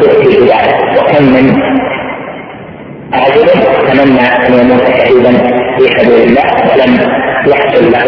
يؤتي 0.00 0.38
ذلك 0.40 0.98
وكم 0.98 1.24
من 1.24 1.62
رجل 3.14 3.48
تمنى 3.88 4.26
أن 4.46 4.52
يموت 4.60 4.86
شهيدا 4.86 5.32
في 5.78 5.84
سبيل 5.98 6.28
الله 6.28 6.44
ولم 6.72 6.98
يحصل 7.46 7.92
له 7.92 8.04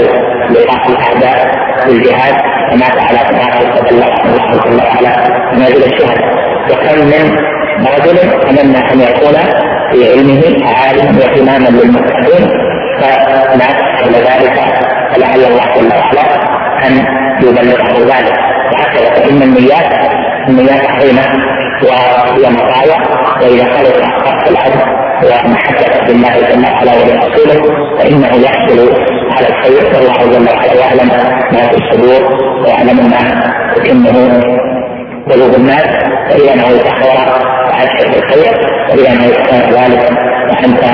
لقاء 0.51 0.89
الاعداء 0.89 1.55
بالجهاد 1.87 2.35
ومات 2.73 2.99
على 2.99 3.19
فراشه 3.19 3.75
فبلغه 3.75 4.23
الله 4.25 4.61
جل 4.65 4.77
وعلا 4.85 5.13
منازل 5.53 5.85
الشهداء. 5.85 6.35
وكم 6.71 6.99
من 7.07 7.37
رجل 7.87 8.17
تمنى 8.41 8.79
أن 8.93 9.01
يكون 9.01 9.35
في 9.93 10.13
علمه 10.13 10.43
عالم 10.77 11.19
وإماما 11.19 11.69
للمتقين 11.69 12.49
فمات 13.01 13.77
قبل 14.03 14.15
ذلك 14.15 14.61
فلعل 15.15 15.45
الله 15.45 15.65
جل 15.77 15.93
وعلا 15.93 16.25
أن 16.87 17.05
يبلغه 17.43 17.99
ذلك. 18.17 18.35
وهكذا. 18.75 19.15
فان 19.15 19.43
النيات 19.43 19.91
النيات 20.49 20.87
عظيمه 20.87 21.27
وهي 21.83 22.51
مطايع 22.51 22.99
وإذا 23.43 23.65
خلق 23.65 24.49
العبد 24.49 24.83
ومحبه 25.25 26.07
بالله 26.07 26.35
جل 26.41 26.65
وعلا 26.65 26.93
ولرسوله 26.93 27.63
فإنه 27.99 28.33
يحصل 28.47 28.79
على 29.31 29.49
الخير. 29.49 29.85
والله 29.95 30.39
جل 30.39 30.49
وعلا 30.49 30.75
يعلم 30.75 31.09
ما 31.53 31.69
في 31.69 31.77
الصدور 31.77 32.23
ويعلم 32.65 33.11
ما 33.11 33.23
تكنه 33.75 34.41
قلوب 35.31 35.55
الناس. 35.55 35.89
انه 36.35 36.83
تحور 36.83 37.19
الخير. 38.17 38.55
وإذا 38.91 39.15
ما 39.19 39.25
يكون 39.25 39.61
ذلك 39.77 40.05
فأنت 40.51 40.85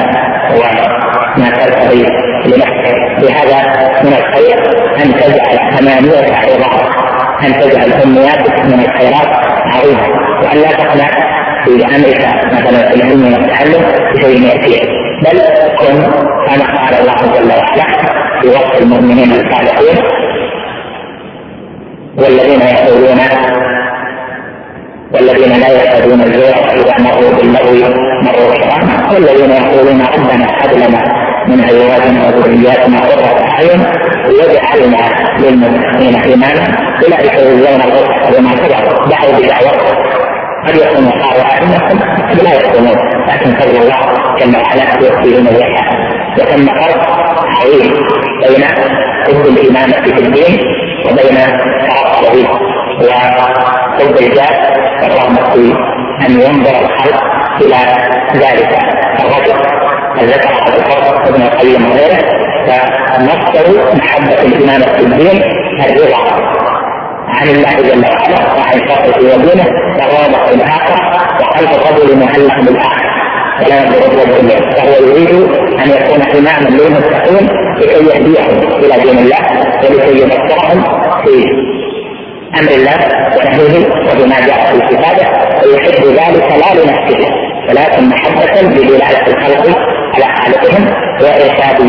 وما 0.57 1.51
ترتضي 1.51 2.03
لنفسك 2.47 2.97
لهذا 3.18 3.59
من 4.05 4.12
الخير 4.12 4.59
أن 5.05 5.14
تجعل 5.14 5.76
ثمانية 5.78 6.35
عظات 6.35 7.10
أن 7.45 7.61
تجعل 7.61 7.93
أمنياتك 7.93 8.59
من 8.64 8.80
الخيرات 8.84 9.28
عظيمة 9.74 10.09
وأن 10.43 10.59
لا 10.59 10.72
تقنع 10.72 11.11
في 11.64 11.84
أمرك 11.97 12.26
مثلا 12.53 12.88
في 12.91 12.95
العلم 12.95 13.32
والتعلم 13.32 13.84
بشيء 14.14 14.43
يأتيك 14.43 14.88
بل 15.24 15.41
كن 15.78 16.03
كما 16.47 16.64
قال 16.78 16.95
الله 17.01 17.38
جل 17.38 17.49
وعلا 17.49 17.86
في 18.41 18.49
وصف 18.49 18.82
المؤمنين 18.82 19.32
الصالحين 19.32 20.05
والذين 22.18 22.61
يقولون 22.61 23.20
والذين 25.14 25.61
لا 25.61 25.82
يشهدون 25.82 26.20
الزور 26.20 26.55
اذا 26.74 26.95
مروا 27.05 27.32
باللغو 27.36 27.95
مروا 28.22 28.55
كراما 28.55 29.12
والذين 29.12 29.51
يقولون 29.51 30.03
ربنا 30.03 30.47
هب 30.61 30.72
لنا 30.72 31.20
من 31.51 31.64
ازواجنا 31.64 32.26
وذرياتنا 32.26 33.01
قرة 33.01 33.44
اعين 33.51 33.80
ويجعلنا 34.26 35.03
للمتقين 35.40 36.32
إماما. 36.34 36.66
أولئك 37.05 37.34
يجزون 37.34 37.80
الغرفه 37.86 38.30
بما 38.38 38.53
كفروا 38.53 39.09
دعوا 39.09 39.32
بدعوة. 39.38 40.11
قد 40.66 40.76
يكونوا 40.76 41.11
قالوا 41.11 41.62
انكم 41.62 41.98
قد 42.30 42.42
لا 42.42 42.55
يكونون 42.55 42.96
لكن 43.28 43.55
فضل 43.55 43.76
الله 43.82 44.01
جل 44.40 44.57
وعلا 44.57 44.84
يؤتي 45.01 45.40
من 45.40 45.46
وثم 46.38 46.66
فرق 46.66 47.03
عظيم 47.57 47.92
بين 48.42 48.64
حب 49.24 49.46
الامامه 49.46 50.03
في 50.05 50.20
الدين 50.20 50.61
وبين 51.07 51.36
تعصب 51.88 52.36
وحب 53.01 54.16
الجاه 54.20 54.57
الرغبة 55.07 55.51
في 55.51 55.74
أن 56.26 56.40
ينظر 56.40 56.84
الخلق 56.84 57.22
إلى 57.61 57.80
ذلك 58.34 58.78
الرجل. 59.20 59.80
على 60.21 60.77
الفرق 60.77 61.27
ابن 61.29 61.43
القيم 61.43 61.91
وغيره 61.91 62.23
فمصدر 62.66 63.95
محبة 63.95 64.43
الإمامة 64.43 64.85
في 64.87 65.01
الدين 65.01 65.43
الرضا 65.85 66.51
عن 67.29 67.49
الله 67.49 67.75
جل 67.81 68.05
وعلا 68.05 68.55
وعن 68.59 68.89
شرطه 68.89 69.18
ودينه 69.18 69.64
في 70.47 70.55
الآخرة 70.55 71.01
وقلب 71.41 71.68
الرجل 71.71 72.18
معلق 72.18 72.61
بالآخرة 72.61 73.11
ولا 73.61 73.83
ينظر 73.83 74.23
الرجل 74.23 74.73
فهو 74.77 75.07
يريد 75.07 75.31
أن 75.85 75.91
يكون 75.91 76.23
إماما 76.39 76.68
للمتقين 76.68 77.49
لكي 77.79 78.07
يهديهم 78.07 78.73
إلى 78.73 79.03
دين 79.03 79.18
الله 79.18 79.39
ولكي 79.85 80.23
يبصرهم 80.23 80.83
في 81.25 81.45
أمر 82.61 82.71
الله 82.71 82.99
ونهيه 83.37 83.87
وبما 83.87 84.41
جاء 84.47 84.73
في 84.73 84.97
كتابه 84.97 85.29
ويحب 85.66 86.05
ذلك 86.05 86.53
لا 86.53 86.81
لنفسه. 86.81 87.39
ولكن 87.69 88.09
محبة 88.09 88.63
بدلالة 88.63 89.27
الخلق 89.27 89.79
على 90.15 90.25
خالقهم 90.35 90.87
وإرشاد 91.23 91.81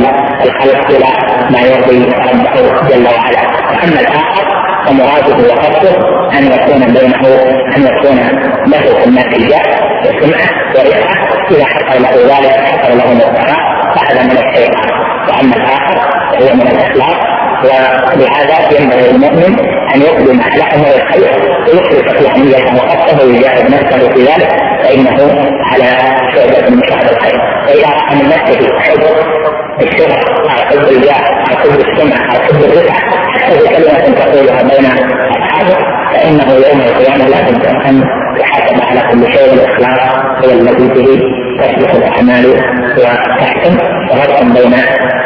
الخلق 0.45 0.89
إلى 0.89 1.05
ما 1.51 1.59
يرضي 1.61 2.05
ربه 2.05 2.87
جل 2.89 3.07
وعلا. 3.07 3.41
وأما 3.71 3.99
الآخر 4.01 4.45
فمراده 4.87 5.53
وقصده 5.53 5.95
أن 6.39 6.43
يكون 6.51 6.93
بينه 6.93 7.21
أن 7.77 7.81
يكون 7.83 8.17
له 8.67 9.05
الجاه 9.35 9.63
وسمعة 10.01 10.49
ورفعة 10.75 11.31
إذا 11.51 11.65
حصل 11.65 12.01
له 12.01 12.35
ذلك 12.35 12.59
حصل 12.59 12.97
له 12.97 13.11
الثراء 13.11 13.59
فهذا 13.95 14.23
من 14.23 14.37
الشيطان. 14.37 14.91
وأما 15.29 15.55
الآخر 15.55 15.97
فهو 16.31 16.55
من 16.55 16.67
الأخلاق. 16.67 17.17
ولهذا 17.65 18.79
ينبغي 18.79 19.09
المؤمن 19.11 19.59
أن 19.95 20.01
يقدم 20.01 20.41
على 20.41 20.63
أمر 20.75 20.87
الخير 20.95 21.31
ويخلص 21.67 22.29
في 22.33 22.75
وقصده 22.75 23.25
ويجاهد 23.25 23.65
نفسه 23.71 24.09
في 24.13 24.21
ذلك 24.23 24.51
فإنه 24.83 25.17
على 25.71 25.89
شعبة 26.35 26.69
من 26.69 26.81
شعب 26.89 27.03
الخير. 27.03 27.39
واذا 27.67 27.89
راى 27.89 28.15
من 28.15 28.29
نفسه 28.29 28.79
حب 28.79 29.03
الشرع 29.81 30.19
أو 30.43 30.49
حب 30.49 30.77
الجاه 30.91 31.21
أو 31.49 31.55
حب 31.57 31.79
السمع 31.79 32.35
أو 32.35 32.39
حب 32.41 32.63
الرفعه 32.63 33.01
حتى 33.33 33.57
كلمة 33.57 34.19
تقولها 34.19 34.61
بين 34.63 34.85
اصحابه 35.41 35.77
فإنه 36.13 36.53
يوم 36.53 36.81
القيامة 36.81 37.27
لا 37.27 37.41
بد 37.51 37.65
أن 37.65 38.03
يحاسب 38.39 38.81
على 38.81 39.01
كل 39.11 39.33
شيء 39.33 39.53
الاخلاق 39.53 40.25
هو 40.45 40.51
الذي 40.51 40.87
به 40.87 41.21
تصلح 41.61 41.93
الأعمال 41.93 42.45
وتحكم 42.97 43.77
وفرق 44.11 44.43
بين 44.43 44.73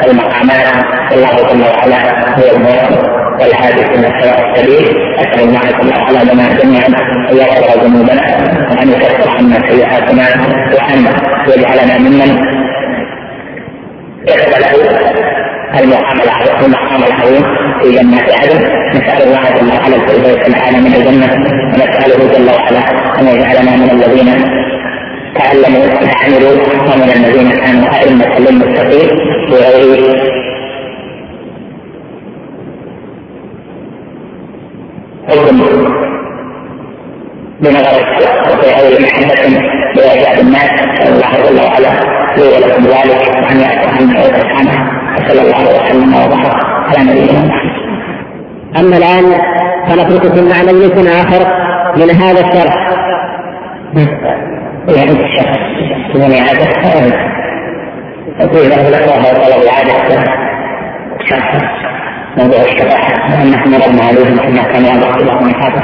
المقامات. 0.07 0.85
الله 1.11 1.35
جل 1.35 1.61
وعلا 1.61 2.29
هو 2.39 2.55
الموفق 2.55 3.15
والهادي 3.39 3.81
إلى 3.81 4.07
الصراط 4.07 4.39
السبيل. 4.39 4.97
أسأل 5.19 5.39
الله 5.39 5.59
جل 5.59 5.89
وعلا 6.01 6.33
لنا 6.33 6.53
جميعا 6.63 6.87
أن 7.31 7.37
يغفر 7.37 7.81
ذنوبنا 7.83 8.21
وأن 8.71 8.89
يكفر 8.89 9.29
عنا 9.37 9.69
سيئاتنا 9.71 10.23
وأن 10.73 11.05
يجعلنا 11.47 11.97
ممن 11.99 12.54
يقبل 14.27 14.63
المعاملة 15.79 16.65
المقام 16.65 17.03
العظيم 17.03 17.43
في 17.81 17.91
جنات 17.91 18.29
عدن 18.39 18.59
نسأل 18.95 19.23
الله 19.27 19.43
جل 19.49 19.71
وعلا 19.77 19.95
الفردوس 19.95 20.47
الأعلى 20.47 20.77
من 20.77 20.93
الجنة. 20.95 21.33
ونسأله 21.73 22.37
جل 22.37 22.49
وعلا 22.55 22.79
أن 23.19 23.27
يجعلنا 23.27 23.75
من 23.75 23.89
الذين 23.89 24.29
تعلموا 25.35 25.85
وعملوا 25.85 26.55
ومن 26.93 27.09
الذين 27.15 27.49
كانوا 27.51 27.89
أئمة 27.99 28.39
للمتقين. 28.39 29.09
بغير 29.49 30.15
حكم. 35.27 36.14
بنظر 37.61 37.99
الخلق 37.99 38.53
وفي 38.53 39.03
محبة 39.03 39.43
بإعجاب 39.95 40.39
الناس. 40.39 40.69
الله 41.07 41.31
جل 41.49 41.59
وعلا 41.65 41.91
لي 42.37 42.43
ولكم 42.43 42.83
ذلك. 42.83 43.21
وأن 43.43 43.59
يعفو 43.59 43.89
عنا 43.89 44.15
ويرحمنا 44.23 44.75
وصلى 45.15 45.41
الله 45.41 45.61
وسلم 45.63 46.13
وبارك 46.15 46.55
على 46.87 46.99
نبينا 47.03 47.39
محمد. 47.47 47.75
أما 48.77 48.97
الآن 48.97 49.25
فنترككم 49.87 50.43
مع 50.49 50.63
مجلس 50.63 50.95
آخر 51.07 51.41
من 51.97 52.09
هذا 52.09 52.39
الشرح. 52.39 52.75
يعني 54.87 55.11
الشرح 55.11 55.51
من 56.15 56.33
إعادة 56.33 56.65
أقول 58.39 58.69
له 58.69 58.89
لك 58.89 59.05
طلب 59.05 59.63
إعادة 59.73 60.23
شرح. 61.29 61.61
موضوع 62.37 62.61
الشفاعة 62.61 63.45
نحن 63.45 63.69
مرضنا 63.71 64.03
عليهم 64.03 64.37
كما 64.37 64.63
كان 64.63 64.85
واضح 64.85 65.15
الله 65.15 65.41
من 65.43 65.55
هذا 65.55 65.83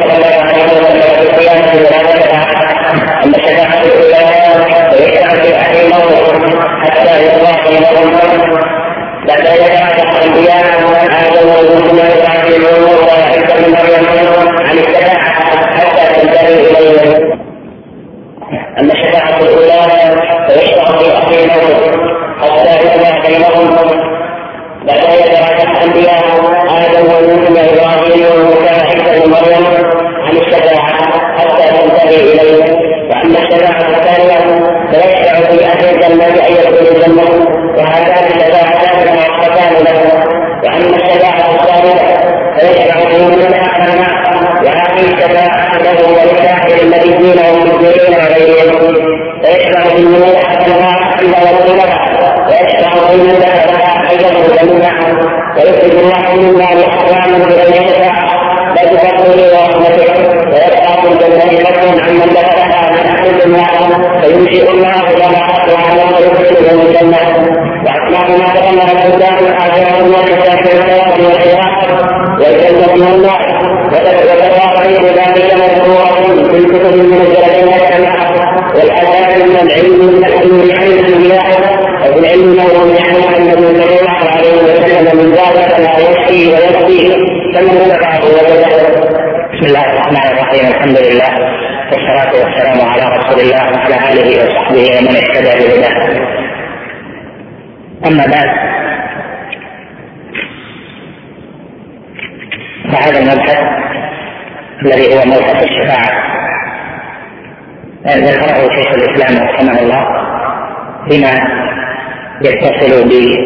be 113.11 113.40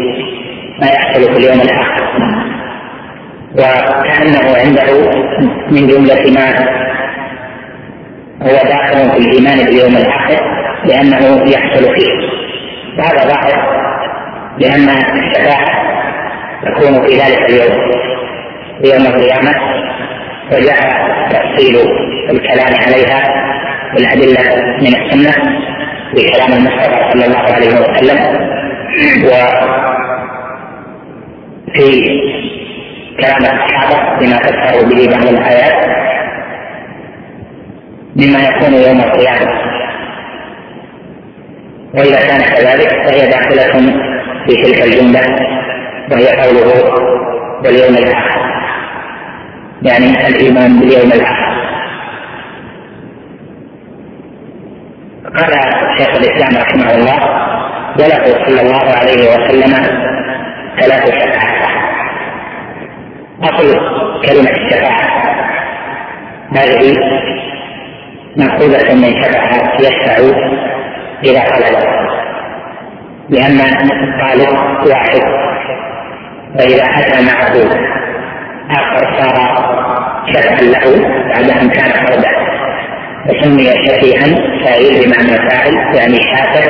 وسمي 83.29 83.63
شفيعا 83.63 84.55
فاعل 84.65 85.05
بمعنى 85.05 85.49
فاعل 85.49 85.95
يعني 85.95 86.15
شافع 86.15 86.65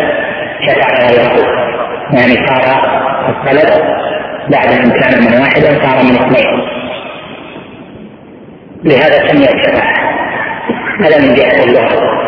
شفع 0.68 1.08
غيره 1.08 1.66
يعني 2.14 2.48
صار 2.48 2.66
الطلب 3.30 3.82
بعد 4.52 4.68
أن 4.68 4.92
كان 4.92 5.20
من 5.22 5.42
واحد 5.42 5.62
صار 5.62 6.04
من 6.04 6.16
اثنين. 6.16 6.76
لهذا 8.84 9.28
سمي 9.28 9.46
الشفاعة 9.46 9.96
هذا 11.00 11.18
من 11.22 11.36
جهة 11.36 11.64
اللغة 11.64 12.26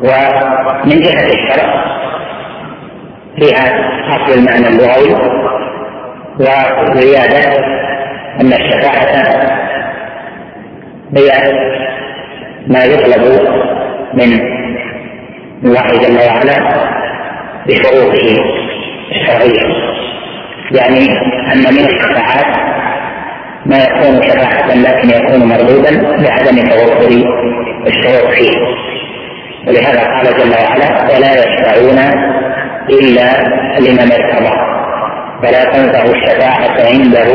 ومن 0.00 1.00
جهة 1.00 1.26
الشرع 1.26 1.84
فيها 3.36 3.90
أصل 4.08 4.38
المعنى 4.38 4.68
اللغوي 4.68 5.36
وزيادة 6.40 7.66
أن 8.40 8.52
الشفاعة 8.52 9.56
هي 11.16 11.30
ما 12.66 12.84
يطلب 12.84 13.22
من 14.14 14.40
الله 15.64 15.86
جل 16.02 16.18
وعلا 16.26 16.56
بشروطه 17.66 18.26
الشرعية. 19.12 19.62
يعني 20.72 21.06
أن 21.52 21.58
من 21.58 21.86
الشفاعات 21.86 22.56
ما 23.66 23.76
يكون 23.76 24.22
شفاعة 24.22 24.74
لكن 24.74 25.10
يكون 25.10 25.48
مردودا 25.48 26.02
بعدم 26.02 26.68
توفر 26.68 27.08
الشروط 27.86 28.32
فيه. 28.34 28.58
ولهذا 29.66 30.00
قال 30.00 30.24
جل 30.24 30.52
وعلا 30.62 31.16
ولا 31.16 31.32
يشفعون 31.32 31.98
إلا 32.90 33.28
لمن 33.80 34.12
ارتضى. 34.12 34.56
فلا 35.42 35.64
تنفع 35.64 36.02
الشفاعة 36.02 36.76
عنده 36.92 37.32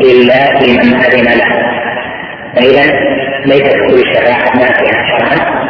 إلا 0.00 0.66
لمن 0.66 0.94
أذن 0.94 1.24
له. 1.24 1.62
فإذا 2.56 3.21
ليست 3.46 3.72
كل 3.72 3.94
الشفاعة 3.94 4.56
نافعة 4.56 5.06
شرعا 5.08 5.62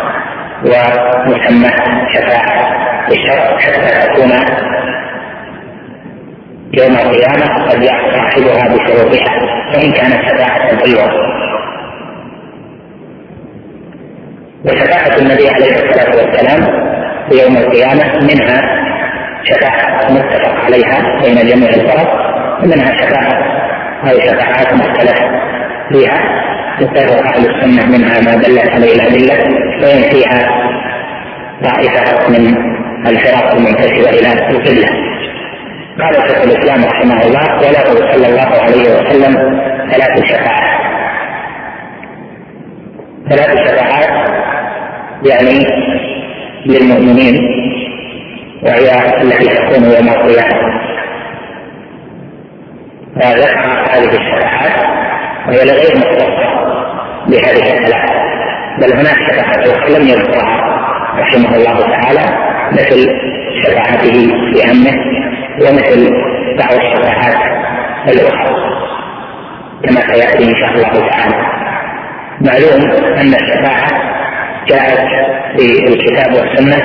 ومسمى 0.64 1.70
شفاعة 2.14 2.73
الشرع 3.11 3.59
حتى 3.59 4.07
تكون 4.09 4.33
يوم 6.79 6.93
القيامة 6.97 7.68
قد 7.68 7.85
صاحبها 8.14 8.68
بشروطها 8.75 9.43
وإن 9.75 9.93
كانت 9.93 10.23
شفاعة 10.29 10.79
حلوة 10.79 11.12
وشفاعة 14.64 15.16
النبي 15.18 15.49
عليه 15.49 15.75
الصلاة 15.75 16.16
والسلام 16.16 16.62
في 17.31 17.43
يوم 17.43 17.57
القيامة 17.57 18.18
منها 18.20 18.62
شفاعة 19.45 20.12
متفق 20.12 20.64
عليها 20.64 21.20
بين 21.23 21.35
جميع 21.49 21.68
الفرق 21.68 22.12
ومنها 22.62 22.97
شفاعة 22.97 23.62
أو 24.05 24.20
شفاعات 24.20 24.73
مختلف 24.75 25.18
فيها. 25.93 26.43
يتفق 26.83 27.37
أهل 27.37 27.51
السنة 27.51 27.99
منها 27.99 28.20
ما 28.20 28.43
دلت 28.43 28.68
عليه 28.68 28.95
الأدلة 28.95 29.35
وإن 29.83 30.03
فيها 30.11 30.62
طائفة 31.64 32.28
من 32.28 32.57
الفرق 33.07 33.55
المنتسبة 33.55 34.11
إلى 34.11 34.33
القبلة. 34.33 34.89
قال 36.01 36.14
شيخ 36.14 36.43
الإسلام 36.43 36.85
رحمه 36.85 37.22
الله 37.22 37.57
وله 37.57 38.12
صلى 38.12 38.26
الله 38.26 38.62
عليه 38.62 38.83
وسلم 38.83 39.61
ثلاث 39.91 40.24
شفاعات. 40.24 40.83
ثلاث 43.30 43.68
شفاعات 43.68 44.30
يعني 45.26 45.66
للمؤمنين 46.66 47.37
وهي 48.62 48.91
التي 49.22 49.45
تكون 49.45 49.85
يوم 49.85 50.09
القيامة. 50.09 50.72
فذكر 53.20 53.85
هذه 53.91 54.16
الشفاعات 54.16 55.03
وهي 55.49 55.64
لغير 55.64 55.97
مختصة 55.97 56.52
بهذه 57.33 57.78
الثلاث 57.78 58.11
بل 58.78 58.93
هناك 58.93 59.39
أخرى 59.39 59.99
لم 59.99 60.09
يذكرها 60.09 60.59
رحمه 61.18 61.57
الله 61.57 61.80
تعالى 61.80 62.24
مثل 62.72 63.09
شفاعته 63.64 64.33
بأمه 64.53 64.97
ومثل 65.61 66.11
بعض 66.59 66.72
الشفاعات 66.72 67.62
الأخرى. 68.09 68.72
كما 69.85 70.01
سيأتي 70.01 70.45
إن 70.45 70.55
شاء 70.61 70.70
الله 70.74 71.09
تعالى. 71.09 71.37
معلوم 72.41 72.91
أن 73.18 73.35
الشفاعة 73.35 73.89
جاءت 74.68 75.09
في 75.57 75.85
الكتاب 75.89 76.35
والسنة 76.35 76.83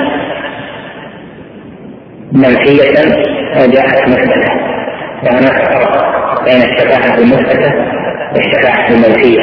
منفية 2.32 2.98
وجاءت 3.56 4.08
مثبتة 4.08 4.52
وهناك 5.22 5.64
فرق 5.68 6.44
بين 6.44 6.62
الشفاعة 6.62 7.18
المثبتة 7.18 7.72
والشفاعة 8.34 8.88
المنفية. 8.88 9.40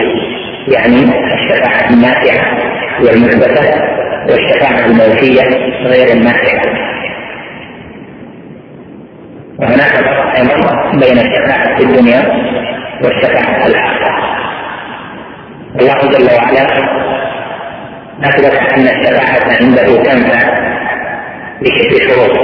يعني 0.67 0.95
الشفاعة 1.33 1.89
النافعة 1.89 2.57
هي 2.99 3.13
المثبتة 3.13 3.81
والشفاعة 4.29 4.85
المنفية 4.85 5.41
غير 5.85 6.17
النافعة. 6.17 6.61
وهناك 9.59 9.93
فرق 9.95 10.35
أيضا 10.39 10.91
بين 10.91 11.17
الشفاعة 11.19 11.77
في 11.77 11.83
الدنيا 11.83 12.21
والشفاعة 13.03 13.63
في 13.63 13.67
الآخرة. 13.67 14.15
الله 15.79 15.99
جل 16.11 16.35
وعلا 16.35 16.63
أثبت 18.23 18.73
أن 18.73 18.81
الشفاعة 18.81 19.57
عنده 19.61 20.03
تنفع 20.03 20.65
بشروط 21.61 22.37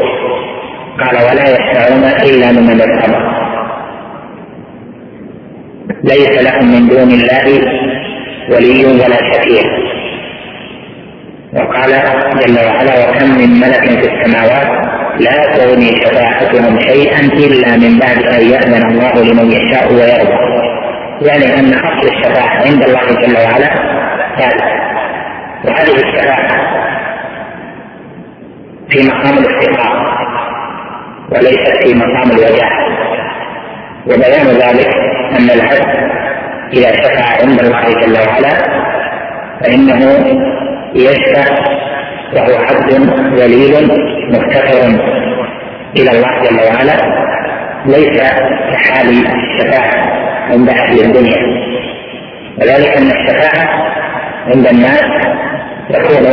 قال 1.00 1.16
ولا 1.16 1.44
يشفعون 1.50 2.04
إلا 2.04 2.52
لمن 2.52 2.82
ارتضى 2.82 3.32
ليس 6.04 6.42
لهم 6.42 6.72
من 6.72 6.88
دون 6.88 7.12
الله 7.12 7.81
ولي 8.52 8.86
ولا 8.86 9.18
شفيع. 9.34 9.64
وقال 11.54 11.92
جل 12.40 12.58
وعلا 12.68 13.10
وكم 13.10 13.30
من 13.38 13.60
ملك 13.60 13.84
في 13.90 14.10
السماوات 14.12 14.68
لا 15.20 15.56
تغني 15.56 15.88
شفاعتهم 15.88 16.80
شيئا 16.80 17.20
إلا 17.20 17.78
من 17.78 18.00
بعد 18.00 18.18
أن 18.18 18.50
يأذن 18.52 18.90
الله 18.92 19.14
لمن 19.24 19.52
يشاء 19.52 19.94
ويرضى. 19.94 20.38
يعني 21.22 21.60
أن 21.60 21.74
أصل 21.74 22.08
الشفاعة 22.08 22.56
عند 22.66 22.84
الله 22.84 23.06
جل 23.06 23.38
وعلا 23.38 23.70
ثابت. 24.38 24.64
وهذه 25.66 25.96
الشفاعة 25.96 26.48
في 28.90 29.04
مقام 29.08 29.38
الافتقار 29.38 30.12
وليست 31.32 31.84
في 31.84 31.94
مقام 31.96 32.32
الوجاهة. 32.32 32.82
وبيان 34.08 34.48
ذلك 34.48 34.90
أن 35.40 35.50
العبد 35.50 36.21
إذا 36.74 36.92
شفع 36.92 37.42
عند 37.42 37.60
الله 37.60 37.82
جل 37.82 38.18
وعلا 38.28 38.54
فإنه 39.62 40.26
يشفع 40.96 41.56
وهو 42.34 42.58
عبد 42.58 42.92
ذليل 43.40 43.74
مفتقر 44.30 44.88
إلى 45.98 46.12
الله 46.12 46.44
جل 46.44 46.60
وعلا 46.60 47.22
ليس 47.86 48.22
كحال 48.72 49.10
الشفاعة 49.10 50.22
عند 50.50 50.70
أهل 50.70 51.00
الدنيا. 51.00 51.62
وذلك 52.62 52.98
أن 52.98 53.08
الشفاعة 53.08 53.68
عند 54.48 54.68
الناس 54.68 55.04
تكون 55.90 56.26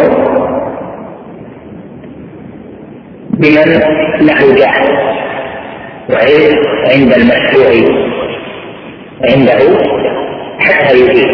بمن 3.30 3.80
له 4.20 4.55
جاه 4.55 4.99
وعند 6.11 7.12
المشروع 7.12 7.72
عنده 9.24 9.59
حتى 10.59 10.95
يجيب 10.95 11.29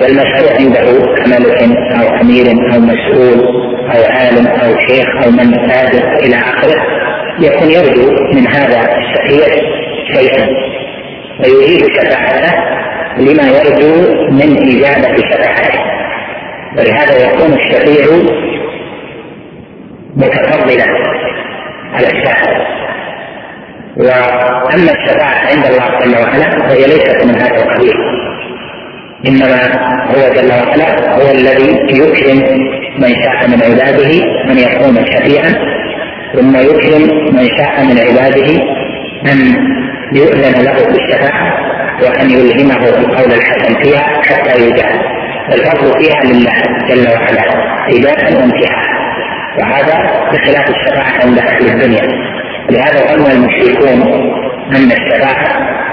والمشروع 0.00 0.52
عنده 0.60 1.14
كملك 1.14 1.62
أو 2.00 2.20
أمير 2.20 2.46
أو 2.74 2.80
مسؤول 2.80 3.38
أو 3.90 4.02
عالم 4.12 4.46
أو 4.46 4.78
شيخ 4.88 5.08
أو 5.24 5.30
من 5.30 5.68
تاجر 5.68 6.16
إلى 6.22 6.36
آخره 6.36 6.82
يكون 7.40 7.70
يرجو 7.70 8.10
من 8.34 8.46
هذا 8.48 8.80
الشفيع 8.98 9.46
شيئا. 10.14 10.46
فيجيب 11.42 11.88
شفاعته 11.92 12.54
لما 13.18 13.42
يرجو 13.48 13.94
من 14.30 14.56
إجابة 14.56 15.16
شفاعته. 15.16 15.80
ولهذا 16.78 17.26
يكون 17.26 17.52
الشفيع 17.52 18.06
متفضلا 20.16 20.84
على 21.92 22.06
الشاهد 22.06 22.58
وأما 23.96 24.92
الشفاعة 24.92 25.38
عند 25.50 25.66
الله 25.66 25.98
جل 26.04 26.22
وعلا 26.22 26.68
فهي 26.68 26.86
ليست 26.86 27.24
من 27.24 27.34
هذا 27.34 27.56
القبيل. 27.64 27.94
إنما 29.26 29.58
هو 30.10 30.32
جل 30.34 30.52
وعلا 30.52 31.14
هو 31.16 31.30
الذي 31.30 31.70
يكرم 31.90 32.38
من 32.98 33.08
شاء 33.22 33.48
من 33.48 33.62
عباده 33.62 34.10
أن 34.50 34.58
يكون 34.58 35.06
شفيعا 35.06 35.52
ثم 36.34 36.56
يكرم 36.56 37.02
من 37.34 37.48
شاء 37.58 37.84
من 37.84 37.98
عباده 37.98 38.62
أن 39.32 39.38
يؤذن 40.14 40.64
له 40.64 40.72
بالشفاعة 40.72 41.68
وأن 42.02 42.30
يلهمه 42.30 42.88
القول 42.88 43.32
الحسن 43.32 43.82
فيها 43.82 44.22
حتى 44.22 44.64
يجعل. 44.64 45.00
الفضل 45.52 46.00
فيها 46.00 46.24
لله 46.24 46.52
جل 46.88 47.08
وعلا 47.08 47.42
هدايه 47.88 48.36
وامتحان 48.36 48.88
وهذا 49.58 50.10
بخلاف 50.32 50.70
الشفاعة 50.70 51.26
عند 51.26 51.38
أهل 51.38 51.66
الدنيا. 51.66 52.02
لهذا 52.70 53.16
ظن 53.16 53.30
المشركون 53.30 54.02
أن 54.76 54.92
الشفاعة 54.92 55.46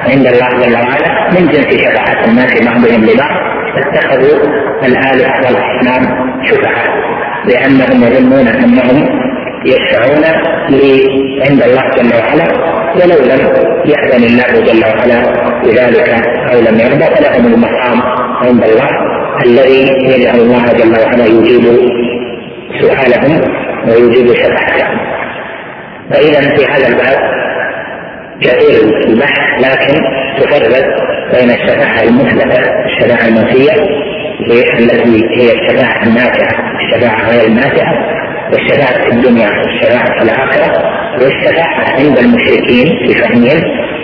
عند 0.10 0.28
الله 0.28 0.50
جل 0.50 0.74
وعلا 0.74 1.32
من 1.32 1.48
جنس 1.48 1.68
شفاعة 1.82 2.26
الناس 2.28 2.62
بعضهم 2.66 3.06
لبعض 3.06 3.36
فاتخذوا 3.76 4.40
الآلهة 4.86 5.36
والأصنام 5.46 6.04
شفعاء 6.44 6.88
لأنهم 7.46 8.04
يظنون 8.04 8.48
أنهم 8.48 9.26
يشفعون 9.66 10.24
عند 11.50 11.64
الله 11.64 11.90
جل 11.98 12.12
وعلا 12.16 12.48
ولو 12.96 13.26
لم 13.26 13.42
يأذن 13.86 14.24
الله 14.24 14.62
جل 14.66 14.84
وعلا 14.86 15.22
بذلك 15.64 16.10
أو 16.52 16.60
لم 16.60 16.80
يرضى 16.80 17.16
فلهم 17.16 17.54
المقام 17.54 18.02
عند 18.42 18.64
الله 18.64 18.90
الذي 19.46 19.88
يجعل 20.04 20.40
الله 20.40 20.66
جل 20.66 21.02
وعلا 21.02 21.26
يجيب 21.26 21.64
سؤالهم 22.82 23.42
ويجيب 23.88 24.28
شفاعتهم. 24.34 25.00
فإذا 26.12 26.42
في 26.56 26.66
هذا 26.66 26.88
الباب 26.88 27.45
كثير 28.42 29.06
البحث 29.08 29.40
لكن 29.60 30.02
تفرق 30.40 30.86
بين 31.34 31.50
الشفاعة 31.52 32.04
المثبتة 32.04 32.60
الشفاعة 32.86 33.28
المنفية 33.28 33.72
التي 34.80 35.26
هي 35.38 35.52
الشفاعة 35.54 36.04
النافعة 36.04 36.76
الشفاعة 36.82 37.30
غير 37.30 37.48
النافعة 37.48 37.94
والشفاعة 38.54 39.06
في 39.06 39.12
الدنيا 39.12 39.50
والشفاعة 39.50 40.18
في 40.18 40.24
الآخرة 40.24 40.84
والشفاعة 41.22 42.00
عند 42.00 42.18
المشركين 42.18 43.08
في 43.08 43.14
فهمهم 43.22 43.62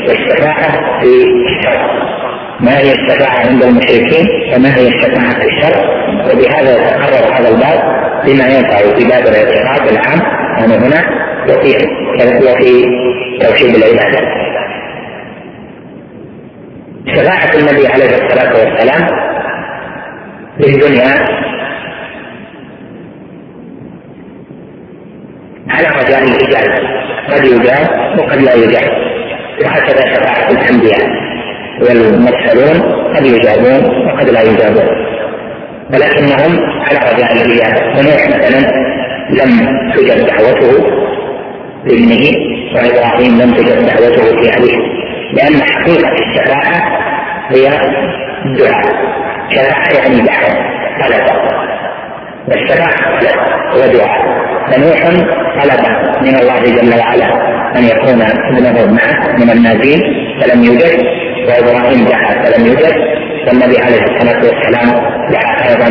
والشفاعة 0.07 0.99
في 1.01 1.07
الشرع 1.49 2.11
ما 2.59 2.77
هي 2.77 2.91
الشفاعة 2.91 3.47
عند 3.47 3.63
المشركين 3.63 4.27
وما 4.55 4.75
هي 4.77 4.87
الشفاعة 4.87 5.33
في 5.39 5.45
الشرع 5.47 5.81
وبهذا 6.25 6.71
يتقرر 6.71 7.33
هذا 7.33 7.49
الباب 7.49 7.79
بما 8.25 8.47
ينفع 8.47 8.77
في 8.77 9.03
باب 9.03 9.27
الاعتقاد 9.27 9.91
العام 9.91 10.21
أنا 10.57 10.75
هنا 10.87 11.30
وفي 11.49 11.71
وفي 12.47 12.85
توحيد 13.41 13.75
العبادة. 13.75 14.21
شفاعة 17.07 17.53
النبي 17.55 17.87
عليه 17.87 18.05
الصلاة 18.05 18.53
والسلام 18.53 19.07
في 20.57 20.69
الدنيا 20.69 21.11
على 25.69 25.87
رجاء 25.87 26.23
الإجابة. 26.23 26.75
قد 27.29 27.45
يجاب 27.45 28.19
وقد 28.19 28.41
لا 28.41 28.53
يجاب. 28.53 28.91
وهكذا 29.63 30.13
شفاعة 30.13 30.49
الأنبياء 30.51 31.09
والمرسلون 31.81 32.77
قد 33.15 33.25
يجابون 33.25 34.07
وقد 34.07 34.29
لا 34.29 34.41
يجابون. 34.41 35.11
ولكنهم 35.93 36.59
على 36.81 36.99
رجاء 37.13 37.31
الإجابة. 37.33 37.81
ونوح 37.87 38.27
مثلا 38.27 38.59
لم 39.29 39.51
تجب 39.91 40.27
دعوته. 40.27 41.10
لابنه 41.85 42.31
وابراهيم 42.75 43.41
لم 43.41 43.53
تجد 43.53 43.85
دعوته 43.85 44.23
في 44.41 44.57
ابيه 44.57 44.77
لأن 45.33 45.61
حقيقة 45.63 46.09
الشفاعة 46.13 46.81
هي 47.49 47.67
الدعاء. 48.45 49.11
شفاعة 49.51 50.03
يعني 50.03 50.21
دعوة 50.21 50.55
طلب 51.01 51.37
والشفاعة 52.47 53.19
طلب 53.19 53.39
ودعاء 53.75 54.21
فنوح 54.71 55.03
طلب 55.63 55.85
من 56.21 56.35
الله 56.35 56.59
جل 56.59 56.99
وعلا 56.99 57.51
أن 57.77 57.83
يكون 57.83 58.21
ابنه 58.21 58.91
معه 58.93 59.35
من 59.37 59.49
الناجين 59.51 59.99
فلم 60.41 60.63
يوجد. 60.63 61.05
وإبراهيم 61.47 62.05
دعا 62.05 62.43
فلم 62.43 62.65
يوجد. 62.67 62.95
والنبي 63.47 63.77
عليه 63.81 64.01
الصلاة 64.03 64.37
والسلام 64.45 64.89
دعا 65.31 65.69
أيضا 65.69 65.89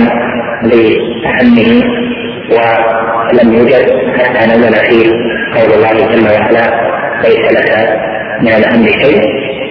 لعمه 0.62 1.82
ولم 2.51 3.53
يوجد 3.55 3.91
حتى 4.18 4.47
نزل 4.47 4.74
فيه 4.74 5.11
قول 5.55 5.72
الله 5.72 5.92
جل 5.92 6.26
وعلا 6.32 6.64
ليس 7.24 7.53
لك 7.53 7.98
من 8.40 8.48
الأمر 8.48 8.86
شيء 9.03 9.22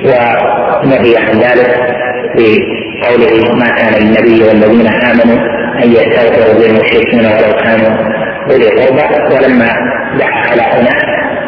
ونهي 0.06 1.18
عن 1.18 1.40
ذلك 1.40 1.72
في 2.38 2.58
قوله 3.08 3.56
ما 3.56 3.66
كان 3.66 3.94
للنبي 4.02 4.44
والذين 4.44 4.88
آمنوا 4.88 5.40
أن 5.84 5.92
يستغفروا 5.92 6.60
للمشركين 6.60 7.20
ولو 7.20 7.56
كانوا 7.64 7.98
أولي 8.52 8.68
قربى. 8.68 9.36
ولما 9.36 9.70
دعا 10.20 10.42
على 10.52 10.62
اناس 10.62 11.04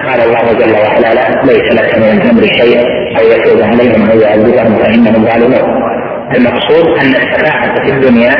قال 0.07 0.21
الله 0.27 0.53
جل 0.59 0.73
وعلا 0.73 1.13
لا 1.13 1.41
ليس 1.43 1.73
لك 1.73 1.97
من 1.97 2.21
الأمر 2.21 2.43
شيء 2.43 2.79
أو 3.19 3.23
يتوب 3.31 3.61
عليهم 3.61 4.09
أو 4.11 4.19
يعذبهم 4.19 4.75
فإنهم 4.75 5.25
ظالمون. 5.25 5.81
المقصود 6.35 6.85
أن 6.85 7.09
الشفاعه 7.21 7.85
في 7.85 7.91
الدنيا 7.91 8.31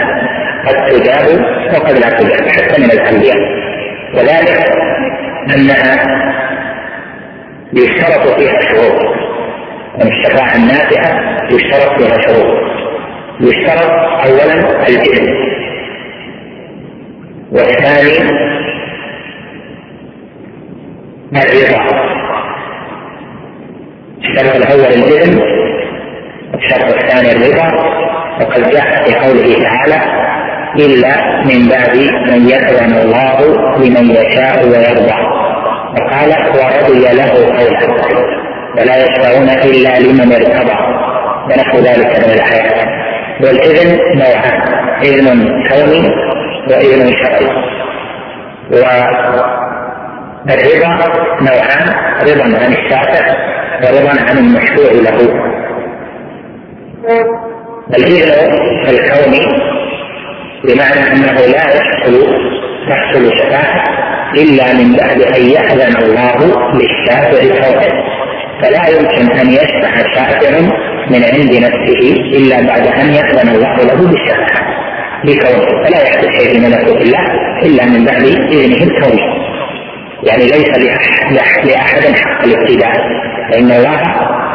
قد 0.67 0.75
تجاب 0.89 1.45
وقد 1.73 1.97
لا 1.97 2.09
تجاب 2.09 2.47
حتى 2.47 2.81
من 2.81 2.91
الأنبياء. 2.91 3.37
وذلك 4.13 4.57
أنها 5.55 6.03
يشترط 7.73 8.39
فيها 8.39 8.59
شروط. 8.59 9.01
الشفاعة 10.01 10.55
النافعة 10.55 11.37
يشترط 11.51 12.01
فيها 12.01 12.21
شروط. 12.21 12.57
يشترط 13.41 13.91
أولا 14.25 14.53
الإذن. 14.87 15.51
والثاني 17.51 18.41
الرضا. 21.35 22.11
الشرط 24.19 24.55
الأول 24.55 24.93
الإذن 24.93 25.41
الشرط 26.55 26.93
الثاني 26.93 27.31
الرضا 27.31 27.67
وقد 28.41 28.71
جاء 28.71 29.03
في 29.05 29.15
قوله 29.15 29.63
تعالى 29.63 30.30
إلا 30.79 31.13
من 31.45 31.69
بعد 31.69 31.95
ان 32.33 32.49
يأذن 32.49 32.93
الله 32.93 33.37
لمن 33.77 34.05
يشاء 34.11 34.65
ويرضى. 34.65 35.17
وقال 35.95 36.31
ورضي 36.57 37.05
له 37.19 37.31
قولا. 37.57 37.87
ولا 38.77 38.95
يشفعون 39.03 39.49
إلا 39.49 39.99
لمن 39.99 40.31
ارتضى. 40.33 40.77
ونحو 41.49 41.77
ذلك 41.77 42.11
من 42.19 42.31
الايات 42.33 42.87
والإذن 43.43 43.99
نوعان 44.15 44.61
إذن 45.03 45.27
كوني 45.69 46.03
وإذن 46.69 47.13
شرعي 47.13 47.47
والرضا 48.71 49.31
نوعان 51.41 51.87
رضا 52.21 52.43
عن 52.43 52.71
الشافع 52.73 53.25
ورضا 53.83 54.13
عن 54.29 54.37
المشروع 54.37 54.91
له. 54.91 55.17
الإذن 57.97 58.29
الكوني 58.89 59.43
بمعنى 60.63 61.11
أنه 61.13 61.33
لا 61.33 61.63
يحصل 61.77 62.13
تحصل 62.89 63.37
شفاعة 63.37 63.83
إلا 64.37 64.73
من 64.73 64.95
بعد 64.95 65.21
أن 65.21 65.41
يأذن 65.49 65.95
الله 66.03 66.37
للشافع 66.73 67.61
فوقه. 67.61 67.91
فلا 68.61 68.87
يمكن 68.87 69.31
أن 69.39 69.49
يشفع 69.49 69.93
شافع 70.15 70.59
من 71.09 71.23
عند 71.33 71.53
نفسه 71.53 72.01
إلا 72.37 72.67
بعد 72.67 72.87
أن 72.87 73.13
يأذن 73.13 73.49
الله 73.55 73.75
له 73.77 74.07
بالشفاعة. 74.09 74.71
بكونه 75.25 75.83
فلا 75.85 76.01
يحدث 76.01 76.29
شيء 76.39 76.59
من 76.59 76.69
ملكوت 76.69 77.01
الله 77.01 77.25
إلا 77.65 77.85
من 77.85 78.05
بعد 78.05 78.23
إذنه 78.23 78.83
الكوني 78.83 79.21
يعني 80.23 80.43
ليس 80.43 80.69
لأحد 81.65 82.15
حق 82.15 82.43
الابتداء. 82.45 82.93
فإن 83.51 83.71
الله 83.71 84.01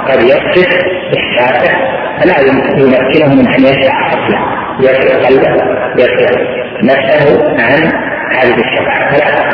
قد 0.08 0.22
يصف 0.22 0.68
الشافع 1.16 1.72
فلا 2.20 2.40
يمكنه 2.40 3.34
من 3.34 3.48
أن 3.48 3.64
يشفع 3.64 4.08
أصلا 4.08 4.65
يصف 4.80 6.38
نفسه 6.82 7.44
عن 7.58 7.92
هذه 8.32 8.54
الشفاعة. 8.54 9.12
فلا. 9.12 9.50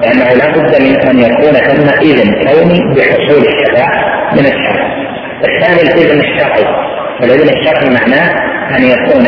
لأنه 0.00 0.34
لا 0.34 0.50
بد 0.52 0.82
من 0.82 0.96
أن 0.96 1.18
يكون 1.18 1.52
ثم 1.52 1.88
إذن 2.00 2.32
كوني 2.32 2.94
بحصول 2.94 3.44
الشفاعة 3.46 4.32
من 4.32 4.38
الشرع 4.38 4.92
الثاني 5.44 5.82
الإذن 5.82 6.20
الشرعي. 6.20 6.64
والإذن 7.20 7.48
الشرعي 7.48 7.90
معناه 7.90 8.52
أن 8.76 8.82
يكون 8.84 9.26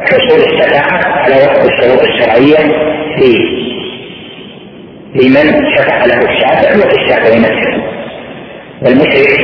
حصول 0.00 0.40
الشفاعة 0.40 1.22
على 1.22 1.34
وفق 1.34 1.62
الشروط 1.62 2.02
الشرعية 2.02 2.72
في 3.16 3.56
لمن 5.14 5.76
شفع 5.76 6.04
له 6.04 6.18
الشافع 6.18 6.76
وفي 6.76 6.96
الشافع 7.02 7.38
نفسه 7.38 7.96
والمشرك 8.86 9.40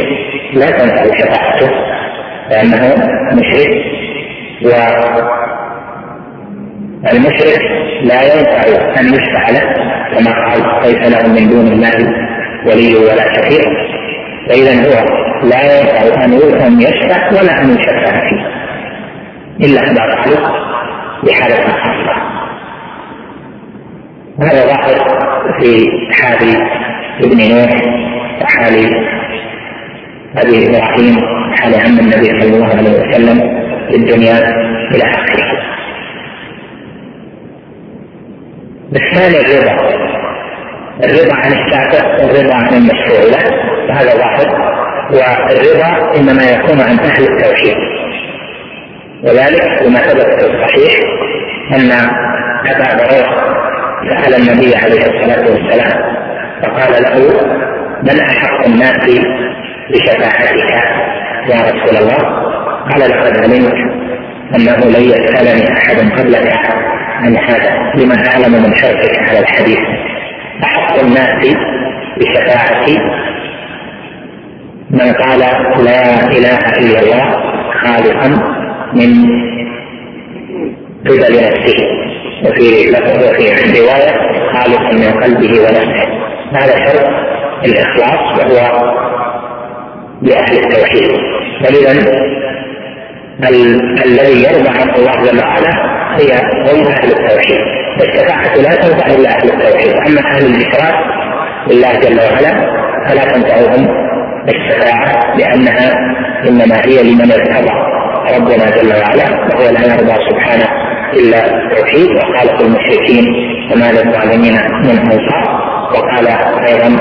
لا 0.52 0.70
تنفع 0.70 1.04
شفاعته 1.18 1.70
لأنه 2.50 2.82
مشرك 3.32 3.84
والمشرك 7.04 7.62
لا 8.02 8.22
ينفع 8.22 8.62
أن 9.00 9.14
يشفع 9.14 9.50
له 9.50 9.64
كما 10.14 10.32
قال 10.48 10.60
ليس 10.82 11.02
له 11.14 11.28
من 11.28 11.48
دون 11.48 11.66
الله 11.66 11.96
ولي 12.66 12.94
ولا 12.96 13.34
شفيع. 13.34 13.62
فإذا 14.48 14.72
هو 14.84 14.94
لا 15.48 15.80
ينفع 15.80 16.24
أن 16.24 16.80
يشفع 16.80 17.30
ولا 17.30 17.60
أن 17.60 17.70
يشفع 17.70 18.20
فيه 18.20 18.42
إلا 19.66 19.80
إذا 19.80 19.94
فعلوا 19.94 20.48
بحالة 21.22 21.56
خاصة. 21.56 22.14
هذا 24.40 24.66
ظاهر 24.66 24.96
في 25.60 25.88
حال 26.12 26.42
ابن 27.24 27.38
نوح 27.54 27.70
وحال 28.40 28.74
أبي 30.36 30.66
إبراهيم 30.68 31.16
حال 31.54 31.74
عم 31.74 31.98
النبي 31.98 32.40
صلى 32.40 32.54
الله 32.54 32.66
عليه 32.76 32.90
وسلم 32.90 33.38
في 33.88 33.96
الدنيا 33.96 34.38
إلى 34.94 35.04
آخره. 35.04 35.62
الثاني 38.96 39.36
الرضا 39.40 39.76
الرضا 41.04 41.34
عن 41.36 41.52
الشافع 41.52 42.24
والرضا 42.24 42.54
عن 42.54 42.74
المشروع 42.74 43.20
له 43.20 43.44
وهذا 43.88 44.14
ظاهر 44.14 44.48
والرضا 45.10 46.16
إنما 46.16 46.42
يكون 46.42 46.80
عن 46.80 46.98
أهل 46.98 47.22
التوحيد. 47.22 47.76
وذلك 49.24 49.82
بما 49.82 49.98
ثبت 49.98 50.42
في 50.42 50.46
الصحيح 50.50 50.94
أن 51.72 51.90
أبا 52.70 52.84
هريرة 53.04 53.62
سأل 54.08 54.34
النبي 54.34 54.76
عليه 54.76 55.00
الصلاة 55.00 55.50
والسلام 55.50 56.12
فقال 56.62 57.02
له 57.02 57.40
من 58.02 58.20
احق 58.20 58.66
الناس 58.66 59.20
بشفاعتك؟ 59.90 60.70
يا 61.50 61.60
رسول 61.60 61.96
الله 61.96 62.18
قال 62.90 63.00
لقد 63.00 63.36
علمت 63.42 63.74
أنه 64.56 64.98
لن 64.98 65.04
يسألني 65.04 65.72
أحد 65.72 65.96
قبلك 66.18 66.52
عن 67.20 67.36
هذا 67.36 67.92
لما 67.96 68.14
أعلم 68.28 68.52
من 68.62 68.74
شرطك 68.76 69.18
على 69.28 69.38
الحديث. 69.38 69.78
احق 70.64 71.00
الناس 71.00 71.56
بشفاعتي؟ 72.18 72.98
من 74.90 75.12
قال 75.12 75.38
لا 75.84 76.26
إله 76.26 76.58
إلا 76.78 77.00
الله 77.00 77.24
خالقا 77.82 78.28
من 78.92 79.10
قبل 81.06 81.34
نفسه 81.36 81.78
وفي 82.44 82.90
وفي 82.90 83.80
رواية 83.80 84.12
خالقا 84.52 84.92
من 84.92 85.22
قلبه 85.22 85.60
ونفسه. 85.60 86.08
هذا 86.54 86.86
شرط 86.86 87.32
الإخلاص 87.64 88.38
وهو 88.38 88.92
لأهل 90.22 90.56
التوحيد. 90.58 91.10
فإذا 91.64 91.92
الذي 94.06 94.42
يرضى 94.42 94.68
عن 94.68 94.90
الله 94.90 95.12
جل 95.24 95.38
وعلا 95.38 95.72
هي 96.16 96.32
هم 96.72 96.86
أهل 96.86 97.10
التوحيد. 97.12 97.60
الشفاعة 98.02 98.54
لا 98.56 98.74
تنفع 98.74 99.06
إلا 99.06 99.30
أهل 99.30 99.48
التوحيد. 99.52 99.92
أما 100.08 100.20
أهل 100.34 100.46
الإشراك 100.46 100.94
بالله 101.68 101.92
جل 102.00 102.18
وعلا 102.20 102.52
فلا 103.08 103.24
تنفعهم 103.32 103.88
الشفاعة 104.48 105.36
لأنها 105.36 105.90
إنما 106.48 106.76
هي 106.86 107.02
لمن 107.02 107.32
ارتضى 107.32 107.74
ربنا 108.36 108.70
جل 108.76 108.92
وعلا 109.00 109.28
وهو 109.54 109.70
لا 109.70 109.80
يرضى 109.94 110.14
سبحانه 110.30 110.68
إلا 111.12 111.38
التوحيد 111.46 112.08
وقال 112.10 112.58
في 112.58 112.64
المشركين 112.64 113.24
وما 113.72 113.92
للظالمين 113.92 114.52
من 114.84 114.98
أنصار. 114.98 115.62
وقال 115.94 116.26
أيضا 116.68 116.96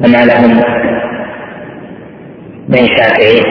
وما 0.00 0.24
لهم 0.24 0.62
من 2.68 2.88
شافعين. 2.96 3.44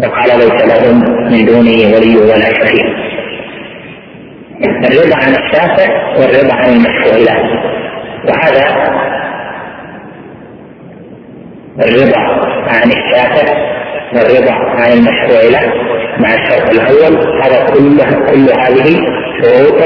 وقال 0.00 0.38
ليس 0.38 0.62
لهم 0.72 0.98
من 1.32 1.44
دونه 1.46 1.94
ولي 1.94 2.16
ولا 2.16 2.50
شفيع. 2.50 3.02
الرضا 4.62 5.16
عن 5.16 5.32
الشافع 5.32 6.18
والرضا 6.18 6.54
عن 6.54 6.72
المشفوع 6.72 7.16
له 7.16 7.38
وهذا 8.28 8.64
الرضا 11.80 12.18
عن 12.68 12.90
الشافع 12.90 13.72
والرضا 14.14 14.52
عن 14.52 14.92
المشروع 14.92 15.42
له 15.42 15.72
مع 16.18 16.34
الشرط 16.34 16.70
الأول. 16.70 17.42
هذا 17.42 17.66
كله 17.66 18.10
كل 18.26 18.46
هذه 18.60 18.96
شروط 19.42 19.82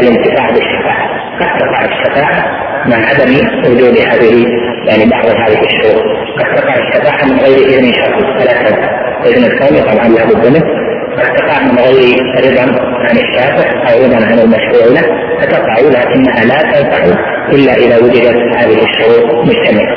الانتفاع 0.00 0.50
بالشفاعة. 0.50 1.04
قد 1.40 1.58
تقع 1.58 1.84
الشفاعة 1.84 2.44
مع 2.86 2.96
عدم 2.96 3.32
وجود 3.70 3.98
هذه 3.98 4.46
يعني 4.88 5.10
بعض 5.10 5.26
هذه 5.26 5.60
الشروط. 5.64 6.04
قد 6.38 6.56
تقع 6.56 6.74
الشفاعة 6.74 7.24
من 7.24 7.38
غير 7.38 7.58
إذن 7.58 7.92
شرعي. 7.92 8.38
فلا 8.38 8.52
تنفع 8.52 8.90
إذن 9.26 9.44
الكون 9.44 9.92
طبعا 9.92 10.08
لا 10.08 10.24
بد 10.24 10.46
منه. 10.46 10.84
قد 11.18 11.36
تقع 11.36 11.62
من 11.62 11.78
غير 11.78 12.16
رضا 12.44 12.80
عن 13.08 13.16
الشافع 13.16 13.92
أو 13.92 14.04
رضا 14.04 14.16
عن 14.26 14.38
المشروع 14.38 14.86
له 14.86 15.02
فتقع 15.40 15.74
لكنها 15.80 16.44
لا 16.44 16.62
تنفع 16.72 17.04
إلا 17.52 17.74
إذا 17.74 17.98
وجدت 17.98 18.56
هذه 18.56 18.82
الشروط 18.82 19.44
مجتمعة. 19.44 19.96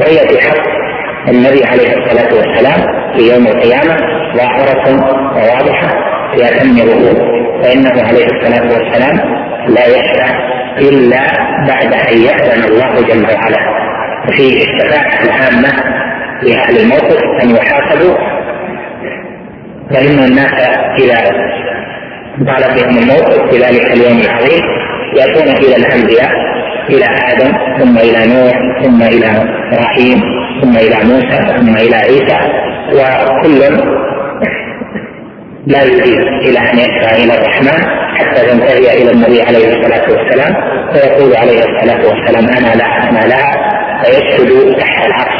وهي 0.00 0.28
في 0.28 0.48
حق 0.48 0.78
النبي 1.28 1.64
عليه 1.64 1.96
الصلاة 1.96 2.34
والسلام 2.34 2.80
في 3.16 3.34
يوم 3.34 3.46
القيامة 3.46 3.96
ظاهرة 4.36 4.96
وواضحة 5.36 5.88
في 6.32 6.44
أتم 6.44 6.70
الوجود 6.70 7.37
فإنه 7.62 8.02
عليه 8.08 8.26
الصلاة 8.26 8.62
والسلام 8.72 9.16
لا 9.68 9.86
يشفع 9.86 10.38
إلا 10.78 11.20
بعد 11.68 11.92
أن 11.92 12.18
يأذن 12.22 12.64
الله 12.64 13.00
جل 13.08 13.24
وعلا. 13.24 13.78
وفي 14.28 14.46
الشفاعة 14.62 15.22
العامة 15.24 15.68
لأهل 16.42 16.78
الموقف 16.78 17.22
أن 17.42 17.50
يحاسبوا 17.56 18.14
فإن 19.90 20.18
الناس 20.24 20.52
إذا 20.98 21.18
طال 22.46 22.74
بهم 22.74 22.98
الموقف 22.98 23.50
في 23.50 23.58
ذلك 23.58 23.92
اليوم 23.92 24.20
العظيم 24.20 24.62
يأتون 25.16 25.48
إلى 25.56 25.76
الأنبياء 25.76 26.30
إلى 26.90 27.04
آدم 27.04 27.52
ثم 27.78 27.98
إلى 27.98 28.34
نوح 28.34 28.82
ثم 28.82 29.02
إلى 29.02 29.26
إبراهيم 29.72 30.20
ثم 30.62 30.76
إلى 30.76 30.96
موسى 31.04 31.56
ثم 31.56 31.76
إلى 31.76 31.96
عيسى 31.96 32.38
وكل 32.92 33.82
لا 35.68 35.82
يريد 35.82 36.48
إلى 36.48 36.58
أن 36.58 36.78
يشفع 36.78 37.16
إلى 37.16 37.34
الرحمن 37.38 37.80
حتى 38.18 38.46
تنتهي 38.46 39.02
إلى 39.02 39.10
النبي 39.10 39.42
عليه 39.42 39.68
الصلاة 39.68 40.04
والسلام 40.10 40.54
فيقول 40.92 41.36
عليه 41.36 41.58
الصلاة 41.58 42.06
والسلام 42.08 42.44
أنا 42.44 42.74
لا 42.74 43.08
أنا 43.08 43.26
لا 43.26 43.42
فيسجد 44.04 44.76
تحت 44.78 45.06
العرش. 45.06 45.38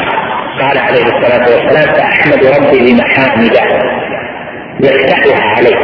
قال 0.61 0.77
عليه 0.77 1.03
الصلاة 1.03 1.45
والسلام 1.49 1.95
فأحمد 1.95 2.45
ربي 2.45 2.79
بمحامده. 2.91 3.61
يفتحها 4.83 5.55
عليه. 5.57 5.77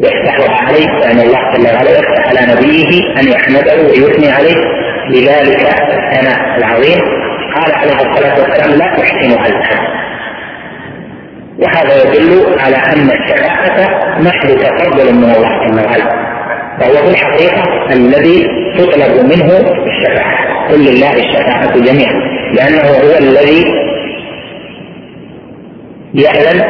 يفتحها 0.00 0.66
عليه 0.66 0.86
لأن 0.86 1.20
الله 1.20 1.52
جل 1.54 1.74
وعلا 1.74 1.90
يفتح 1.90 2.28
على 2.28 2.52
نبيه 2.52 3.20
أن 3.20 3.28
يحمده 3.28 3.76
ويثني 3.82 4.32
عليه. 4.32 4.64
بذلك 5.10 5.60
الثناء 5.70 6.58
العظيم. 6.58 7.00
قال 7.54 7.74
عليه 7.74 7.94
الصلاة 7.94 8.34
والسلام 8.40 8.78
لا 8.78 8.96
تحسن 8.96 9.32
الآن. 9.32 10.00
وهذا 11.62 12.02
يدل 12.02 12.58
على 12.60 12.76
أن 12.76 13.10
الشفاعة 13.10 13.88
محل 14.20 14.48
تفضل 14.48 15.14
من 15.14 15.24
الله 15.24 15.66
جل 15.66 15.86
وعلا 15.86 16.30
وهو 16.80 16.92
في 16.92 17.10
الحقيقة 17.10 17.62
الذي 17.92 18.46
تطلب 18.78 19.24
منه 19.24 19.46
الشفاعة. 19.86 20.68
قل 20.70 20.80
لله 20.80 21.12
الشفاعة 21.12 21.78
جميعا. 21.78 22.12
لأنه 22.54 22.82
هو 22.82 23.18
الذي 23.18 23.64
يعلم 26.14 26.60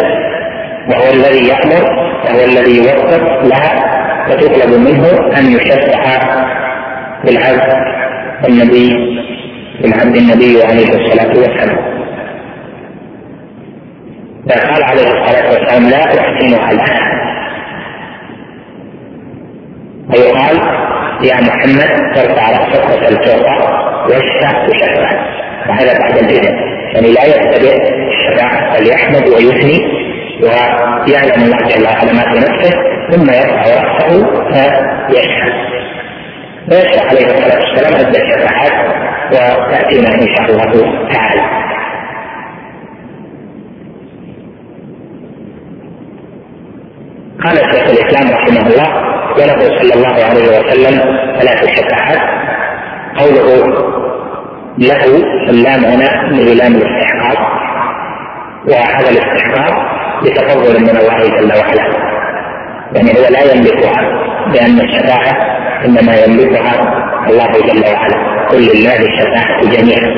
وهو 0.91 1.12
الذي 1.12 1.49
يأمر 1.49 1.84
وهو 2.24 2.45
الذي 2.45 2.76
يوفق 2.76 3.45
لها 3.45 4.01
فتطلب 4.28 4.80
منه 4.80 5.09
أن 5.38 5.53
يشفع 5.53 6.20
بالعبد 7.24 7.72
النبي 8.49 8.88
بالعبد 9.82 10.16
النبي 10.16 10.62
عليه 10.62 10.88
الصلاة 10.88 11.38
والسلام. 11.38 11.99
فقال 14.51 14.82
عليه 14.84 15.03
الصلاة 15.03 15.48
والسلام 15.53 15.88
لا؟ 15.90 16.20
أحسنها 16.20 16.70
الآن 16.70 17.11
فيقال 20.12 20.57
يا 21.24 21.34
محمد 21.34 22.14
ترفع 22.14 22.51
رأسك 22.51 22.84
وتلتوطى 22.90 23.59
واشفع 24.09 24.66
تشفع 24.66 25.30
وهذا 25.68 25.98
بعد 25.98 26.18
الإذن. 26.18 26.55
يعني 26.94 27.12
لا 27.12 27.24
يتبع 27.24 27.70
الشفاعة 28.09 28.78
بل 28.78 28.88
يحمد 28.90 29.28
ويثني 29.28 29.78
ويعلم 30.42 31.42
الله 31.44 31.59
جل 31.59 31.84
وعلا 31.84 32.12
ما 32.12 32.22
في 32.32 32.38
نفسه 32.38 32.70
ثم 33.11 33.30
يرفع 33.30 33.62
رأسه 33.62 34.26
فيشفع 35.09 35.70
فيشفع 36.70 37.09
عليه 37.09 37.26
الصلاة 37.26 37.61
والسلام 37.61 37.94
عدة 38.07 38.20
شفاعات 38.30 38.72
وتأتينا 39.32 40.09
إن 40.14 40.26
شاء 40.36 40.46
الله 40.51 41.09
تعالى. 41.12 41.59
قال 47.45 47.57
شيخ 47.57 47.91
الإسلام 47.91 48.30
رحمه 48.36 48.66
الله 48.66 48.88
وله 49.36 49.78
صلى 49.78 49.95
الله 49.95 50.24
عليه 50.24 50.47
وسلم 50.59 51.01
ثلاث 51.41 51.64
شفاعات 51.78 52.20
قوله 53.18 53.66
له 54.78 55.05
اللام 55.51 55.84
هنا 55.84 56.22
من 56.30 56.57
لام 56.59 56.74
الاستحقاق. 56.74 57.38
وهذا 58.68 59.11
الاستحقاق 59.11 59.74
بتفضل 60.22 60.82
من 60.82 60.97
الله 60.97 61.18
جل 61.18 61.53
وعلا. 61.59 61.84
يعني 62.95 63.11
هو 63.11 63.32
لا 63.32 63.55
يملكها 63.55 64.03
لأن 64.55 64.80
الشفاعة 64.80 65.32
إنما 65.84 66.14
يملكها 66.24 66.74
الله 67.30 67.53
جل 67.53 67.84
وعلا. 67.95 68.47
قل 68.49 68.59
لله 68.59 68.97
الشفاعة 68.97 69.61
جميعا. 69.61 70.12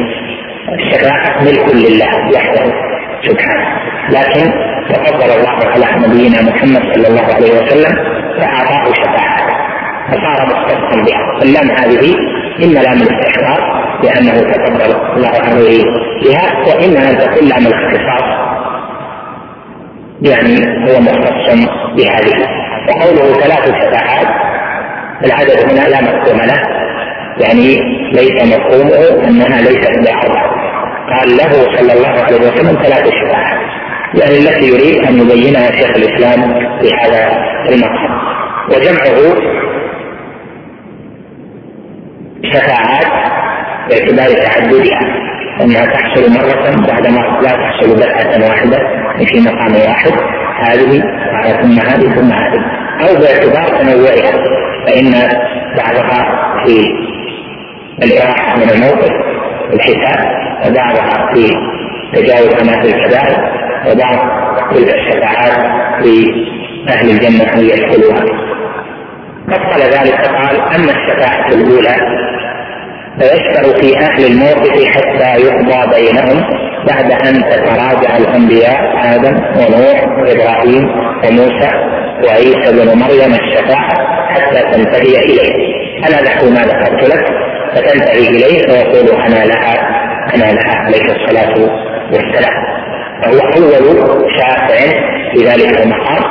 الشفاعة 0.78 1.42
ملك 1.42 1.74
لله 1.74 2.30
وحده. 2.34 2.91
سبحانه 3.28 3.66
لكن 4.10 4.52
تفضل 4.88 5.30
الله 5.38 5.50
على 5.50 6.06
نبينا 6.06 6.42
محمد 6.42 6.82
صلى 6.94 7.08
الله 7.08 7.34
عليه 7.34 7.52
وسلم 7.52 7.96
فأعطاه 8.38 8.92
شفاعة. 8.92 9.42
فصار 10.08 10.46
مختصا 10.46 11.02
بها. 11.06 11.42
اللام 11.42 11.70
هذه 11.70 12.14
إما 12.64 12.78
لام 12.80 13.02
الاستحقاق 13.02 13.60
لأنه 14.04 14.32
تفضل 14.52 14.94
الله 15.16 15.30
عليه 15.48 15.84
بها 16.24 16.64
وإما 16.68 17.10
ان 17.10 17.18
تكون 17.18 17.48
لام 17.48 17.66
الاختصاص 17.66 18.24
يعني 20.22 20.56
هو 20.86 21.00
مختص 21.00 21.66
بهذه. 21.96 22.48
وقوله 22.88 23.32
ثلاث 23.40 23.64
شفاعات 23.66 24.26
العدد 25.24 25.70
هنا 25.70 25.88
لا 25.88 26.00
مفهوم 26.02 26.40
له. 26.40 26.62
يعني 27.40 27.76
ليس 28.12 28.44
مفهومه 28.56 29.28
أنها 29.28 29.60
ليست 29.62 29.90
باربعه 29.98 30.51
قال 31.10 31.36
له 31.36 31.76
صلى 31.76 31.92
الله 31.92 32.24
عليه 32.24 32.36
وسلم 32.36 32.82
ثلاث 32.82 33.10
شفاعات 33.10 33.62
يعني 34.14 34.38
التي 34.38 34.66
يريد 34.66 35.06
أن 35.08 35.18
يبينها 35.18 35.70
شيخ 35.70 35.96
الإسلام 35.96 36.54
في 36.80 36.88
هذا 36.94 37.44
المقام. 37.68 38.18
وجمعه 38.68 39.34
شفاعات 42.52 43.06
باعتبار 43.88 44.42
تعددها. 44.42 45.22
أنها 45.60 45.86
تحصل 45.86 46.30
مرة 46.30 46.86
بعد 46.88 47.06
ما 47.06 47.40
لا 47.42 47.50
تحصل 47.50 47.96
دفعه 47.96 48.48
واحدة 48.48 48.78
في 49.18 49.40
مقام 49.40 49.74
واحد. 49.88 50.12
هذه 50.60 51.02
ثم 51.62 51.80
هذه 51.80 52.14
ثم 52.14 52.32
هذه. 52.32 52.62
أو 53.00 53.20
باعتبار 53.20 53.68
تنوعها. 53.82 54.32
فإن 54.86 55.12
بعضها 55.76 56.26
في 56.64 56.84
الإراحة 58.02 58.56
من 58.56 58.70
الموقف. 58.70 59.41
الحساب 59.72 60.18
وبعضها 60.66 61.34
في 61.34 61.48
تجاوز 62.14 62.54
اناس 62.62 62.86
الكبائر 62.94 63.38
وبعض 63.86 64.18
تلك 64.74 64.94
الشفاعات 64.94 65.58
لأهل 66.04 67.10
الجنة 67.10 67.52
أن 67.54 67.58
يدخلوها. 67.60 68.24
فصل 69.48 69.80
ذلك 69.80 70.26
قال 70.26 70.56
أما 70.60 70.92
الشفاعة 70.92 71.48
الأولى 71.48 71.96
فيشفع 73.18 73.80
في 73.80 73.98
أهل 73.98 74.26
الموقف 74.26 74.84
حتى 74.88 75.40
يقضى 75.42 75.96
بينهم 75.96 76.44
بعد 76.88 77.12
أن 77.12 77.42
تتراجع 77.50 78.16
الأنبياء 78.16 78.76
آدم 79.14 79.34
ونوح 79.36 80.04
وإبراهيم 80.18 80.88
وموسى 81.24 81.70
وعيسى 82.26 82.72
بن 82.72 82.98
مريم 82.98 83.34
الشفاعة 83.34 83.94
حتى 84.28 84.60
تنتهي 84.72 85.18
إليه. 85.18 85.82
أنا 86.08 86.20
له 86.20 86.50
ما 86.50 86.60
ذكرت 86.60 87.14
لك؟ 87.14 87.41
فتنتهي 87.74 88.28
إليه 88.28 88.58
فيقول 88.58 89.20
أنا 89.20 89.44
لها 89.44 89.74
أنا 90.34 90.52
لها 90.52 90.76
عليه 90.76 91.02
الصلاة 91.04 91.54
والسلام. 92.12 92.62
فهو 93.22 93.38
أول 93.38 94.26
شافع 94.38 94.76
في 95.32 95.44
ذلك 95.44 95.80
المقام 95.80 96.22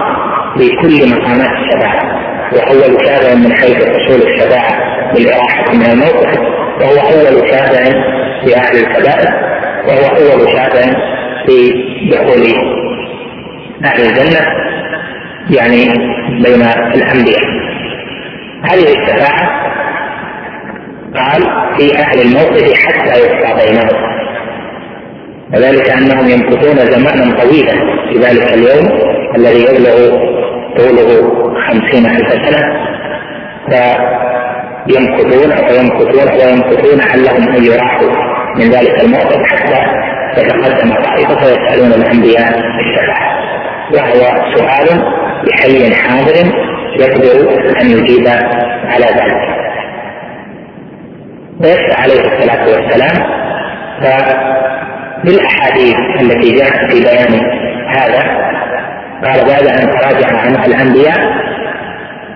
في 0.58 0.70
كل 0.76 1.10
مقامات 1.16 1.50
الشفاعة. 1.50 2.22
واول 2.54 3.06
شافع 3.06 3.36
من 3.36 3.54
حيث 3.54 3.76
حصول 3.76 4.22
الشفاعة 4.28 4.74
بالاراحه 5.14 5.74
من 5.74 5.86
الموقف 5.86 6.40
وهو 6.82 7.08
أول 7.10 7.50
شافع 7.52 7.84
في 8.46 8.56
أهل 8.56 8.78
الكبائر. 8.78 9.34
وهو 9.88 10.16
أول 10.18 10.50
شافع 10.58 10.92
في 11.48 11.74
دخول 12.12 12.72
أهل 13.86 14.02
الجنة 14.02 14.40
يعني 15.50 15.86
بين 16.44 16.62
الأنبياء. 16.96 17.44
هذه 18.64 18.84
الشفاعة 18.84 19.71
قال 21.16 21.42
في 21.78 21.98
أهل 22.00 22.22
الموقف 22.22 22.74
حتى 22.74 23.20
يقضى 23.20 23.66
بينهم. 23.66 24.12
وذلك 25.54 25.90
أنهم 25.90 26.30
يمكثون 26.30 26.76
زمانا 26.76 27.42
طويلا 27.42 27.74
في 28.10 28.20
ذلك 28.20 28.54
اليوم 28.54 29.00
الذي 29.36 29.62
يبلغ 29.62 30.18
طوله 30.78 31.10
خمسين 31.68 32.06
ألف 32.06 32.30
سنة. 32.30 32.64
فيمكثون 34.88 35.52
ويمكثون 35.52 36.28
ويمكثون 36.40 36.98
لعلهم 36.98 37.56
أن 37.56 37.64
يراحوا 37.64 38.12
من 38.56 38.70
ذلك 38.70 39.04
الموقف 39.04 39.42
حتى 39.44 39.80
تتقدم 40.36 40.94
طائفة 40.94 41.46
ويسألون 41.46 42.02
الأنبياء 42.02 42.60
الشفاعة. 42.60 43.32
وهو 43.94 44.22
سؤال 44.56 45.04
بحي 45.48 45.96
حاضر 45.96 46.52
يقدر 47.00 47.36
أن 47.82 47.90
يجيب 47.90 48.28
على 48.86 49.06
ذلك. 49.06 49.51
ويسأل 51.64 51.96
عليه 51.98 52.22
الصلاة 52.22 52.64
والسلام. 52.70 53.42
بالاحاديث 55.24 55.96
التي 56.22 56.52
جاءت 56.56 56.92
في 56.92 57.02
بيان 57.04 57.34
هذا 57.96 58.22
قال 59.24 59.46
بعد 59.48 59.68
أن 59.68 59.92
تراجع 59.92 60.38
عن 60.38 60.56
الأنبياء 60.56 61.20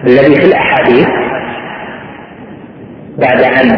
الذي 0.03 0.35
في 0.35 0.45
الأحاديث 0.45 1.07
بعد 3.17 3.41
أن 3.41 3.69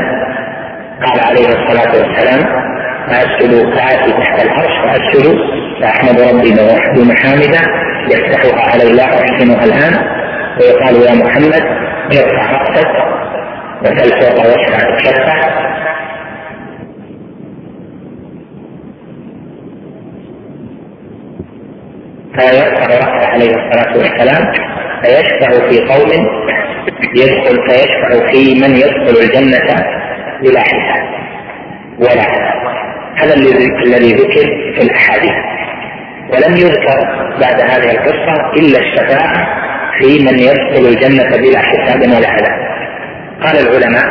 قال 1.05 1.19
عليه 1.29 1.47
الصلاة 1.47 1.91
والسلام 1.97 2.67
فاسجد 3.07 3.75
فاتي 3.75 4.11
تحت 4.11 4.45
العرش 4.45 4.73
فاسجد 4.83 5.35
فأحمد 5.81 6.21
ربي 6.21 6.51
بمحامده 6.95 7.61
يفتحها 8.11 8.71
علي 8.73 8.93
لا 8.93 9.03
احسنها 9.03 9.63
الآن. 9.65 9.93
ويقال 10.59 10.95
يا 10.95 11.25
محمد 11.25 11.61
ارفع 12.17 12.51
رأسك. 12.51 12.87
وسل 13.81 14.09
فوق 14.21 14.45
واشفع 14.45 14.97
تشفع 14.97 15.41
فيرفع 22.39 22.85
رأسه 22.85 23.27
عليه 23.27 23.49
الصلاة 23.49 23.97
والسلام 23.97 24.53
فيشفع 25.03 25.69
في 25.69 25.79
قوم 25.79 26.27
يدخل 27.15 27.57
فيشفع 27.69 28.27
في 28.31 28.59
من 28.61 28.75
يدخل 28.75 29.17
الجنة 29.23 29.85
بلا 30.41 30.59
حساب 30.61 31.07
ولا. 31.99 32.21
عذاب 32.21 32.57
هذا 33.17 33.33
الذي 33.85 34.13
ذكر 34.13 34.73
في 34.75 34.81
الأحاديث. 34.81 35.33
ولم 36.29 36.57
يذكر 36.57 37.27
بعد 37.41 37.61
هذه 37.61 37.91
القصة 37.91 38.51
إلا 38.57 38.79
الشفاعة 38.79 39.47
في 39.99 40.25
من 40.25 40.39
يدخل 40.39 40.87
الجنة 40.87 41.37
بلا 41.37 41.59
حساب 41.59 42.01
ولا 42.01 42.29
عذاب 42.29 42.76
قال 43.43 43.57
العلماء 43.57 44.05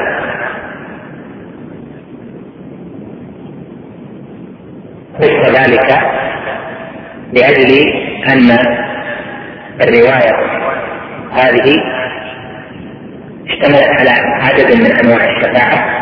قص 5.21 5.61
ذلك 5.61 5.99
لأجل 7.33 7.93
أن 8.29 8.59
الرواية 9.83 10.37
هذه 11.33 11.75
اشتملت 13.47 14.01
على 14.01 14.11
عدد 14.43 14.73
من 14.73 14.93
أنواع 15.05 15.25
الشفاعة 15.25 15.97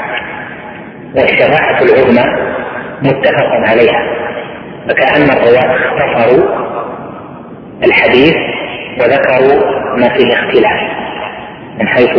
والشفاعة 1.16 1.83
العظمى 1.83 2.55
متفق 3.03 3.51
عليها. 3.68 4.14
فكأن 4.89 5.22
الرواة 5.22 5.77
اختصروا 5.77 6.64
الحديث 7.85 8.35
وذكروا 9.01 9.64
ما 9.99 10.09
فيه 10.09 10.33
اختلاف. 10.33 11.04
من 11.81 11.89
حيث 11.89 12.18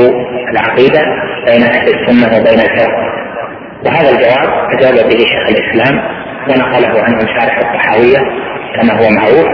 العقيدة 0.51 1.01
بين 1.47 1.63
أهل 1.63 1.87
السنة 1.87 2.37
وبين 2.37 2.59
الفرق. 2.59 2.95
وهذا 3.85 4.09
الجواب 4.09 4.69
أجاب 4.71 4.93
به 5.09 5.17
شيخ 5.17 5.47
الإسلام 5.49 6.01
ونقله 6.49 7.03
عنه 7.03 7.19
شارح 7.19 7.57
الطحاوية 7.57 8.17
كما 8.75 8.93
هو 8.93 9.09
معروف 9.09 9.47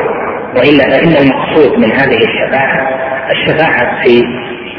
وإلا 0.56 0.84
فإن 0.84 1.16
المقصود 1.24 1.80
من 1.80 1.91
هذه 1.91 2.18
الشفاعة 2.18 2.88
الشفاعة 3.32 4.04
في 4.04 4.24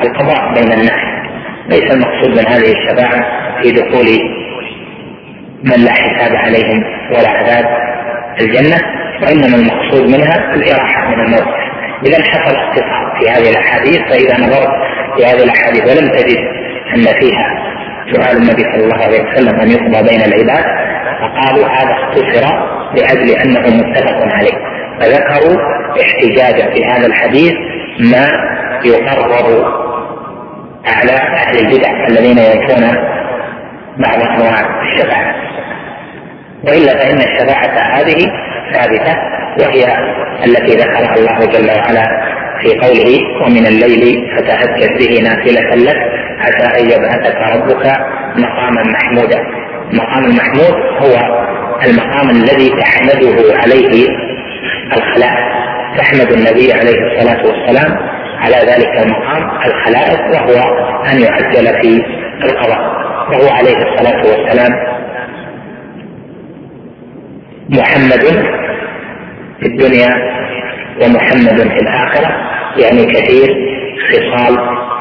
القضاء 0.03 0.55
بين 0.55 0.73
الناس. 0.73 1.23
ليس 1.69 1.93
المقصود 1.95 2.31
من 2.31 2.47
هذه 2.47 2.73
الشفاعة 2.73 3.23
في 3.63 3.71
دخول 3.73 4.07
من 5.65 5.85
لا 5.85 5.93
حساب 5.93 6.37
عليهم 6.37 6.85
ولا 7.11 7.29
عذاب 7.29 7.65
الجنة 8.41 8.77
وإنما 9.23 9.57
المقصود 9.57 10.03
منها 10.11 10.55
الإراحة 10.55 11.09
من 11.11 11.21
الموت. 11.25 11.62
إذا 12.07 12.23
حصل 12.23 12.57
اختصار 12.57 13.17
في 13.19 13.31
هذه 13.31 13.51
الأحاديث 13.51 13.99
فإذا 13.99 14.47
نظرت 14.47 14.71
في 15.17 15.27
هذه 15.27 15.43
الأحاديث 15.43 15.83
ولم 15.83 16.09
تجد 16.09 16.39
أن 16.95 17.05
فيها 17.21 17.73
سؤال 18.13 18.37
النبي 18.37 18.63
صلى 18.63 18.85
الله 18.85 19.05
عليه 19.05 19.23
وسلم 19.23 19.61
أن 19.61 19.71
يقضى 19.71 20.09
بين 20.09 20.23
العباد 20.23 20.65
فقالوا 21.21 21.67
هذا 21.67 21.93
اختصر 21.93 22.47
لأجل 22.95 23.31
أنه 23.31 23.77
متفق 23.77 24.35
عليه. 24.35 24.73
فذكروا 25.01 25.57
احتجاجا 26.03 26.75
في 26.75 26.85
هذا 26.85 27.07
الحديث 27.07 27.53
ما 28.01 28.27
يقرر 28.85 29.83
على 30.87 31.13
أهل 31.13 31.59
البدع 31.59 32.07
الذين 32.09 32.39
ينفون 32.39 32.83
بعض 33.99 34.23
أنواع 34.23 34.83
الشفاعه 34.83 35.35
وإلا 36.65 36.93
فإن 36.93 37.17
الشفاعه 37.17 38.01
هذه 38.01 38.33
ثابتة 38.75 39.15
وهي 39.61 39.85
التي 40.47 40.77
ذكرها 40.77 41.15
الله 41.17 41.39
جل 41.53 41.71
وعلا 41.79 42.05
في 42.61 42.69
قوله 42.79 43.43
ومن 43.43 43.67
الليل 43.67 44.31
فتهجد 44.37 44.99
به 44.99 45.21
نافلة 45.23 45.75
لك 45.91 45.97
عسى 46.39 46.81
أن 46.81 46.91
يبعثك 46.91 47.37
ربك 47.55 47.87
مقاما 48.37 48.83
محمودا. 48.93 49.39
المقام 49.93 50.25
المحمود 50.25 50.75
هو 51.03 51.15
المقام 51.87 52.31
الذي 52.31 52.69
تحمده 52.81 53.55
عليه 53.59 54.07
الخلائق 54.97 55.53
تحمد 55.99 56.33
النبي 56.33 56.73
عليه 56.73 56.99
الصلاة 57.07 57.47
والسلام 57.47 57.99
على 58.39 58.57
ذلك 58.57 59.05
المقام 59.05 59.51
الخلائق 59.67 60.21
وهو 60.21 60.77
أن 61.13 61.21
يعجل 61.21 61.83
في 61.83 62.03
القضاء 62.45 62.81
وهو 63.31 63.49
عليه 63.49 63.77
الصلاة 63.77 64.21
والسلام 64.27 64.73
محمد 67.69 68.25
في 69.61 69.67
الدنيا 69.67 70.09
ومحمد 71.03 71.59
في 71.59 71.79
الآخرة 71.83 72.29
يعني 72.77 73.05
كثير 73.13 73.49
خصال 74.11 74.59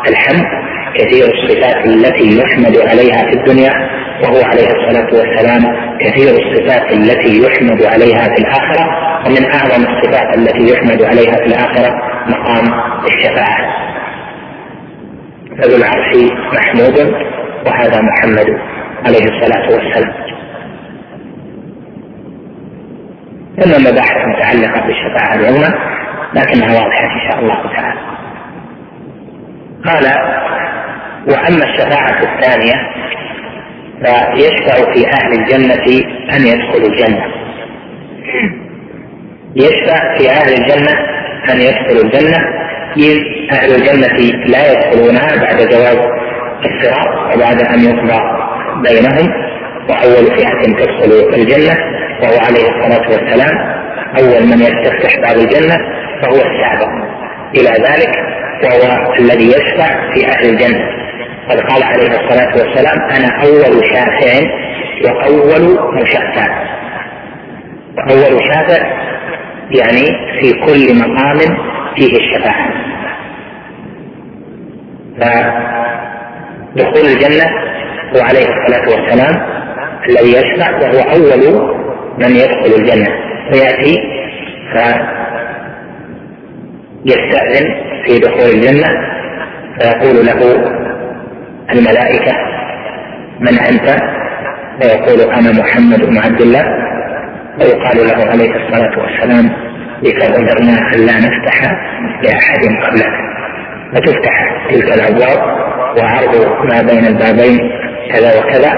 الحمد 0.10 0.46
كثير 0.96 1.26
الصفات 1.26 1.86
التي 1.86 2.40
يحمد 2.40 2.78
عليها 2.78 3.30
في 3.30 3.34
الدنيا 3.34 3.72
وهو 4.24 4.44
عليه 4.44 4.68
الصلاة 4.68 5.08
والسلام 5.14 5.62
كثير 6.00 6.30
الصفات 6.30 6.92
التي 6.94 7.42
يحمد 7.46 7.84
عليها 7.86 8.24
في 8.24 8.42
الآخرة 8.42 9.12
ومن 9.26 9.46
أعظم 9.54 9.84
الصفات 9.84 10.38
التي 10.38 10.74
يحمد 10.74 11.04
عليها 11.04 11.34
في 11.36 11.46
الآخرة 11.46 12.02
مقام 12.28 12.66
الشفاعة. 13.08 13.92
فذو 15.58 15.76
العرش 15.76 16.16
محمود 16.54 17.14
وهذا 17.66 18.02
محمد 18.02 18.48
عليه 19.06 19.26
الصلاة 19.26 19.72
والسلام. 19.72 20.14
ثم 23.60 23.82
مباحث 23.92 24.18
متعلقة 24.28 24.88
بالشفاعة 24.88 25.36
العظمى 25.36 25.76
لكنها 26.34 26.74
واضحة 26.82 27.04
إن 27.06 27.32
شاء 27.32 27.40
الله 27.40 27.74
تعالى. 27.76 28.00
قال 29.86 30.06
وأما 31.28 31.64
الشفاعة 31.64 32.20
الثانية 32.24 32.74
فيشفع 34.04 34.94
في 34.94 35.08
أهل 35.08 35.32
الجنة 35.40 35.86
أن 36.34 36.42
يدخلوا 36.48 36.88
الجنة. 36.88 37.26
يشفع 39.56 40.18
في 40.18 40.30
أهل 40.30 40.54
الجنة 40.54 40.92
أن 41.54 41.60
يدخلوا 41.62 42.04
الجنة 42.04 42.38
إذ 42.98 43.18
أهل 43.54 43.76
الجنة 43.76 44.18
لا 44.46 44.72
يدخلونها 44.72 45.36
بعد 45.42 45.58
جواز 45.58 45.98
الصراط 46.66 47.36
وبعد 47.36 47.62
أن 47.62 47.80
يقضى 47.80 48.22
بينهم 48.90 49.30
وأول 49.90 50.26
فئة 50.38 50.64
تدخل 50.64 51.34
الجنة 51.34 52.01
وهو 52.22 52.38
عليه 52.40 52.70
الصلاة 52.70 53.10
والسلام 53.12 53.56
أول 54.20 54.48
من 54.48 54.60
يستفتح 54.60 55.20
باب 55.20 55.38
الجنة 55.38 55.78
فهو 56.22 56.36
السابق. 56.36 56.92
إلى 57.56 57.70
ذلك 57.70 58.16
وهو 58.64 59.14
الذي 59.20 59.48
يشفع 59.48 60.14
في 60.14 60.28
أهل 60.28 60.50
الجنة. 60.50 60.86
قد 61.50 61.60
قال 61.60 61.84
عليه 61.84 62.08
الصلاة 62.08 62.52
والسلام 62.58 63.00
أنا 63.02 63.44
أول 63.44 63.86
شافع 63.94 64.34
وأول 65.06 65.94
مشفع. 65.94 66.48
وأول 67.98 68.40
شافع 68.54 68.82
يعني 69.72 70.06
في 70.42 70.54
كل 70.54 71.00
مقام 71.00 71.40
فيه 71.96 72.18
الشفاعة. 72.18 72.68
فدخول 76.76 77.06
الجنة 77.06 77.48
هو 78.16 78.22
عليه 78.22 78.46
الصلاة 78.50 78.86
والسلام 78.90 79.36
الذي 80.10 80.32
يشفع 80.32 80.70
وهو 80.72 81.00
أول 81.00 81.82
من 82.22 82.36
يدخل 82.36 82.72
الجنة. 82.80 83.10
ويأتي 83.54 83.96
فيستأذن 87.06 87.66
في 88.06 88.20
دخول 88.20 88.50
الجنة. 88.50 88.90
فيقول 89.80 90.26
له 90.26 90.40
الملائكة 91.74 92.34
من 93.40 93.60
أنت؟ 93.60 93.88
فيقول 94.82 95.20
أنا 95.32 95.52
محمد 95.60 96.06
بن 96.06 96.18
عبد 96.18 96.42
الله. 96.42 96.66
ويقال 97.60 97.98
له 98.08 98.32
عليه 98.32 98.52
الصلاة 98.56 99.00
والسلام 99.00 99.46
بك 100.04 100.24
أمرنا 100.24 100.76
ألا 100.96 101.16
نفتح 101.18 101.58
لأحد 102.24 102.64
قبلك. 102.84 103.14
فتفتح 103.94 104.36
تلك 104.70 104.94
الأبواب 104.94 105.40
وعرض 105.98 106.34
ما 106.70 106.82
بين 106.82 107.06
البابين 107.06 107.72
كذا 108.12 108.40
وكذا 108.40 108.72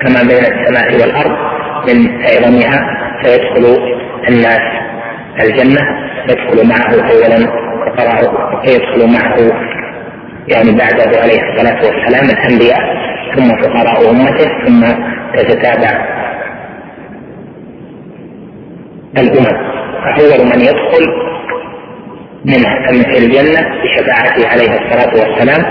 كما 0.00 0.22
بين 0.22 0.44
السماء 0.44 0.88
والأرض. 1.00 1.49
من 1.88 2.22
عظمها 2.22 2.80
فيدخل 3.22 3.78
الناس 4.28 4.60
الجنة 5.42 5.80
يدخل 6.30 6.68
معه 6.68 7.10
أولا 7.10 7.46
فقراء 7.86 8.34
يدخل 8.64 9.12
معه 9.12 9.36
يعني 10.48 10.72
بعده 10.78 11.20
عليه 11.20 11.40
الصلاة 11.42 11.80
والسلام 11.86 12.30
الأنبياء 12.30 12.80
ثم 13.36 13.48
فقراء 13.62 14.10
أمته 14.10 14.64
ثم 14.66 14.84
تتتابع 15.34 16.20
الأمم. 19.18 19.70
فأول 20.04 20.46
من 20.46 20.60
يدخل 20.60 21.06
من 22.44 22.64
الجنة 23.16 23.60
بشفاعته 23.82 24.48
عليه 24.48 24.72
الصلاة 24.72 25.14
والسلام 25.20 25.64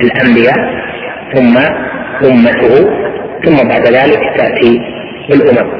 الأنبياء 0.00 0.56
ثم 1.34 1.56
أمته 2.26 2.90
ثم 3.44 3.68
بعد 3.68 3.82
ذلك 3.86 4.20
تأتي 4.36 4.80
الأمم. 5.34 5.70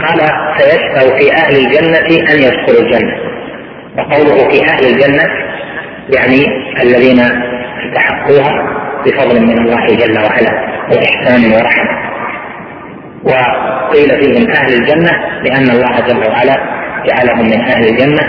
قال 0.00 0.18
فيشفع 0.58 1.18
في 1.18 1.32
أهل 1.32 1.56
الجنة 1.56 1.98
أن 2.32 2.38
يدخلوا 2.38 2.80
الجنة. 2.80 3.14
وقوله 3.98 4.48
في 4.50 4.70
أهل 4.70 4.84
الجنة 4.86 5.22
يعني 6.16 6.44
الذين 6.82 7.20
استحقوها 7.20 8.52
بفضل 9.06 9.46
من 9.46 9.58
الله 9.58 9.86
جل 9.86 10.18
وعلا 10.18 10.52
وإحسان 10.92 11.52
ورحمة 11.52 12.04
وقيل 13.24 14.08
فيهم 14.08 14.50
أهل 14.50 14.74
الجنة 14.74 15.10
لأن 15.44 15.70
الله 15.70 16.00
جل 16.08 16.28
وعلا 16.28 16.56
جعلهم 17.06 17.46
من 17.46 17.60
أهل 17.60 17.88
الجنة 17.88 18.22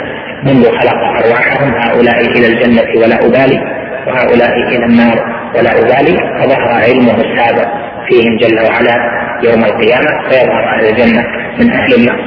منذ 0.43 0.63
خلق 0.65 1.25
أرواحهم. 1.25 1.73
هؤلاء 1.73 2.21
إلى 2.21 2.47
الجنة 2.47 3.01
ولا 3.01 3.15
أبالي 3.25 3.59
وهؤلاء 4.07 4.51
إلى 4.67 4.85
النار 4.85 5.17
ولا 5.57 5.71
أبالي. 5.71 6.17
فظهر 6.39 6.69
علمه 6.69 7.15
السابق 7.15 7.67
فيهم 8.09 8.37
جل 8.37 8.59
وعلا 8.69 9.24
يوم 9.49 9.63
القيامة 9.65 10.29
فيظهر 10.29 10.63
أهل 10.75 10.85
الجنة 10.89 11.23
من 11.59 11.71
أهل 11.71 11.93
النار. 11.93 12.19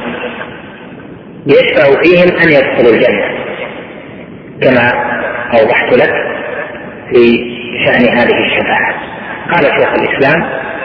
يشفع 1.47 2.01
فيهم 2.03 2.37
أن 2.37 2.49
يدخلوا 2.49 2.93
الجنة. 2.93 3.25
كما 4.61 4.91
أوضحت 5.59 5.93
لك 5.93 6.13
في 7.13 7.39
شأن 7.85 8.17
هذه 8.17 8.37
الشفاعة. 8.45 8.93
قال 9.51 9.63
شيخ 9.63 9.89
الإسلام 9.93 10.41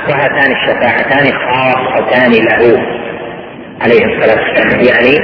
وهاتان 0.08 0.52
الشفاعتان 0.52 1.32
خاصتان 1.32 2.32
له. 2.32 2.82
عليه 3.82 4.04
الصلاة 4.06 4.42
والسلام. 4.42 4.80
يعني 4.80 5.16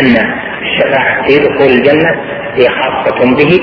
أن 0.00 0.34
الشفاعة 0.62 1.26
في 1.26 1.38
دخول 1.38 1.70
الجنة 1.78 2.10
هي 2.54 2.68
خاصة 2.68 3.34
به 3.36 3.60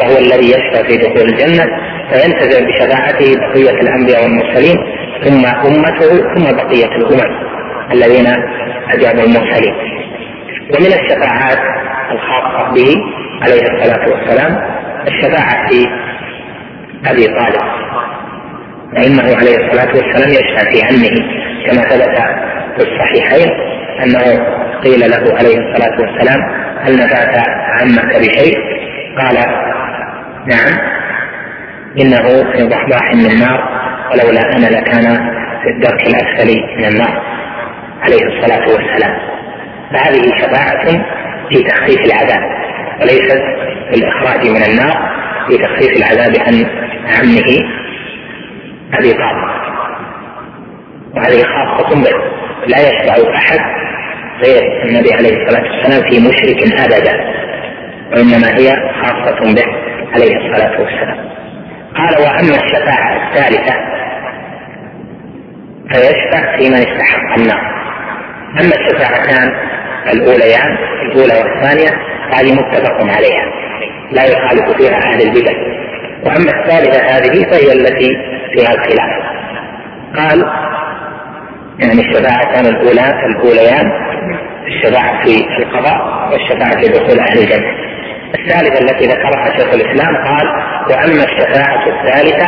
وهو 0.00 0.18
الذي 0.18 0.46
يشفع 0.50 0.88
في 0.88 0.96
دخول 0.96 1.28
الجنة 1.28 1.64
فينتزع 2.10 2.60
بشفاعته 2.66 3.34
بقية 3.36 3.80
الأنبياء 3.80 4.22
والمرسلين 4.22 4.76
ثم 5.24 5.46
أمته 5.46 6.34
ثم 6.34 6.56
بقية 6.56 6.96
الأمم 6.96 7.36
الذين 7.92 8.26
أجابوا 8.90 9.24
المرسلين 9.24 9.74
ومن 10.74 10.86
الشفاعات 10.86 11.58
الخاصة 12.12 12.74
به 12.74 12.94
عليه 13.42 13.62
الصلاة 13.62 14.08
والسلام 14.08 14.58
الشفاعة 15.08 15.68
في 15.68 15.86
أبي 17.06 17.26
طالب 17.26 17.62
فإنه 18.96 19.36
عليه 19.36 19.56
الصلاة 19.56 19.96
والسلام 19.96 20.30
يشفع 20.30 20.70
في 20.70 20.82
عمه 20.82 21.28
كما 21.66 21.82
ثبت 21.88 22.18
في 22.76 22.92
الصحيحين 22.92 23.50
أنه 24.04 24.44
قيل 24.84 25.00
له 25.10 25.36
عليه 25.38 25.58
الصلاة 25.58 26.00
والسلام 26.00 26.40
هل 26.80 26.96
نفعت 26.96 27.48
عمك 27.80 28.18
بشيء؟ 28.18 28.58
قال 29.18 29.36
نعم 30.46 30.78
إنه 32.00 32.52
في 32.52 32.62
ضحضاح 32.62 33.14
من 33.14 33.26
النار 33.26 33.87
ولولا 34.10 34.40
أنا 34.56 34.66
لكان 34.66 35.02
في 35.62 35.68
الدرك 35.74 36.06
الأسفل 36.06 36.60
من 36.78 36.84
النار. 36.84 37.22
عليه 38.02 38.22
الصلاة 38.26 38.60
والسلام. 38.68 39.18
فهذه 39.92 40.22
شفاعة 40.38 40.84
في 41.48 41.62
تخفيف 41.62 42.00
العذاب 42.06 42.42
وليست 43.00 43.42
في 43.90 43.94
الإخراج 44.00 44.48
من 44.48 44.62
النار 44.70 45.18
في 45.48 45.58
تخفيف 45.58 45.96
العذاب 45.96 46.32
عن 46.46 46.54
عمه 47.06 47.78
أبي 48.94 49.12
طالب. 49.12 49.48
وهذه 51.16 51.42
خاصة 51.42 52.02
به. 52.02 52.16
لا 52.66 52.78
يشفع 52.78 53.34
أحد 53.36 53.58
غير 54.44 54.82
النبي 54.84 55.14
عليه 55.14 55.44
الصلاة 55.44 55.62
والسلام 55.72 56.10
في 56.10 56.20
مشرك 56.28 56.80
أبدا 56.80 57.14
وإنما 58.12 58.58
هي 58.58 58.72
خاصة 59.02 59.54
به 59.54 59.66
عليه 60.14 60.36
الصلاة 60.36 60.80
والسلام. 60.80 61.28
قال 61.96 62.22
وأما 62.22 62.56
الشفاعة 62.64 63.28
الثالثة 63.28 63.74
فيشفع 65.92 66.56
في 66.56 66.68
من 66.68 66.74
استحق. 66.74 67.38
النار. 67.38 67.78
أما 68.60 68.72
الشفاعتان 68.74 69.52
الأوليان 70.12 70.76
الأولى 71.02 71.34
والثانية 71.34 71.98
هذه 72.32 72.52
متفق 72.52 73.16
عليها. 73.16 73.52
لا 74.10 74.24
يخالف 74.24 74.76
فيها 74.76 74.96
أهل 74.96 75.22
البدع. 75.22 75.52
وأما 76.24 76.50
الثالثة 76.60 77.02
هذه 77.02 77.50
فهي 77.50 77.72
التي 77.72 78.16
فيها 78.54 78.70
الخلاف. 78.74 79.28
قال 80.16 80.44
يعني 81.78 82.00
الشفاعتان 82.00 82.66
الأولى 82.66 83.26
الأوليان 83.26 83.92
الشفاعة 84.66 85.24
في 85.24 85.62
القضاء 85.62 86.28
والشفاعة 86.32 86.80
في 86.80 86.92
دخول 86.92 87.18
أهل 87.18 87.38
الجنة. 87.38 87.88
الثالثة 88.38 88.80
التي 88.80 89.06
ذكرها 89.06 89.58
شيخ 89.58 89.74
الإسلام 89.74 90.16
قال 90.16 90.46
وأما 90.90 91.24
الشفاعة 91.24 91.86
الثالثة 91.86 92.46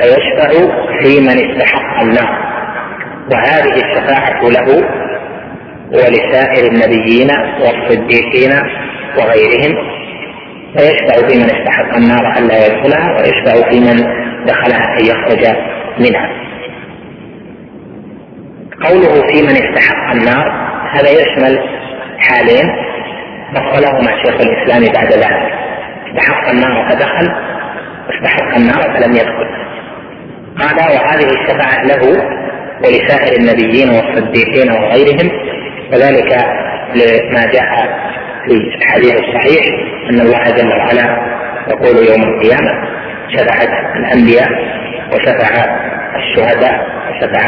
فيشفع 0.00 0.50
في 1.02 1.20
من 1.20 1.50
استحق 1.50 2.00
النار. 2.02 2.49
وهذه 3.32 3.74
الشفاعة 3.74 4.42
له 4.42 4.88
ولسائر 5.92 6.72
النبيين 6.72 7.28
والصديقين 7.60 8.52
وغيرهم 9.18 9.76
فيشفع 10.76 11.28
في 11.28 11.38
من 11.38 11.44
استحق 11.44 11.94
النار 11.96 12.38
ألا 12.38 12.66
يدخلها 12.66 13.10
ويشفع 13.10 13.70
في 13.70 13.80
من 13.80 13.96
دخلها 14.46 14.98
أن 14.98 15.06
يخرج 15.06 15.56
منها. 15.98 16.28
قوله 18.84 19.26
في 19.26 19.42
من 19.42 19.56
استحق 19.64 20.10
النار 20.12 20.70
هذا 20.92 21.10
يشمل 21.10 21.58
حالين 22.18 22.70
فصلهما 23.54 24.22
شيخ 24.24 24.40
الإسلام 24.40 24.92
بعد 24.94 25.12
ذلك. 25.12 25.52
استحق 26.08 26.48
النار 26.48 26.88
فدخل 26.90 27.32
واستحق 28.08 28.56
النار 28.56 28.96
فلم 28.96 29.12
يدخل. 29.12 29.50
قال 30.58 30.76
وهذه 30.76 31.26
الشفاعة 31.26 31.84
له 31.84 32.39
ولسائر 32.84 33.40
النبيين 33.40 33.88
والصديقين 33.88 34.70
وغيرهم 34.70 35.30
وذلك 35.92 36.32
لما 36.94 37.52
جاء 37.52 38.00
في 38.46 38.52
الحديث 38.52 39.14
الصحيح 39.14 39.64
أن 40.10 40.20
الله 40.20 40.44
جل 40.44 40.68
وعلا 40.68 41.30
يقول 41.68 42.06
يوم 42.08 42.22
القيامة 42.22 42.72
شفعت 43.28 43.68
الأنبياء 43.96 44.48
وشفع 45.12 45.64
الشهداء 46.16 46.86
وشفع 47.10 47.46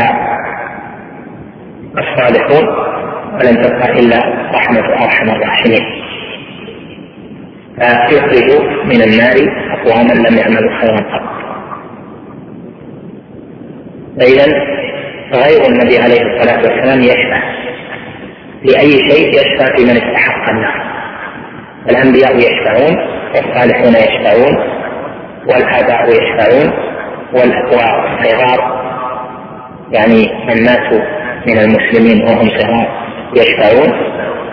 الصالحون 1.98 2.68
ولم 3.34 3.62
تبقى 3.62 3.92
إلا 4.00 4.18
رحمة 4.54 5.04
أرحم 5.04 5.30
الراحمين. 5.30 6.02
فيخرج 8.08 8.62
من 8.84 9.02
النار 9.02 9.36
أقواما 9.72 10.12
لم 10.12 10.36
يعملوا 10.38 10.78
خيرا 10.80 10.96
قط. 10.96 11.22
فاذا 14.20 14.46
غير 15.34 15.66
النبي 15.68 15.98
عليه 15.98 16.20
الصلاة 16.22 16.62
والسلام 16.62 17.00
يشفع. 17.00 17.42
لأي 18.64 18.90
شيء 19.10 19.28
يشفع 19.28 19.76
في 19.76 19.82
من 19.82 19.96
استحق 19.96 20.50
النار. 20.50 20.92
الأنبياء 21.90 22.36
يشفعون 22.36 22.96
والصالحون 23.34 23.94
يشفعون 23.94 24.56
والآباء 25.46 26.08
يشفعون 26.08 26.72
والصغار 27.32 28.82
يعني 29.90 30.52
الناس 30.52 30.92
من 31.46 31.58
المسلمين 31.58 32.22
وهم 32.22 32.48
صغار 32.48 32.88
يشفعون. 33.36 33.92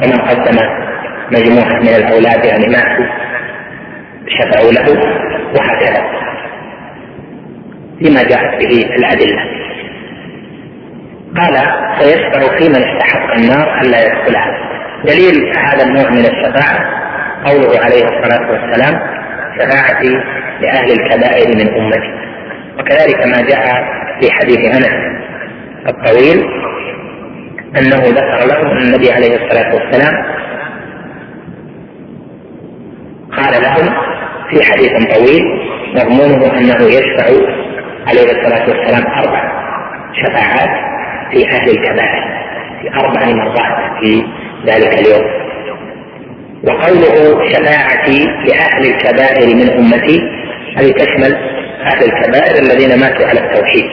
ومن 0.03 0.21
قدم 0.21 0.57
مجموعة 1.31 1.79
من 1.79 1.95
الأولاد 1.95 2.45
يعني 2.45 2.65
ماتوا 2.67 3.05
شفعوا 4.27 4.71
له 4.71 5.03
وهكذا 5.55 6.03
فيما 7.99 8.23
جاءت 8.23 8.59
به 8.59 8.95
الأدلة. 8.95 9.68
قال 11.37 11.55
فيشفع 11.97 12.57
في 12.57 12.69
من 12.69 12.75
استحق 12.75 13.33
النار 13.37 13.81
ألا 13.81 13.97
يدخلها. 14.05 14.57
دليل 15.05 15.57
هذا 15.57 15.83
النوع 15.83 16.09
من 16.09 16.25
الشفاعة 16.25 16.79
قوله 17.45 17.79
عليه 17.83 18.03
الصلاة 18.03 18.51
والسلام 18.51 18.99
شفاعتي 19.59 20.09
لأهل 20.61 20.91
الكبائر 20.91 21.47
من 21.47 21.73
أمتي. 21.81 22.19
وكذلك 22.79 23.27
ما 23.27 23.41
جاء 23.41 23.83
في 24.21 24.31
حديث 24.31 24.59
أنس 24.75 25.19
الطويل 25.87 26.45
أنه 27.77 27.97
ذكر 27.97 28.47
له 28.47 28.61
النبي 28.71 29.11
عليه 29.11 29.35
الصلاة 29.35 29.75
والسلام 29.75 30.25
قال 33.37 33.63
لهم 33.63 33.95
في 34.49 34.63
حديث 34.63 34.91
طويل 35.15 35.43
مضمونه 35.95 36.57
أنه 36.57 36.85
يشفع 36.85 37.25
عليه 38.07 38.31
الصلاة 38.31 38.69
والسلام 38.69 39.11
أربع 39.17 39.51
شفاعات. 40.13 40.88
في 41.31 41.47
أهل 41.51 41.69
الكبائر 41.69 42.23
في 42.81 42.89
أربع 42.93 43.25
مرات 43.25 43.99
في 44.01 44.23
ذلك 44.65 44.99
اليوم. 44.99 45.25
وقوله 46.63 47.49
شفاعتي 47.53 48.25
لأهل 48.45 48.85
الكبائر 48.85 49.55
من 49.55 49.69
أمتي 49.69 50.21
هذه 50.77 50.91
تشمل 50.91 51.37
أهل 51.81 52.03
الكبائر 52.03 52.63
الذين 52.63 52.99
ماتوا 52.99 53.27
على 53.27 53.39
التوحيد. 53.39 53.85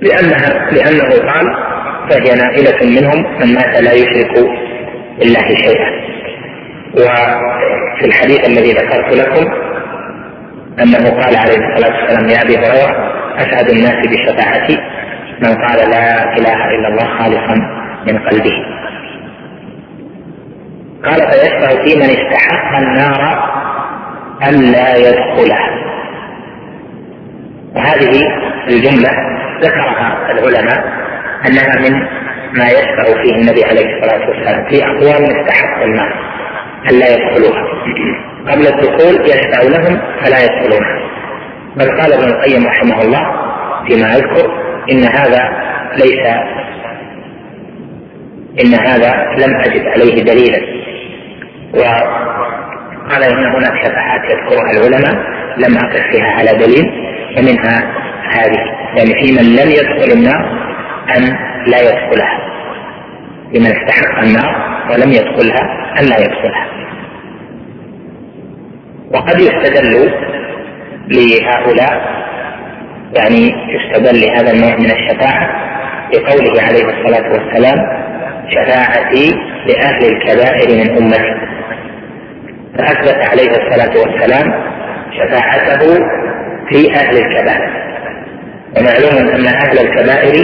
لأنها 0.00 0.70
لأنه 0.72 1.32
قال 1.32 1.56
فهي 2.10 2.34
نائلة 2.34 3.00
منهم 3.00 3.38
من 3.40 3.54
مات 3.54 3.82
لا 3.82 3.92
يشرك 3.92 4.48
بالله 5.18 5.48
شيئا. 5.48 6.04
وفي 6.94 8.04
الحديث 8.04 8.48
الذي 8.48 8.70
ذكرت 8.72 9.16
لكم 9.16 9.52
أنه 10.82 11.10
قال 11.10 11.36
عليه 11.36 11.58
الصلاة 11.58 12.00
والسلام 12.00 12.28
يا 12.28 12.42
أبي 12.42 12.56
هريرة 12.56 13.14
أسعد 13.38 13.70
الناس 13.70 14.06
بشفاعتي 14.06 14.78
من 15.42 15.54
قال 15.54 15.90
لا 15.90 16.36
إله 16.36 16.70
إلا 16.74 16.88
الله 16.88 17.18
خالصا 17.18 17.54
من 18.06 18.18
قلبه. 18.18 18.64
قال 21.04 21.20
فيشفع 21.30 21.84
في 21.84 21.96
من 21.96 22.10
استحق 22.10 22.78
النار 22.78 23.54
الا 24.48 24.96
يدخلها. 24.96 25.70
وهذه 27.76 28.10
الجملة 28.68 29.10
ذكرها 29.62 30.30
العلماء 30.30 30.84
أنها 31.46 31.88
من 31.88 31.94
ما 32.58 32.68
يشفع 32.68 33.22
فيه 33.22 33.34
النبي 33.34 33.64
عليه 33.64 33.86
الصلاة 33.96 34.28
والسلام 34.28 34.68
في 34.68 34.84
اقوام 34.84 35.24
استحق 35.24 35.82
النار 35.82 36.14
الا 36.90 37.06
يدخلوها. 37.06 37.64
قبل 38.48 38.66
الدخول 38.66 39.20
يشفع 39.24 39.62
لهم 39.62 40.00
فلا 40.24 40.44
يدخلونها. 40.44 41.04
بل 41.76 42.00
قال 42.00 42.12
ابن 42.12 42.24
القيم 42.24 42.66
رحمه 42.66 43.02
الله 43.02 43.24
فيما 43.88 44.16
اذكر 44.16 44.63
إن 44.90 45.04
هذا 45.04 45.42
ليس 45.96 46.26
إن 48.64 48.74
هذا 48.86 49.10
لم 49.38 49.56
أجد 49.56 49.86
عليه 49.86 50.22
دليلا. 50.22 50.58
وقال 51.74 53.22
إن 53.22 53.46
هناك 53.46 53.86
شفاعات 53.86 54.20
يذكرها 54.24 54.70
العلماء 54.70 55.14
لم 55.56 55.76
أقف 55.76 56.02
فيها 56.12 56.30
على 56.38 56.50
دليل 56.52 56.86
ومنها 57.38 57.94
هذه. 58.32 58.64
يعني 58.96 59.14
في 59.20 59.32
من 59.32 59.56
لم 59.56 59.70
يدخل 59.70 60.12
النار 60.12 60.64
أن 61.16 61.22
لا 61.66 61.80
يدخلها. 61.80 62.38
لمن 63.54 63.66
استحق 63.66 64.18
النار 64.18 64.84
ولم 64.90 65.12
يدخلها 65.12 65.94
أن 66.00 66.04
لا 66.06 66.18
يدخلها. 66.18 66.66
وقد 69.14 69.40
يستدل 69.40 70.12
لهؤلاء 71.08 72.24
يعني 73.16 73.54
يستدل 73.74 74.20
لهذا 74.20 74.52
النوع 74.52 74.76
من 74.76 74.90
الشفاعة 74.90 75.48
بقوله 76.12 76.62
عليه 76.62 76.84
الصلاة 76.84 77.32
والسلام 77.32 77.78
شفاعتي 78.48 79.34
لأهل 79.66 80.04
الكبائر 80.04 80.68
من 80.78 80.90
أمتي. 80.98 81.34
فأثبت 82.78 83.28
عليه 83.30 83.50
الصلاة 83.50 84.00
والسلام 84.00 84.52
شفاعته 85.12 85.94
في 86.68 86.94
أهل 86.94 87.16
الكبائر. 87.16 87.84
ومعلوم 88.76 89.28
أن 89.34 89.46
أهل 89.46 89.78
الكبائر 89.78 90.34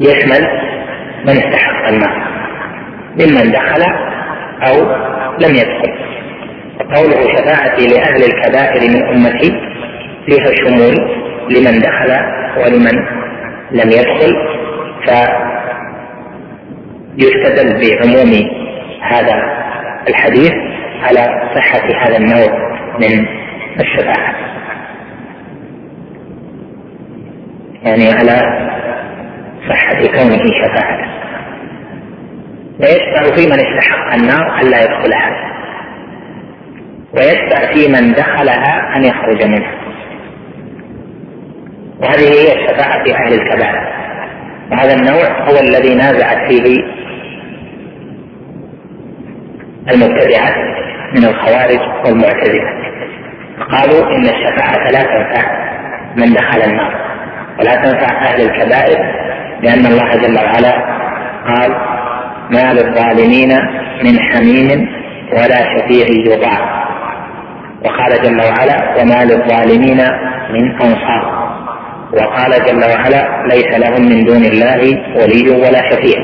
يشمل 0.00 0.48
من 1.24 1.30
استحق 1.30 1.88
النار 1.88 2.24
ممن 3.20 3.52
دخل 3.52 3.82
أو 4.68 4.82
لم 5.40 5.54
يدخل. 5.54 5.94
قوله 6.94 7.36
شفاعتي 7.36 7.86
لأهل 7.86 8.24
الكبائر 8.24 8.90
من 8.90 9.02
أمتي 9.08 9.73
فيها 10.26 10.54
شمول 10.54 10.94
لمن 11.50 11.78
دخل 11.78 12.10
ولمن 12.56 12.96
لم 13.70 13.90
يدخل 13.90 14.32
فيستدل 17.16 17.70
بعموم 17.80 18.32
هذا 19.02 19.36
الحديث 20.08 20.52
على 21.02 21.50
صحة 21.54 22.06
هذا 22.06 22.16
النوع 22.16 22.78
من 23.00 23.26
الشفاعة. 23.80 24.34
يعني 27.82 28.12
على 28.12 28.36
صحة 29.68 30.06
كونه 30.06 30.44
شفاعة. 30.62 31.14
ويشفع 32.80 33.36
في 33.36 33.46
من 33.46 33.60
استحق 33.60 34.14
النار 34.14 34.60
ألا 34.60 34.82
يدخلها 34.84 35.30
ويشفع 37.12 37.72
في 37.72 37.88
من 37.88 38.12
دخلها 38.12 38.96
أن 38.96 39.04
يخرج 39.04 39.44
منها. 39.44 39.83
وهذه 42.00 42.28
هي 42.32 42.52
الشفاعة 42.52 43.04
في 43.04 43.14
أهل 43.14 43.32
الكبائر. 43.34 43.94
وهذا 44.70 44.94
النوع 44.94 45.48
هو 45.50 45.60
الذي 45.60 45.94
نازعت 45.94 46.52
فيه 46.52 46.82
المبتدعة 49.92 50.54
من 51.16 51.24
الخوارج 51.24 51.80
والمعتزلة. 52.06 52.84
قالوا 53.70 54.16
إن 54.16 54.22
الشفاعة 54.22 54.90
لا 54.90 55.02
تنفع 55.02 55.64
من 56.16 56.32
دخل 56.32 56.62
النار 56.62 56.94
ولا 57.58 57.74
تنفع 57.74 58.22
أهل 58.22 58.40
الكبائر 58.40 58.98
لأن 59.62 59.86
الله 59.86 60.16
جل 60.16 60.36
وعلا 60.38 60.72
قال 61.46 61.70
ما 62.50 62.72
للظالمين 62.72 63.48
من 64.04 64.18
حميم 64.20 64.88
ولا 65.32 65.56
شفيع 65.56 66.06
يطاع 66.34 66.84
وقال 67.84 68.22
جل 68.22 68.40
وعلا 68.40 69.02
وما 69.02 69.24
للظالمين 69.24 69.98
من 70.50 70.72
أنصار 70.72 71.43
وقال 72.16 72.50
جل 72.66 72.84
وعلا 72.90 73.46
ليس 73.46 73.78
لهم 73.78 74.08
من 74.08 74.24
دون 74.24 74.44
الله 74.44 74.80
ولي 75.16 75.50
ولا 75.50 75.90
شفيع. 75.90 76.18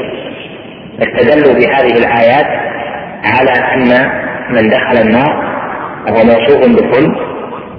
استدلوا 1.03 1.55
بهذه 1.55 1.99
الآيات 1.99 2.47
على 3.25 3.51
أن 3.75 4.11
من 4.51 4.71
دخل 4.71 4.99
النار 5.07 5.61
وهو 6.07 6.25
موصوف 6.25 6.61
بالظلم 6.61 7.15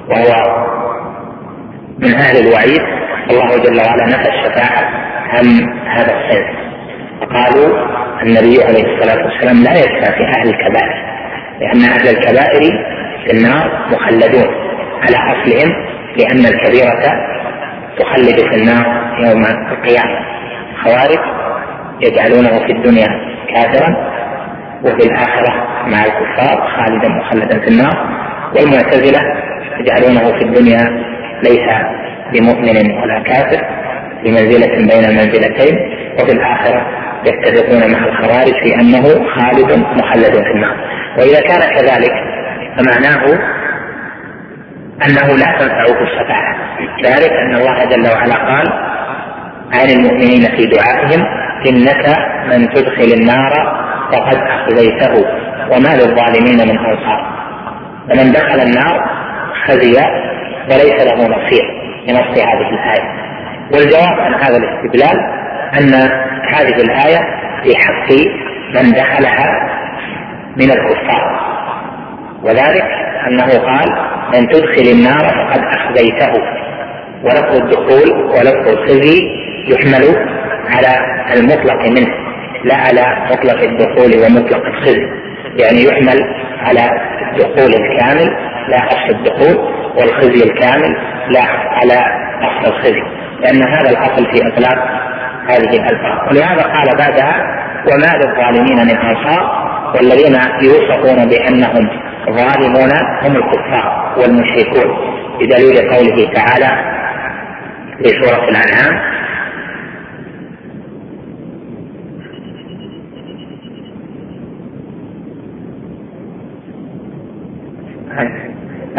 وهو 0.09 0.65
من 1.99 2.13
أهل 2.13 2.37
الوعيد. 2.47 2.81
الله 3.29 3.57
جل 3.63 3.77
وعلا 3.81 4.05
نفى 4.05 4.29
الشفاعة 4.29 4.83
عن 5.33 5.45
هذا 5.87 6.13
الصنف 6.13 6.61
وقالوا 7.21 7.69
النبي 8.23 8.63
عليه 8.63 8.83
الصلاة 8.83 9.25
والسلام 9.25 9.63
لا 9.63 9.73
يشفع 9.73 10.11
في 10.17 10.23
أهل 10.37 10.49
الكبائر 10.49 11.11
لأن 11.59 11.81
أهل 11.81 12.07
الكبائر 12.07 12.71
في 13.25 13.33
النار 13.33 13.87
مخلدون 13.91 14.47
على 15.01 15.17
أصلهم 15.17 15.73
لأن 16.17 16.45
الكبيرة 16.45 17.01
تخلد 17.99 18.39
في 18.49 18.55
النار 18.55 18.85
يوم 19.19 19.45
القيامة. 19.45 20.19
خوارج 20.83 21.19
يجعلونه 22.01 22.59
في 22.65 22.71
الدنيا 22.71 23.07
كافرا 23.55 24.11
وفي 24.83 25.07
الآخرة 25.07 25.53
مع 25.87 26.05
الكفار 26.05 26.67
خالدا 26.77 27.09
مخلدا 27.09 27.59
في 27.59 27.67
النار. 27.67 28.21
والمعتزلة 28.55 29.19
يجعلونه 29.79 30.37
في 30.37 30.43
الدنيا 30.43 31.03
ليس 31.43 31.67
بمؤمن 32.33 32.91
ولا 33.01 33.23
كافر 33.25 33.65
بمنزلة 34.23 34.75
بين 34.75 35.05
المنزلتين 35.05 35.77
وفي 36.19 36.31
الآخرة 36.31 36.87
يتفقون 37.25 37.91
مع 37.93 38.07
الخوارج 38.07 38.53
في 38.63 38.75
أنه 38.75 39.03
خالد 39.35 39.85
مخلد 39.97 40.33
في 40.33 40.51
النار. 40.55 40.75
وإذا 41.17 41.41
كان 41.41 41.59
كذلك 41.59 42.13
فمعناه 42.77 43.39
أنه 45.05 45.37
لا 45.37 45.57
تنفعه 45.59 46.01
الشفاعه 46.03 46.55
ذلك 47.05 47.31
أن 47.31 47.55
الله 47.55 47.85
جل 47.85 48.13
وعلا 48.13 48.35
قال 48.35 48.91
عن 49.73 49.89
المؤمنين 49.89 50.41
في 50.41 50.65
دعائهم 50.65 51.25
إنك 51.69 52.17
من 52.47 52.69
تدخل 52.69 53.13
النار 53.13 53.53
فقد 54.11 54.37
اخزيته 54.37 55.25
وما 55.71 55.95
للظالمين 55.95 56.57
من 56.67 56.77
أنصار. 56.79 57.41
فمن 58.09 58.31
دخل 58.31 58.59
النار 58.59 59.09
خزي 59.65 59.95
وليس 60.71 61.07
له 61.07 61.27
نصير 61.27 61.63
لنص 62.07 62.39
هذه 62.39 62.69
الآية. 62.69 63.21
والجواب 63.73 64.19
عن 64.19 64.33
هذا 64.33 64.57
الاستدلال 64.57 65.17
أن 65.79 65.93
هذه 66.53 66.81
الآية 66.81 67.19
في 67.63 67.75
حق 67.77 68.11
من 68.75 68.91
دخلها 68.91 69.69
من 70.57 70.71
الكفار. 70.71 71.41
وذلك 72.43 72.87
أنه 73.27 73.47
قال 73.47 74.11
من 74.33 74.47
تدخل 74.47 74.91
النار 74.91 75.19
فقد 75.19 75.61
اخزيته 75.63 76.33
ولفظ 77.23 77.55
الدخول 77.55 78.11
ولفظ 78.11 78.67
الخزي 78.67 79.21
يحمل 79.67 80.03
على 80.69 80.87
المطلق 81.33 81.89
منه 81.89 82.31
لا 82.63 82.75
على 82.75 83.27
مطلق 83.31 83.61
الدخول 83.63 84.11
ومطلق 84.23 84.65
الخزي. 84.65 85.05
يعني 85.55 85.83
يحمل 85.83 86.19
على 86.59 86.89
الدخول 87.31 87.73
الكامل 87.73 88.37
لا 88.69 88.77
أصل 88.77 89.09
الدخول 89.09 89.57
والخزي 89.97 90.43
الكامل 90.43 90.95
لا 91.29 91.41
على 91.71 92.03
أصل 92.41 92.73
الخزي. 92.73 93.03
لأن 93.39 93.63
هذا 93.63 93.89
الأصل 93.89 94.25
في 94.25 94.47
إطلاق 94.47 94.77
هذه 95.49 95.75
الألفاظ. 95.75 96.29
ولهذا 96.29 96.61
قال 96.61 96.97
بعدها 96.97 97.61
وما 97.87 98.17
للظالمين 98.17 98.77
من 98.77 98.97
أنصار 98.97 99.71
والذين 99.95 100.35
يوصفون 100.61 101.29
بأنهم 101.29 101.89
ظالمون 102.29 102.91
هم 103.21 103.35
الكفار 103.35 104.15
والمشركون 104.17 104.97
بدليل 105.39 105.89
قوله 105.89 106.33
تعالى 106.33 107.01
في 107.97 108.09
سورة 108.09 108.49
الأنعام 108.49 109.11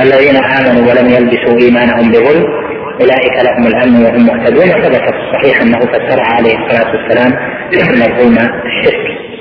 الذين 0.01 0.37
آمنوا 0.37 0.91
ولم 0.93 1.09
يلبسوا 1.09 1.59
إيمانهم 1.61 2.13
بظلم 2.13 2.45
أولئك 3.01 3.45
لهم 3.45 3.67
الأمن 3.67 4.05
وهم 4.05 4.27
مهتدون 4.27 4.69
وثبت 4.69 5.01
في 5.01 5.17
الصحيح 5.19 5.63
أنه 5.63 5.79
فسرها 5.79 6.27
عليه 6.35 6.59
الصلاة 6.59 6.91
والسلام 6.97 7.33
مفهوم 8.01 8.37
الشرك 8.67 9.32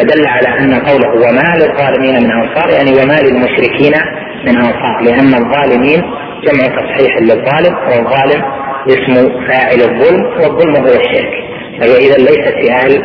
فدل 0.00 0.26
على 0.26 0.58
أن 0.58 0.74
قوله 0.74 1.08
وما 1.08 1.56
للظالمين 1.56 2.14
من 2.24 2.30
أنصار 2.30 2.70
يعني 2.70 2.90
وما 2.90 3.20
للمشركين 3.20 3.92
من 4.46 4.56
أنصار 4.56 5.00
لأن 5.02 5.34
الظالمين 5.34 6.02
جمع 6.44 6.66
تصحيح 6.66 7.16
للظالم 7.20 7.76
والظالم 7.76 8.42
اسم 8.88 9.14
فاعل 9.48 9.80
الظلم 9.80 10.24
والظلم 10.24 10.76
هو 10.76 10.92
الشرك. 10.92 11.32
فهي 11.80 11.96
إذا 11.96 12.16
ليست 12.16 12.54
في 12.60 12.72
أهل 12.72 13.02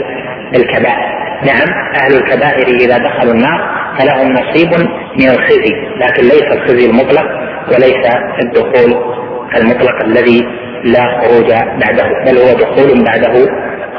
الكبائر. 0.56 1.16
نعم 1.46 1.68
أهل 1.96 2.14
الكبائر 2.16 2.68
إذا 2.68 2.98
دخلوا 2.98 3.34
النار 3.34 3.60
فلهم 4.00 4.32
نصيب 4.32 4.70
من 5.20 5.30
الخزي 5.30 5.74
لكن 5.98 6.24
ليس 6.24 6.44
الخزي 6.56 6.90
المطلق 6.90 7.26
وليس 7.68 8.16
الدخول 8.44 9.16
المطلق 9.58 10.04
الذي 10.04 10.46
لا 10.84 11.22
خروج 11.22 11.52
بعده 11.54 12.10
بل 12.26 12.38
هو 12.38 12.54
دخول 12.54 13.04
بعده 13.04 13.34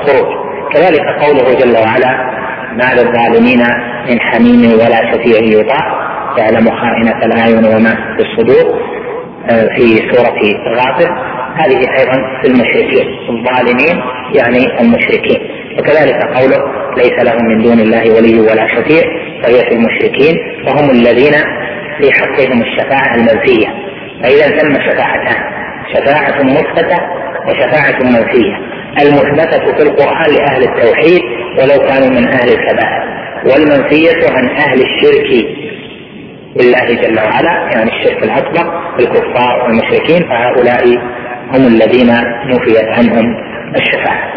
خروج. 0.02 0.46
كذلك 0.74 1.02
قوله 1.20 1.58
جل 1.58 1.76
وعلا 1.76 2.36
ما 2.76 2.94
للظالمين 2.94 3.62
من 4.10 4.20
حميم 4.20 4.72
ولا 4.72 5.12
شفيع 5.12 5.60
يطاع. 5.60 6.06
يعلم 6.38 6.70
خائنة 6.70 7.24
الأعين 7.24 7.64
وما 7.64 7.94
في 8.16 8.22
الصدور 8.22 8.80
آه، 9.50 9.68
في 9.76 9.96
سورة 10.12 10.36
غافر 10.76 11.10
هذه 11.56 11.78
أيضا 11.98 12.40
في 12.42 12.48
المشركين 12.48 13.06
الظالمين 13.28 14.02
يعني 14.34 14.80
المشركين. 14.80 15.38
وكذلك 15.78 16.24
قوله 16.24 16.58
ليس 16.96 17.24
لهم 17.24 17.46
من 17.48 17.62
دون 17.62 17.80
الله 17.80 18.14
ولي 18.16 18.40
ولا 18.40 18.66
شفيع 18.68 19.02
فهي 19.42 19.60
في 19.60 19.74
المشركين 19.74 20.34
وهم 20.66 20.90
الذين 20.90 21.32
في 21.98 22.12
حقهم 22.12 22.62
الشفاعة 22.62 23.14
المنفية. 23.14 23.66
فإذا 24.22 24.58
ثم 24.58 24.74
شفاعتان 24.74 25.42
شفاعة 25.94 26.42
مثبتة 26.42 26.98
وشفاعة 27.48 27.98
منفية. 28.02 28.76
المثبتة 29.02 29.76
في 29.76 29.82
القرآن 29.82 30.34
لأهل 30.34 30.62
التوحيد 30.62 31.22
ولو 31.58 31.86
كانوا 31.88 32.08
من 32.08 32.28
أهل 32.28 32.48
الكبائر 32.48 33.16
والمنفية 33.44 34.36
عن 34.36 34.48
أهل 34.48 34.82
الشرك 34.82 35.46
بالله 36.56 37.02
جل 37.02 37.18
وعلا 37.18 37.70
يعني 37.74 37.90
الشرك 37.90 38.22
الأكبر 38.24 38.80
الكفار 39.00 39.62
والمشركين 39.62 40.28
فهؤلاء 40.28 40.98
هم 41.54 41.66
الذين 41.66 42.10
نفيت 42.46 42.88
عنهم 42.88 43.36
الشفاعة. 43.76 44.36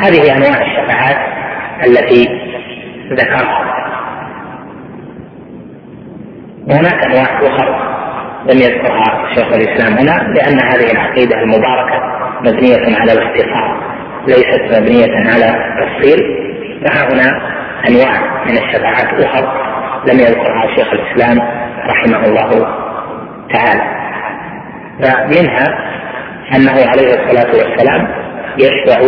هذه 0.00 0.36
أنواع 0.36 0.62
الشفاعات 0.62 1.16
التي 1.86 2.28
ذكرها. 3.12 3.70
وهناك 6.68 7.04
أنواع 7.04 7.40
أخرى 7.40 8.00
لم 8.52 8.58
يذكرها 8.58 9.34
شيخ 9.34 9.52
الإسلام 9.52 9.98
هنا 9.98 10.32
لأن 10.32 10.60
هذه 10.60 10.92
العقيدة 10.92 11.40
المباركة. 11.42 12.19
مبنية 12.40 12.96
على 13.00 13.12
الاختصار 13.12 13.90
ليست 14.26 14.78
مبنية 14.78 15.30
على 15.32 15.46
التفصيل 15.46 16.18
فها 16.84 17.12
هنا 17.12 17.50
أنواع 17.88 18.44
من 18.46 18.58
الشفاعات 18.58 19.24
أخرى 19.24 19.70
لم 20.12 20.20
يذكرها 20.20 20.76
شيخ 20.76 20.88
الإسلام 20.92 21.38
رحمه 21.86 22.24
الله 22.24 22.66
تعالى. 23.54 23.82
فمنها 25.02 25.66
أنه 26.56 26.72
عليه 26.72 27.10
الصلاة 27.10 27.50
والسلام 27.56 28.08
يشفع 28.58 29.00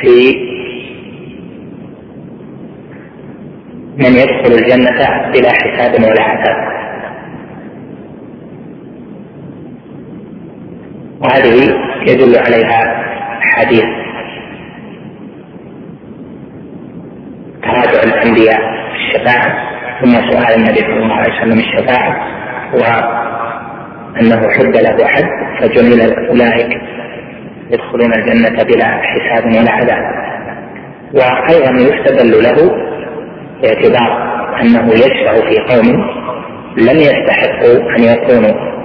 في 0.00 0.34
من 3.96 4.12
يدخل 4.12 4.52
الجنة 4.54 5.30
بلا 5.32 5.50
حساب 5.52 6.02
ولا 6.02 6.22
عذاب. 6.22 6.81
وهذه 11.22 11.74
يدل 12.08 12.38
عليها 12.38 13.02
حديث 13.42 13.84
تراجع 17.62 18.02
الأنبياء 18.02 18.60
في 18.60 18.96
الشفاعة 18.96 19.72
ثم 20.02 20.10
سؤال 20.30 20.54
النبي 20.56 20.78
صلى 20.80 21.02
الله 21.02 21.14
عليه 21.14 21.34
وسلم 21.34 21.58
الشفاعة 21.58 22.16
وانه 22.74 24.50
حد 24.50 24.76
له 24.76 25.06
حد 25.06 25.28
فجمل 25.60 26.28
أولئك 26.28 26.80
يدخلون 27.70 28.12
الجنة 28.14 28.62
بلا 28.62 29.00
حساب 29.02 29.46
ولا 29.46 29.72
عذاب. 29.72 30.22
وأيضا 31.14 31.70
يستدل 31.70 32.42
له 32.42 32.70
باعتبار 33.62 34.32
أنه 34.60 34.92
يشفع 34.92 35.34
في 35.48 35.58
قوم 35.74 36.06
لم 36.76 36.96
يستحقوا 36.98 37.96
أن 37.98 38.02
يكونوا 38.04 38.81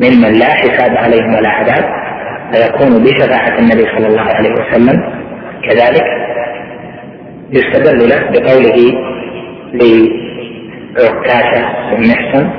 ممن 0.00 0.32
لا 0.32 0.46
حساب 0.46 0.96
عليهم 0.96 1.34
ولا 1.34 1.48
عذاب 1.48 1.84
فيكون 2.52 3.04
بشفاعة 3.04 3.58
النبي 3.58 3.84
صلى 3.96 4.06
الله 4.06 4.22
عليه 4.34 4.50
وسلم 4.52 5.02
كذلك 5.68 6.04
يستدل 7.50 8.08
له 8.08 8.30
بقوله 8.30 8.92
لعكاشة 9.74 11.66
بن 11.96 12.08
محسن 12.08 12.50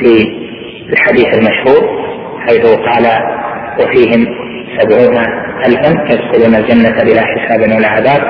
في 0.00 0.40
الحديث 0.92 1.26
المشهور 1.34 2.00
حيث 2.46 2.66
قال 2.66 3.06
وفيهم 3.80 4.26
سبعون 4.78 5.16
ألفا 5.66 6.12
يدخلون 6.12 6.54
الجنة 6.54 7.04
بلا 7.04 7.22
حساب 7.22 7.60
ولا 7.60 7.88
عذاب 7.88 8.22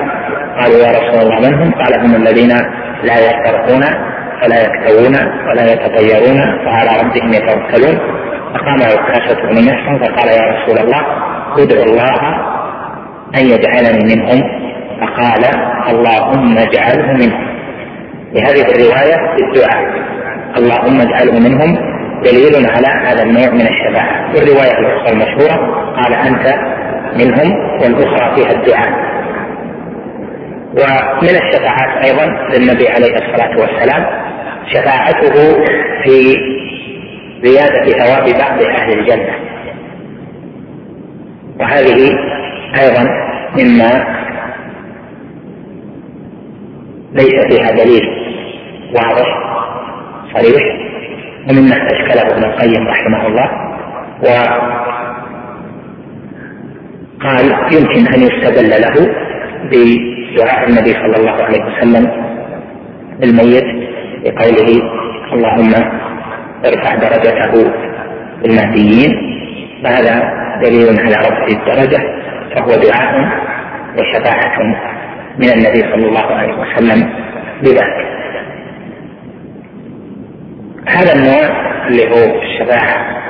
قالوا 0.61 0.79
يا 0.79 0.91
رسول 0.91 1.21
الله 1.23 1.41
من 1.49 1.55
هم؟ 1.55 1.73
قال 1.73 2.01
هم 2.01 2.15
الذين 2.17 2.49
لا 3.03 3.19
يسترقون 3.19 3.85
ولا 4.43 4.63
يكتوون 4.63 5.17
ولا 5.49 5.73
يتطيرون 5.73 6.41
وعلى 6.67 6.91
ربهم 7.03 7.33
يتوكلون 7.33 7.99
فقام 8.55 8.83
عكاشة 8.83 9.43
بن 9.43 9.65
محسن 9.65 9.99
فقال 9.99 10.29
يا 10.29 10.53
رسول 10.53 10.79
الله 10.79 11.03
ادعو 11.59 11.83
الله 11.83 12.21
أن 13.39 13.47
يجعلني 13.47 14.15
منهم. 14.15 14.61
فقال 15.01 15.45
اللهم 15.91 16.59
اجعله 16.59 17.13
منهم. 17.13 17.51
لهذه 18.33 18.63
الرواية 18.63 19.37
الدعاء. 19.43 19.85
اللهم 20.59 21.01
اجعله 21.01 21.39
منهم 21.49 21.77
دليل 22.25 22.67
على 22.71 23.07
هذا 23.07 23.23
النوع 23.23 23.51
من 23.51 23.67
الشفاعة. 23.67 24.31
والرواية 24.35 24.79
الأخرى 24.79 25.13
المشهورة 25.13 25.57
قال 25.97 26.15
أنت 26.15 26.55
منهم 27.19 27.53
والأخرى 27.83 28.35
فيها 28.37 28.53
الدعاء. 28.53 29.11
ومن 30.71 31.35
الشفاعات 31.43 32.05
أيضا 32.05 32.25
للنبي 32.25 32.89
عليه 32.89 33.15
الصلاة 33.15 33.61
والسلام 33.61 34.07
شفاعته 34.67 35.35
في 36.05 36.37
زيادة 37.45 37.85
ثواب 37.99 38.25
بعض 38.39 38.63
أهل 38.63 38.99
الجنة. 38.99 39.35
وهذه 41.61 42.01
أيضا 42.81 43.05
مما 43.59 44.21
ليس 47.13 47.35
فيها 47.51 47.71
دليل 47.85 48.03
واضح 48.95 49.29
صريح 50.35 50.63
ومما 51.51 51.77
استشكله 51.77 52.23
ابن 52.37 52.45
القيم 52.45 52.89
رحمه 52.89 53.27
الله 53.27 53.49
وقال 57.21 57.47
يمكن 57.73 58.15
أن 58.15 58.21
يستدل 58.23 58.71
له 58.71 59.15
بدعاء 59.65 60.69
النبي 60.69 60.93
صلى 60.93 61.17
الله 61.17 61.33
عليه 61.45 61.65
وسلم 61.65 62.05
الميت 63.23 63.65
بقوله 64.25 64.71
اللهم 65.33 65.73
ارفع 66.65 66.95
درجته 66.95 67.73
المهديين 68.45 69.11
فهذا 69.85 70.41
دليل 70.65 71.01
على 71.01 71.15
رفع 71.15 71.47
الدرجة 71.47 72.01
فهو 72.55 72.69
دعاء 72.69 73.29
وشفاعة 73.99 74.63
من 75.39 75.49
النبي 75.49 75.81
صلى 75.81 76.09
الله 76.09 76.27
عليه 76.27 76.55
وسلم 76.55 77.09
بذلك. 77.63 78.07
هذا 80.89 81.13
النوع 81.13 81.71
اللي 81.89 82.11
هو 82.11 82.43
الشفاعة. 82.43 83.21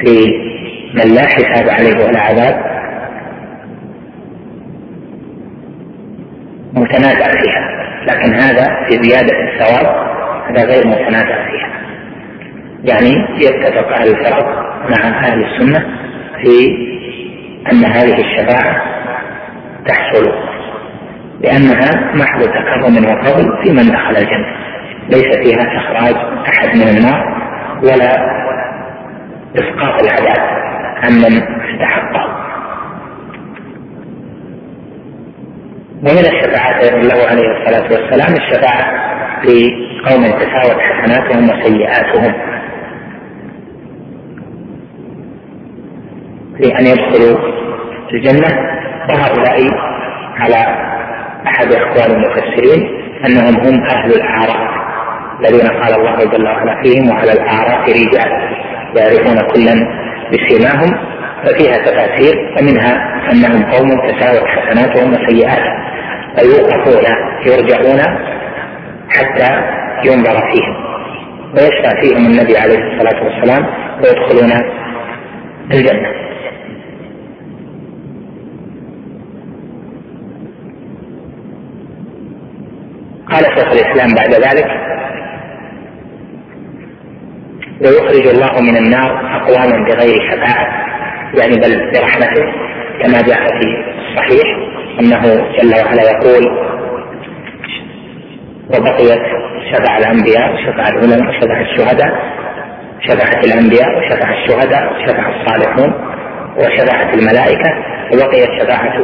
في 0.00 0.32
من 0.94 1.14
لا 1.14 1.22
حساب 1.26 1.68
عليه 1.68 2.04
ولا 2.04 2.20
عذاب 2.20 2.64
متنازع 6.74 7.32
فيها. 7.42 7.67
لكن 8.08 8.34
هذا 8.34 8.64
في 8.88 9.02
زيادة 9.02 9.34
الثواب 9.48 10.08
هذا 10.48 10.64
غير 10.64 10.86
متنازع 10.86 11.44
فيها. 11.46 11.68
يعني 12.84 13.26
يتفق 13.44 13.88
أهل 13.98 14.08
الفرق 14.08 14.46
مع 14.90 15.08
أهل 15.08 15.44
السنة 15.44 15.86
في 16.42 16.76
أن 17.72 17.84
هذه 17.84 18.20
الشفاعة 18.20 18.82
تحصل 19.86 20.32
لأنها 21.40 22.14
محض 22.14 22.42
تكرم 22.42 23.04
وفضل 23.04 23.62
في 23.62 23.70
من 23.72 23.92
دخل 23.92 24.16
الجنة. 24.16 24.56
ليس 25.08 25.36
فيها 25.36 25.66
إخراج 25.76 26.16
أحد 26.48 26.76
من 26.76 26.88
النار 26.96 27.38
ولا 27.82 28.38
إسقاط 29.56 30.02
العذاب 30.02 30.48
عن 31.04 31.12
من 31.12 31.42
استحقه. 31.64 32.37
ومن 36.02 36.18
الشفاعات 36.18 36.84
له 36.84 37.26
عليه 37.28 37.48
الصلاة 37.58 37.82
والسلام 37.92 38.34
الشفاعة 38.36 38.84
في 39.42 39.70
قوم 40.08 40.24
تساوت 40.24 40.80
حسناتهم 40.80 41.44
وسيئاتهم. 41.44 42.34
لأن 46.60 46.86
يدخلوا 46.86 47.38
الجنة. 48.12 48.78
وهؤلاء 49.08 49.58
على 50.38 50.56
أحد 51.46 51.72
أقوال 51.72 52.16
المفسرين 52.16 52.88
أنهم 53.26 53.54
هم 53.66 53.84
أهل 53.90 54.10
الأعراف 54.12 54.70
الذين 55.40 55.68
قال 55.68 55.94
الله 55.94 56.16
جل 56.16 56.44
وعلا 56.44 56.82
فيهم 56.82 57.10
وعلى 57.10 57.32
الأعراف 57.32 57.88
رجال 57.88 58.30
يعرفون 58.96 59.38
كلا 59.54 59.74
بسيماهم 60.32 61.17
ففيها 61.44 61.72
تفاسير 61.72 62.56
فمنها 62.56 63.22
أنهم 63.32 63.64
قوم 63.64 63.88
تساوت 64.08 64.44
حسناتهم 64.48 65.12
وسيئاتهم 65.12 65.78
فيوقفون 66.36 67.04
يرجعون 67.46 68.00
حتى 69.10 69.50
ينظر 70.04 70.40
فيهم 70.52 70.88
ويشفع 71.54 72.00
فيهم 72.02 72.26
النبي 72.26 72.56
عليه 72.58 72.78
الصلاة 72.78 73.24
والسلام 73.24 73.66
ويدخلون 74.02 74.52
الجنة. 75.72 76.08
قال 83.30 83.44
شيخ 83.44 83.72
الإسلام 83.72 84.14
بعد 84.14 84.32
ذلك 84.34 84.68
ويخرج 87.80 88.26
الله 88.26 88.60
من 88.60 88.76
النار 88.76 89.36
أقواما 89.36 89.84
بغير 89.88 90.16
شفاعة 90.30 90.87
يعني 91.34 91.54
بل 91.56 91.92
برحمته 91.92 92.44
كما 93.02 93.22
جاء 93.22 93.46
في 93.58 93.66
الصحيح 94.08 94.56
أنه 95.00 95.22
جل 95.58 95.74
وعلا 95.84 96.02
يقول 96.02 96.68
وبقيت 98.68 99.22
شفع 99.72 99.98
الأنبياء 99.98 100.54
وشفع 100.54 100.88
العلماء 100.88 101.28
وشفع 101.28 101.60
الشهداء 101.60 102.38
شفعت 103.00 103.46
الأنبياء 103.46 103.98
وشفع 103.98 104.30
الشهداء 104.30 104.92
وشفع 104.92 105.28
الصالحون 105.28 105.92
وشفعت 106.58 107.14
الملائكة 107.14 107.70
وبقيت 108.12 108.48
شفاعة 108.60 109.00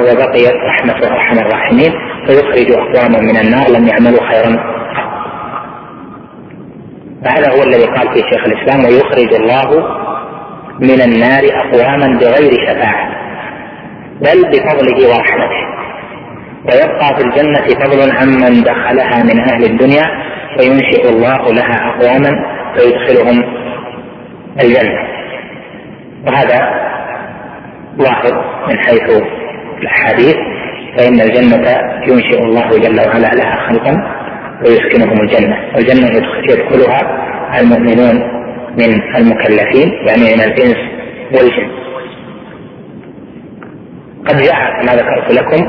وبقيت 0.00 0.54
رحمة 0.54 1.14
أرحم 1.14 1.38
الراحمين 1.38 1.92
فيخرج 2.26 2.72
أقواما 2.72 3.20
من 3.20 3.36
النار 3.36 3.68
لم 3.70 3.86
يعملوا 3.88 4.28
خيرا. 4.30 4.76
فهذا 7.24 7.50
هو 7.58 7.62
الذي 7.62 7.84
قال 7.84 8.14
فيه 8.14 8.22
شيخ 8.22 8.44
الإسلام 8.46 8.84
ويخرج 8.84 9.34
الله 9.34 10.05
من 10.80 11.00
النار 11.02 11.42
أقواما 11.52 12.18
بغير 12.18 12.50
شفاعة 12.66 13.08
بل 14.20 14.42
بفضله 14.50 15.08
ورحمته. 15.08 15.66
ويبقى 16.64 17.16
في 17.16 17.22
الجنة 17.24 17.84
فضل 17.84 18.10
عمن 18.16 18.62
دخلها 18.62 19.22
من 19.24 19.40
أهل 19.40 19.64
الدنيا 19.64 20.04
فينشئ 20.58 21.08
الله 21.08 21.52
لها 21.52 21.88
أقواما 21.90 22.30
فيدخلهم 22.76 23.44
الجنة. 24.62 24.98
وهذا 26.26 26.58
ظاهر 27.98 28.44
من 28.68 28.78
حيث 28.78 29.22
الأحاديث 29.82 30.36
فإن 30.98 31.20
الجنة 31.20 31.68
ينشئ 32.08 32.42
الله 32.44 32.68
جل 32.68 33.00
وعلا 33.08 33.26
لها 33.34 33.56
خلقا 33.68 34.16
ويسكنهم 34.64 35.20
الجنة 35.20 35.56
والجنة 35.74 36.22
يدخلها 36.50 37.00
المؤمنون 37.60 38.22
من 38.78 39.16
المكلفين 39.16 39.92
يعني 40.06 40.22
من 40.22 40.40
الإنس 40.40 40.76
والجن. 41.32 41.68
قد 44.26 44.36
جاء 44.36 44.82
كما 44.82 44.92
ذكرت 44.92 45.32
لكم 45.32 45.68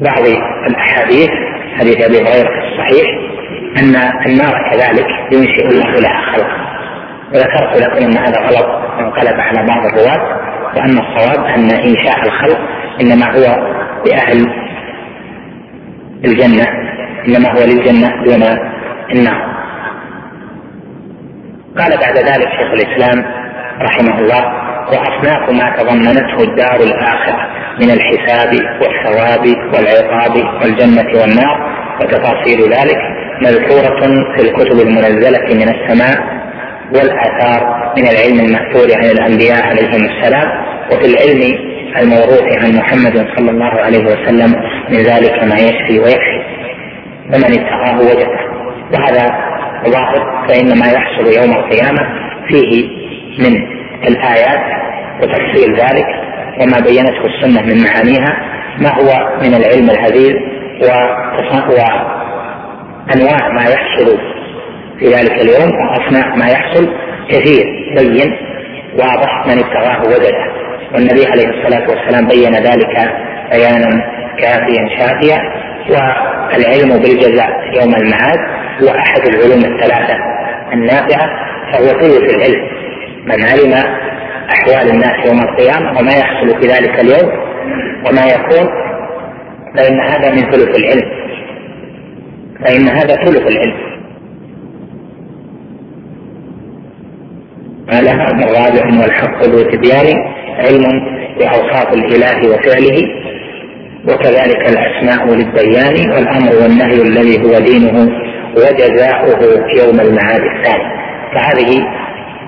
لبعض 0.00 0.24
الأحاديث 0.70 1.30
حديث 1.78 1.96
أبي 2.04 2.16
هريرة 2.16 2.50
الصحيح 2.72 3.08
أن 3.78 3.94
النار 4.26 4.70
كذلك 4.70 5.06
ينشئ 5.32 5.66
الله 5.68 5.90
لها 6.00 6.32
خلقا. 6.32 6.64
وذكرت 7.34 7.82
لكم 7.82 8.04
أن 8.06 8.18
هذا 8.18 8.40
غلط 8.40 8.66
انقلب 8.98 9.40
على 9.40 9.66
بعض 9.68 9.86
الرواة 9.86 10.40
وأن 10.76 10.98
الصواب 10.98 11.44
أن 11.46 11.70
إنشاء 11.70 12.22
الخلق 12.26 12.58
إنما 13.00 13.26
هو 13.32 13.74
لأهل 14.06 14.46
الجنة 16.24 16.66
إنما 17.28 17.52
هو 17.52 17.58
للجنة 17.64 18.24
دون 18.24 18.42
النار. 19.14 19.53
قال 21.78 21.90
بعد 22.00 22.18
ذلك 22.18 22.48
شيخ 22.58 22.70
الإسلام 22.72 23.24
رحمه 23.82 24.18
الله 24.18 24.44
واصناف 24.88 25.50
ما 25.50 25.76
تضمنته 25.78 26.42
الدار 26.42 26.76
الآخرة 26.76 27.48
من 27.80 27.90
الحساب 27.90 28.52
والثواب 28.80 29.46
والعقاب 29.74 30.36
والجنة 30.62 31.20
والنار. 31.20 31.74
وتفاصيل 32.00 32.60
ذلك 32.60 32.98
مذكورة 33.42 34.00
في 34.36 34.42
الكتب 34.42 34.80
المنزلة 34.86 35.54
من 35.54 35.68
السماء 35.74 36.18
والآثار 36.94 37.92
من 37.96 38.06
العلم 38.08 38.40
الماثور 38.46 38.88
عن 38.96 39.04
الأنبياء 39.04 39.66
عليهم 39.66 40.04
السلام 40.04 40.48
وفي 40.92 41.06
العلم 41.06 41.58
الموروث 42.00 42.64
عن 42.64 42.76
محمد 42.76 43.26
صلى 43.36 43.50
الله 43.50 43.80
عليه 43.80 44.04
وسلم 44.04 44.54
من 44.90 44.98
ذلك 44.98 45.44
ما 45.44 45.54
يشفي 45.54 45.98
ويكفي 45.98 46.40
فمن 47.32 47.58
اتقاه 47.60 47.98
وجده. 47.98 48.38
وهذا 48.92 49.53
ظاهر 49.90 50.46
فان 50.48 50.78
ما 50.78 50.86
يحصل 50.86 51.26
يوم 51.42 51.52
القيامة 51.58 52.02
فيه 52.48 52.88
من 53.38 53.54
الآيات 54.08 54.60
وتفصيل 55.22 55.74
ذلك 55.76 56.06
وما 56.60 56.80
بينته 56.80 57.26
السنة 57.26 57.62
من 57.62 57.84
معانيها 57.84 58.36
ما 58.78 58.88
هو 58.88 59.38
من 59.42 59.54
العلم 59.54 59.90
الهزيل 59.90 60.36
وأنواع 63.08 63.52
ما 63.52 63.62
يحصل 63.62 64.18
في 64.98 65.06
ذلك 65.06 65.32
اليوم 65.32 65.70
وأصناف 65.74 66.36
ما 66.36 66.46
يحصل 66.48 66.88
كثير 67.30 67.64
بين 67.98 68.36
واضح 68.98 69.46
من 69.46 69.58
ابتغاه 69.58 70.00
وجده. 70.00 70.64
والنبي 70.94 71.26
عليه 71.26 71.48
الصلاة 71.48 71.90
والسلام 71.90 72.28
بين 72.28 72.54
ذلك 72.54 73.12
بيانا 73.52 73.90
كافيا 74.38 74.88
شافيا 74.98 75.38
والعلم 75.90 77.02
بالجزاء 77.02 77.50
يوم 77.80 77.94
المعاد 77.94 78.38
هو 78.82 78.88
أحد 78.88 79.28
العلوم 79.28 79.64
الثلاثة 79.74 80.16
النافعة 80.72 81.28
فهو 81.72 81.86
ثلث 81.86 82.34
العلم. 82.34 82.68
من 83.26 83.44
علم 83.44 83.72
أحوال 84.50 84.90
الناس 84.90 85.26
يوم 85.26 85.38
القيامة 85.40 85.98
وما 85.98 86.12
يحصل 86.12 86.60
في 86.60 86.66
ذلك 86.68 87.00
اليوم 87.00 87.32
وما 88.06 88.24
يكون 88.26 88.68
فإن 89.76 90.00
هذا 90.00 90.30
من 90.30 90.50
ثلث 90.50 90.78
العلم. 90.78 91.10
فإن 92.64 92.88
هذا 92.88 93.14
ثلث 93.24 93.46
العلم. 93.52 93.94
ما 97.92 98.00
لها 98.00 98.32
من 98.32 98.44
رابع 98.44 99.02
والحق 99.02 99.44
ذو 99.44 99.62
تبيان 99.62 100.34
علم 100.58 101.00
بأوصاف 101.38 101.92
الإله 101.92 102.48
وفعله 102.48 103.24
وكذلك 104.08 104.68
الأسماء 104.70 105.34
للديان 105.34 106.10
والأمر 106.10 106.62
والنهي 106.62 107.02
الذي 107.02 107.42
هو 107.44 107.58
دينه. 107.58 108.08
وجزاؤه 108.56 109.40
يوم 109.78 110.00
المعاد 110.00 110.40
الثاني. 110.56 111.04
فهذه 111.34 111.80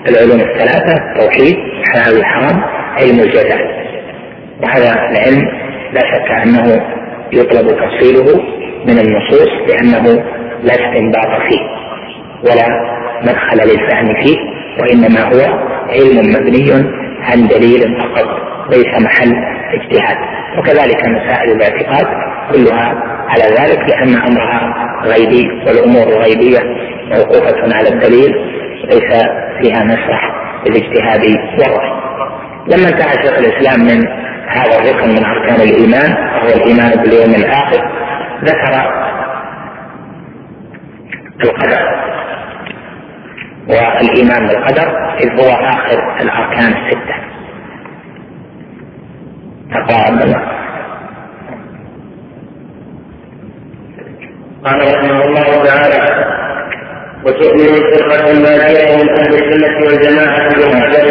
العلوم 0.09 0.41
الثلاثة 0.41 0.95
توحيد 1.21 1.57
حلال 1.95 2.19
الحرام 2.19 2.63
علم 2.99 3.21
الجزاء 3.21 3.87
وهذا 4.63 4.93
العلم 5.11 5.49
لا 5.93 6.01
شك 6.01 6.31
أنه 6.47 6.81
يطلب 7.33 7.69
تفصيله 7.69 8.41
من 8.87 8.99
النصوص 8.99 9.49
لأنه 9.69 10.23
لا 10.63 10.75
استنباط 10.75 11.43
فيه 11.49 11.61
ولا 12.43 12.67
مدخل 13.23 13.57
للفهم 13.69 14.15
فيه 14.23 14.37
وإنما 14.81 15.21
هو 15.21 15.59
علم 15.91 16.19
مبني 16.33 16.73
عن 17.21 17.47
دليل 17.49 17.99
فقط 18.01 18.29
ليس 18.71 19.03
محل 19.05 19.33
اجتهاد. 19.75 20.17
وكذلك 20.59 21.05
مسائل 21.09 21.51
الاعتقاد 21.51 22.07
كلها 22.53 23.16
على 23.29 23.45
ذلك 23.45 23.89
لأن 23.89 24.17
أمرها 24.17 24.75
غيبي 25.05 25.49
والأمور 25.67 26.03
الغيبية 26.03 26.59
موقوفة 27.11 27.77
على 27.77 27.89
الدليل 27.89 28.33
ليس 28.85 29.23
فيها 29.61 29.85
مسرح 29.85 30.33
الاجتهاد 30.67 31.21
والرأي. 31.59 32.07
لما 32.69 32.89
انتهى 32.89 33.13
شيخ 33.13 33.39
الإسلام 33.39 33.81
من 33.81 34.09
هذا 34.49 34.79
الركن 34.79 35.09
من 35.09 35.25
أركان 35.25 35.61
الإيمان 35.61 36.13
وهو 36.35 36.49
الإيمان 36.49 36.91
باليوم 37.03 37.35
الآخر 37.35 37.91
ذكر 38.45 39.07
القدر 41.45 42.07
والإيمان 43.69 44.49
بالقدر 44.49 45.17
إذ 45.21 45.41
هو 45.41 45.51
آخر 45.51 46.21
الأركان 46.21 46.73
الستة. 46.73 47.17
تقرأ 49.71 50.11
قال 54.67 54.95
رحمه 54.95 55.25
الله 55.25 55.65
تعالى 55.65 56.27
وتؤمن 57.25 57.69
الفرقة 57.75 58.31
الناجية 58.31 58.97
من 58.97 59.09
أهل 59.19 59.35
السنة 59.35 59.87
والجماعة 59.87 60.49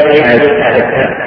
بهذا 0.08 1.25